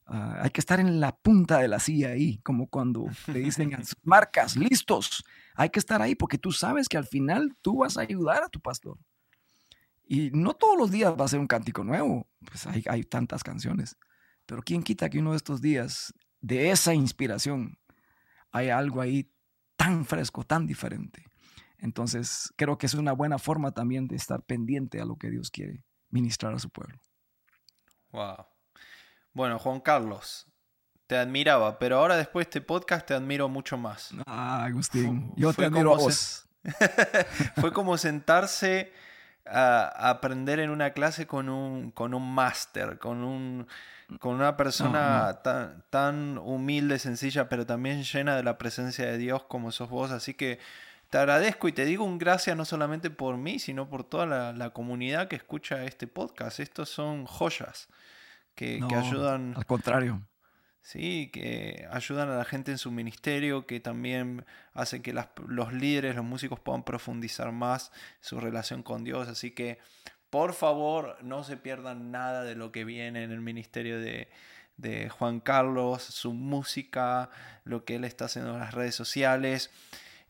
Ah, 0.10 0.40
hay 0.44 0.52
que 0.52 0.62
estar 0.62 0.80
en 0.80 1.02
la 1.02 1.16
punta 1.16 1.60
de 1.60 1.68
la 1.68 1.80
silla 1.80 2.10
ahí, 2.10 2.38
como 2.38 2.68
cuando 2.68 3.08
te 3.26 3.40
dicen 3.40 3.72
marcas, 4.04 4.56
listos. 4.56 5.26
Hay 5.54 5.70
que 5.70 5.80
estar 5.80 6.02
ahí 6.02 6.16
porque 6.16 6.38
tú 6.38 6.52
sabes 6.52 6.88
que 6.88 6.98
al 6.98 7.06
final 7.06 7.56
tú 7.62 7.80
vas 7.80 7.98
a 7.98 8.02
ayudar 8.02 8.42
a 8.42 8.50
tu 8.50 8.62
pastor. 8.62 8.98
Y 10.06 10.32
no 10.32 10.54
todos 10.54 10.78
los 10.78 10.92
días 10.92 11.14
va 11.20 11.26
a 11.26 11.28
ser 11.28 11.40
un 11.40 11.48
cántico 11.48 11.84
nuevo, 11.84 12.26
pues 12.40 12.66
hay, 12.68 12.84
hay 12.88 13.04
tantas 13.04 13.44
canciones. 13.44 13.98
Pero 14.46 14.62
¿quién 14.62 14.82
quita 14.82 15.10
que 15.10 15.20
uno 15.20 15.32
de 15.32 15.38
estos 15.38 15.62
días, 15.62 16.14
de 16.40 16.72
esa 16.72 16.94
inspiración, 16.94 17.78
hay 18.52 18.70
algo 18.70 19.02
ahí 19.02 19.30
tan 19.76 20.06
fresco, 20.06 20.46
tan 20.46 20.66
diferente? 20.66 21.26
Entonces, 21.80 22.54
creo 22.56 22.78
que 22.78 22.86
es 22.86 22.94
una 22.94 23.12
buena 23.12 23.38
forma 23.38 23.72
también 23.72 24.08
de 24.08 24.16
estar 24.16 24.42
pendiente 24.44 25.02
a 25.02 25.06
lo 25.06 25.18
que 25.18 25.30
Dios 25.30 25.52
quiere 25.52 25.84
ministrar 26.10 26.54
a 26.54 26.60
su 26.60 26.70
pueblo. 26.70 26.98
Wow. 28.12 28.46
Bueno, 29.38 29.60
Juan 29.60 29.82
Carlos, 29.82 30.48
te 31.06 31.16
admiraba, 31.16 31.78
pero 31.78 32.00
ahora 32.00 32.18
después 32.18 32.48
de 32.48 32.50
este 32.50 32.62
podcast 32.62 33.06
te 33.06 33.14
admiro 33.14 33.48
mucho 33.48 33.78
más. 33.78 34.10
Ah, 34.26 34.64
Agustín, 34.64 35.32
yo 35.36 35.54
te 35.54 35.66
admiro 35.66 35.94
a 35.94 35.98
vos. 36.00 36.48
Fue 37.62 37.72
como 37.72 38.00
sentarse 38.00 38.92
a, 39.46 40.10
aprender 40.10 40.60
en 40.60 40.72
una 40.72 40.90
clase 40.90 41.28
con 41.28 41.50
un, 41.50 41.92
con 41.92 42.16
un 42.16 42.34
máster, 42.34 42.98
con, 42.98 43.24
un, 43.24 43.68
con 44.20 44.34
una 44.34 44.58
persona 44.58 45.42
Tan, 45.44 45.84
tan 45.92 46.40
humilde, 46.40 46.98
sencilla, 46.98 47.48
pero 47.48 47.68
también 47.68 48.02
llena 48.02 48.36
de 48.38 48.42
la 48.42 48.58
presencia 48.58 49.06
de 49.06 49.20
Dios 49.20 49.44
como 49.44 49.72
sos 49.72 49.88
vos. 49.88 50.10
Así 50.10 50.34
que 50.34 50.58
te 51.12 51.20
agradezco 51.20 51.68
y 51.68 51.74
te 51.74 51.86
digo 51.86 52.06
un 52.06 52.18
gracias 52.18 52.58
no 52.58 52.66
solamente 52.66 53.12
por 53.12 53.38
mí, 53.38 53.60
sino 53.60 53.88
por 53.88 54.04
toda 54.04 54.52
la, 54.52 54.70
comunidad 54.72 55.28
que 55.28 55.36
escucha 55.36 55.84
este 55.84 56.08
podcast. 56.08 56.60
Estos 56.60 56.90
son 56.90 57.28
joyas 57.28 57.88
que, 58.58 58.82
ayudan. 58.94 59.54
Al 59.56 59.66
contrario. 59.66 60.22
Sí, 60.82 61.30
que 61.32 61.88
ayudan 61.92 62.30
a 62.30 62.36
la 62.36 62.44
gente 62.44 62.72
en 62.72 62.78
su 62.78 62.92
ministerio, 62.92 63.66
que 63.66 63.80
también 63.80 64.46
hacen 64.74 65.02
que 65.02 65.14
los 65.14 65.74
líderes, 65.74 66.16
los 66.16 66.26
músicos 66.26 66.60
puedan 66.60 66.84
profundizar 66.84 67.54
más 67.54 67.92
su 68.20 68.40
relación 68.42 68.84
con 68.84 69.06
Dios. 69.06 69.30
Así 69.30 69.52
que, 69.52 69.80
por 70.30 70.54
favor, 70.54 71.18
no 71.24 71.46
se 71.46 71.56
pierdan 71.56 72.12
nada 72.12 72.44
de 72.44 72.56
lo 72.56 72.74
que 72.74 72.84
viene 72.84 73.24
en 73.24 73.32
el 73.32 73.42
ministerio 73.42 74.00
de, 74.00 74.30
de 74.78 75.10
Juan 75.10 75.40
Carlos, 75.40 76.04
su 76.04 76.34
música, 76.34 77.30
lo 77.64 77.84
que 77.86 77.96
él 77.96 78.04
está 78.04 78.26
haciendo 78.26 78.54
en 78.54 78.60
las 78.60 78.74
redes 78.74 78.96
sociales. 78.96 79.72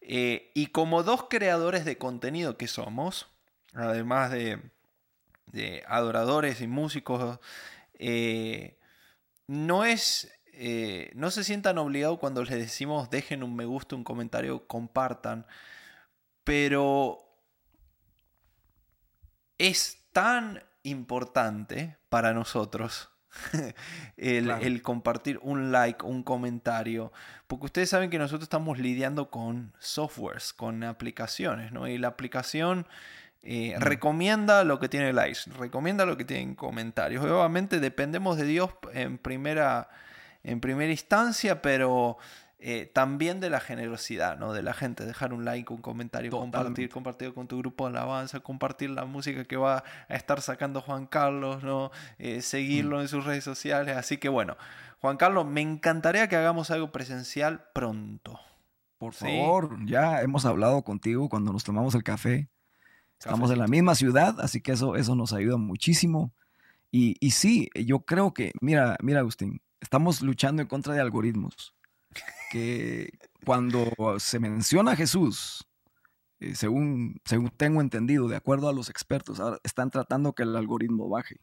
Eh, 0.01 0.51
y 0.53 0.67
como 0.67 1.03
dos 1.03 1.25
creadores 1.30 1.84
de 1.84 1.97
contenido 1.97 2.57
que 2.57 2.67
somos, 2.67 3.28
además 3.73 4.32
de, 4.32 4.61
adoradores 5.88 6.61
y 6.61 6.67
músicos, 6.67 7.39
eh, 7.97 8.79
no 9.47 9.85
es... 9.85 10.31
Eh, 10.59 11.11
no 11.13 11.29
se 11.29 11.43
sientan 11.43 11.77
obligados 11.77 12.17
cuando 12.17 12.43
les 12.43 12.57
decimos 12.57 13.11
dejen 13.11 13.43
un 13.43 13.55
me 13.55 13.65
gusta, 13.65 13.95
un 13.95 14.03
comentario, 14.03 14.65
compartan, 14.65 15.45
pero 16.43 17.19
es 19.59 20.03
tan 20.13 20.63
importante 20.81 21.97
para 22.09 22.33
nosotros 22.33 23.11
el, 24.17 24.81
compartir 24.81 25.39
un 25.41 25.71
like, 25.71 26.03
un 26.05 26.23
comentario, 26.23 27.11
porque 27.47 27.65
ustedes 27.65 27.89
saben 27.89 28.09
que 28.09 28.17
nosotros 28.17 28.43
estamos 28.43 28.79
lidiando 28.79 29.29
con 29.29 29.73
softwares, 29.79 30.53
con 30.53 30.83
aplicaciones, 30.83 31.71
¿no? 31.71 31.87
Y 31.87 31.97
la 31.97 32.09
aplicación 32.09 32.87
eh, 33.49 33.75
mm. 33.77 33.81
recomienda 33.81 34.65
lo 34.65 34.77
que 34.77 34.89
tiene 34.89 35.13
likes, 35.13 35.49
recomienda 35.57 36.05
lo 36.05 36.17
que 36.17 36.25
tiene 36.25 36.53
comentarios. 36.57 37.23
Obviamente 37.23 37.79
dependemos 37.79 38.35
de 38.35 38.43
Dios 38.43 38.71
en 38.93 39.17
primera, 39.17 39.89
en 40.43 40.59
primera 40.59 40.91
instancia, 40.91 41.61
pero 41.61 42.17
eh, 42.59 42.91
también 42.93 43.39
de 43.39 43.49
la 43.49 43.61
generosidad, 43.61 44.37
¿no? 44.37 44.51
De 44.51 44.63
la 44.63 44.73
gente, 44.73 45.05
dejar 45.05 45.31
un 45.31 45.45
like, 45.45 45.71
un 45.71 45.81
comentario, 45.81 46.29
compartir, 46.29 46.89
compartir 46.89 47.33
con 47.33 47.47
tu 47.47 47.57
grupo 47.59 47.85
de 47.85 47.97
alabanza, 47.97 48.41
compartir 48.41 48.89
la 48.89 49.05
música 49.05 49.45
que 49.45 49.55
va 49.55 49.85
a 50.09 50.15
estar 50.15 50.41
sacando 50.41 50.81
Juan 50.81 51.07
Carlos, 51.07 51.63
¿no? 51.63 51.91
Eh, 52.19 52.41
seguirlo 52.41 52.97
mm. 52.97 53.01
en 53.01 53.07
sus 53.07 53.23
redes 53.23 53.45
sociales. 53.45 53.95
Así 53.95 54.17
que 54.17 54.27
bueno, 54.27 54.57
Juan 54.99 55.15
Carlos, 55.15 55.45
me 55.45 55.61
encantaría 55.61 56.27
que 56.27 56.35
hagamos 56.35 56.69
algo 56.69 56.91
presencial 56.91 57.63
pronto. 57.73 58.41
Por 58.97 59.13
favor, 59.13 59.77
ya 59.85 60.21
hemos 60.21 60.45
hablado 60.45 60.81
contigo 60.81 61.29
cuando 61.29 61.53
nos 61.53 61.63
tomamos 61.63 61.95
el 61.95 62.03
café. 62.03 62.49
Estamos 63.20 63.51
en 63.51 63.59
la 63.59 63.68
misma 63.68 63.95
ciudad, 63.95 64.39
así 64.39 64.61
que 64.61 64.74
eso, 64.74 64.95
eso 64.95 65.15
nos 65.15 65.34
ayuda 65.34 65.57
muchísimo. 65.57 66.34
Y, 66.91 67.15
y 67.20 67.32
sí, 67.32 67.70
yo 67.76 68.01
creo 68.01 68.34
que, 68.34 68.51
mira, 68.61 68.95
mira, 69.01 69.20
Agustín, 69.20 69.61
estamos 69.82 70.22
luchando 70.22 70.61
en 70.61 70.68
contra 70.68 70.93
de 70.93 71.01
algoritmos 71.01 71.76
que 72.51 73.18
cuando 73.45 73.91
se 74.20 74.39
menciona 74.39 74.91
a 74.91 74.95
Jesús, 74.95 75.68
eh, 76.39 76.55
según, 76.55 77.20
según 77.26 77.49
tengo 77.49 77.82
entendido, 77.82 78.28
de 78.28 78.36
acuerdo 78.36 78.70
a 78.70 78.74
los 78.74 78.89
expertos, 78.89 79.39
ahora 79.39 79.59
están 79.63 79.89
tratando 79.89 80.34
que 80.34 80.43
el 80.43 80.55
algoritmo 80.55 81.09
baje. 81.09 81.39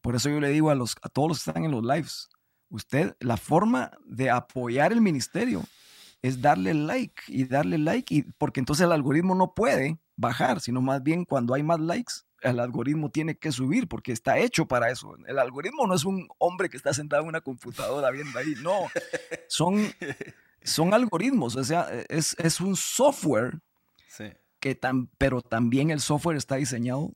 Por 0.00 0.16
eso 0.16 0.28
yo 0.28 0.40
le 0.40 0.50
digo 0.50 0.70
a, 0.70 0.74
los, 0.74 0.96
a 1.02 1.08
todos 1.08 1.28
los 1.28 1.44
que 1.44 1.50
están 1.50 1.64
en 1.64 1.70
los 1.70 1.84
lives, 1.84 2.28
usted, 2.68 3.16
la 3.20 3.36
forma 3.36 3.92
de 4.04 4.30
apoyar 4.30 4.92
el 4.92 5.00
ministerio 5.00 5.62
es 6.22 6.40
darle 6.40 6.74
like 6.74 7.22
y 7.28 7.44
darle 7.44 7.78
like, 7.78 8.14
y, 8.14 8.22
porque 8.38 8.60
entonces 8.60 8.84
el 8.84 8.92
algoritmo 8.92 9.34
no 9.34 9.54
puede 9.54 9.98
bajar, 10.16 10.60
sino 10.60 10.80
más 10.80 11.02
bien 11.02 11.24
cuando 11.24 11.54
hay 11.54 11.62
más 11.62 11.80
likes, 11.80 12.12
el 12.40 12.58
algoritmo 12.60 13.10
tiene 13.10 13.36
que 13.36 13.52
subir 13.52 13.88
porque 13.88 14.12
está 14.12 14.38
hecho 14.38 14.66
para 14.66 14.90
eso. 14.90 15.16
El 15.26 15.38
algoritmo 15.38 15.86
no 15.86 15.94
es 15.94 16.04
un 16.04 16.28
hombre 16.38 16.68
que 16.68 16.76
está 16.76 16.92
sentado 16.92 17.22
en 17.22 17.28
una 17.28 17.40
computadora 17.40 18.10
viendo 18.10 18.38
ahí, 18.38 18.54
no, 18.62 18.80
son 19.48 19.92
son 20.64 20.94
algoritmos, 20.94 21.56
o 21.56 21.64
sea, 21.64 21.88
es, 22.08 22.60
un 22.60 22.76
software, 22.76 23.60
que 24.60 24.74
tan, 24.74 25.08
pero 25.18 25.42
también 25.42 25.90
el 25.90 26.00
software 26.00 26.36
está 26.36 26.56
diseñado 26.56 27.14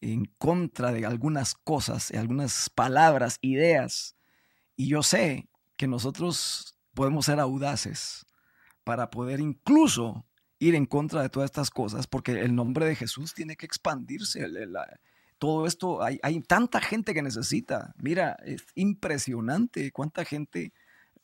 en 0.00 0.24
contra 0.38 0.92
de 0.92 1.06
algunas 1.06 1.54
cosas, 1.54 2.10
algunas 2.10 2.68
palabras, 2.70 3.38
ideas. 3.42 4.16
Y 4.74 4.88
yo 4.88 5.02
sé 5.02 5.48
que 5.76 5.86
nosotros 5.86 6.78
podemos 6.94 7.26
ser 7.26 7.38
audaces 7.38 8.26
para 8.82 9.10
poder 9.10 9.40
incluso 9.40 10.26
ir 10.60 10.74
en 10.74 10.86
contra 10.86 11.22
de 11.22 11.30
todas 11.30 11.48
estas 11.48 11.70
cosas, 11.70 12.06
porque 12.06 12.32
el 12.32 12.54
nombre 12.54 12.86
de 12.86 12.94
Jesús 12.94 13.34
tiene 13.34 13.56
que 13.56 13.66
expandirse. 13.66 14.46
todo 15.38 15.66
esto, 15.66 16.02
hay, 16.02 16.20
hay, 16.22 16.40
tanta 16.42 16.80
gente 16.80 17.14
que 17.14 17.22
necesita. 17.22 17.94
Mira, 17.98 18.36
es 18.44 18.62
impresionante 18.74 19.90
cuánta 19.90 20.24
gente 20.24 20.72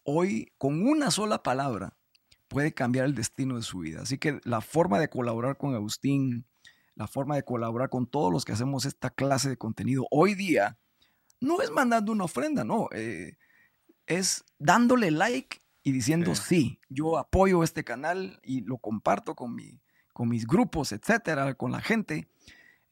hoy 0.02 0.52
con 0.56 0.86
una 0.88 1.10
sola 1.10 1.42
palabra 1.42 1.94
puede 2.48 2.72
cambiar 2.72 3.04
el 3.04 3.14
destino 3.14 3.56
de 3.56 3.62
su 3.62 3.80
vida. 3.80 4.02
Así 4.02 4.16
que 4.16 4.40
la 4.44 4.62
forma 4.62 4.98
de 4.98 5.08
colaborar 5.08 5.58
con 5.58 5.74
Agustín, 5.74 6.46
la 6.94 7.06
forma 7.06 7.36
de 7.36 7.44
colaborar 7.44 7.90
con 7.90 8.06
todos 8.06 8.32
los 8.32 8.44
que 8.44 8.52
hacemos 8.52 8.86
esta 8.86 9.10
clase 9.10 9.50
de 9.50 9.58
contenido 9.58 10.06
hoy 10.10 10.34
día, 10.34 10.78
no 11.40 11.60
es 11.60 11.70
mandando 11.70 12.10
una 12.10 12.24
ofrenda, 12.24 12.64
no, 12.64 12.88
eh, 12.92 13.36
es 14.06 14.44
dándole 14.58 15.10
like 15.10 15.58
y 15.86 15.92
diciendo 15.92 16.34
sí. 16.34 16.80
yo 16.88 17.16
apoyo 17.16 17.62
este 17.62 17.84
canal 17.84 18.40
y 18.42 18.62
lo 18.62 18.78
comparto 18.78 19.36
con, 19.36 19.54
mi, 19.54 19.80
con 20.12 20.28
mis 20.28 20.44
grupos, 20.44 20.90
etcétera, 20.90 21.54
con 21.54 21.70
la 21.70 21.80
gente. 21.80 22.28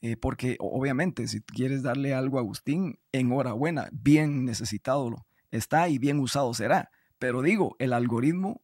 eh, 0.00 0.16
porque 0.16 0.56
obviamente 0.60 1.26
si 1.26 1.40
quieres 1.40 1.82
darle 1.82 2.14
algo 2.14 2.38
a 2.38 2.42
Agustín, 2.42 3.00
enhorabuena, 3.10 3.88
bien 3.90 4.44
necesitado 4.44 5.26
está 5.50 5.88
y 5.88 5.98
bien 5.98 6.20
usado 6.20 6.54
será. 6.54 6.92
Pero 7.18 7.42
digo, 7.42 7.74
el 7.80 7.94
algoritmo 7.94 8.62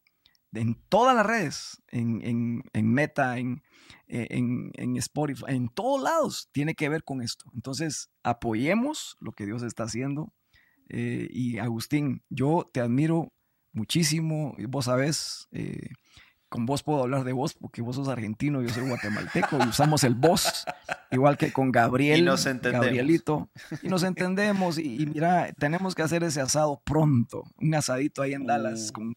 en 0.53 0.76
todas 0.89 1.16
las 1.16 1.26
redes, 1.26 1.83
en, 1.89 2.62
Meta, 2.72 3.37
en, 3.37 3.64
en, 4.07 4.97
Spotify, 4.99 5.43
en 5.49 5.70
todos 5.70 6.01
lados, 6.01 6.51
tiene 6.53 6.76
que 6.76 6.89
ver 6.89 7.03
con 7.03 7.20
esto. 7.20 7.47
Entonces, 7.53 8.12
apoyemos 8.22 9.16
lo 9.18 9.33
que 9.33 9.45
Dios 9.45 9.64
está 9.64 9.85
haciendo. 9.85 10.33
Eh, 10.89 11.26
y 11.31 11.59
Agustín, 11.59 12.22
yo 12.28 12.70
te 12.72 12.78
admiro 12.78 13.33
muchísimo. 13.73 14.55
Vos 14.68 14.87
sabés, 14.87 15.49
eh, 15.53 15.91
con 16.49 16.66
vos 16.66 16.83
puedo 16.83 17.03
hablar 17.03 17.25
de 17.25 17.33
vos 17.33 17.55
porque 17.55 17.83
vos 17.83 17.97
sos 17.97 18.09
argentino, 18.09 18.61
yo 18.61 18.68
soy 18.68 18.89
guatemalteco 18.89 19.59
y 19.64 19.68
usamos 19.68 20.05
el 20.05 20.14
vos, 20.14 20.64
igual 21.11 21.39
que 21.39 21.53
con 21.53 21.71
Gabriel, 21.71 22.18
y 22.18 22.23
nos 22.23 22.47
entendemos. 22.47 22.87
Gabrielito, 22.87 23.51
y 23.83 23.89
nos 23.89 24.03
entendemos. 24.03 24.79
Y, 24.79 25.07
mira, 25.07 25.53
tenemos 25.59 25.95
que 25.95 26.03
hacer 26.03 26.25
ese 26.25 26.41
asado 26.41 26.83
pronto, 26.85 27.45
un 27.59 27.75
asadito 27.75 28.23
ahí 28.23 28.35
en 28.35 28.47
Dallas 28.47 28.91
uh. 28.91 28.93
con, 28.93 29.14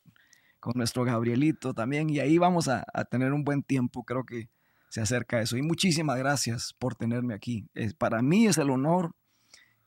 con, 0.60 0.74
nuestro 0.76 1.04
Gabrielito 1.04 1.74
también, 1.74 2.10
y 2.10 2.20
ahí 2.20 2.38
vamos 2.38 2.68
a, 2.68 2.86
a, 2.94 3.06
tener 3.06 3.34
un 3.34 3.44
buen 3.44 3.64
tiempo, 3.64 4.04
creo 4.04 4.26
que 4.26 4.50
se 4.90 5.02
acerca 5.02 5.42
eso. 5.42 5.58
Y 5.58 5.64
muchísimas 5.64 6.20
gracias 6.20 6.76
por 6.78 6.94
tenerme 6.94 7.34
aquí. 7.34 7.68
Es, 7.74 7.96
para 7.96 8.22
mí 8.22 8.46
es 8.46 8.60
el 8.60 8.70
honor 8.70 9.16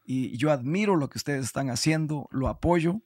y 0.05 0.37
yo 0.37 0.51
admiro 0.51 0.97
lo 0.97 1.09
que 1.09 1.19
ustedes 1.19 1.45
están 1.45 1.71
haciendo, 1.71 2.29
lo 2.33 2.49
apoyo 2.49 3.03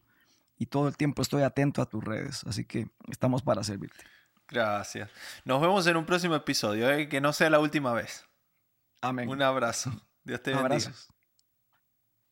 y 0.60 0.66
todo 0.66 0.88
el 0.88 0.96
tiempo 0.98 1.22
estoy 1.22 1.42
atento 1.42 1.80
a 1.80 1.86
tus 1.86 2.04
redes, 2.04 2.44
así 2.46 2.66
que 2.66 2.86
estamos 3.08 3.42
para 3.42 3.64
servirte. 3.64 4.04
Gracias. 4.46 5.10
Nos 5.46 5.58
vemos 5.58 5.86
en 5.86 5.96
un 5.96 6.04
próximo 6.04 6.34
episodio, 6.34 6.90
¿eh? 6.90 7.08
que 7.08 7.22
no 7.22 7.32
sea 7.32 7.48
la 7.48 7.60
última 7.60 7.94
vez. 7.94 8.26
Amén. 9.00 9.26
Un 9.30 9.40
abrazo. 9.40 9.90
Dios 10.22 10.42
te 10.42 10.50
bendiga. 10.50 10.66
Abrazos. 10.66 11.08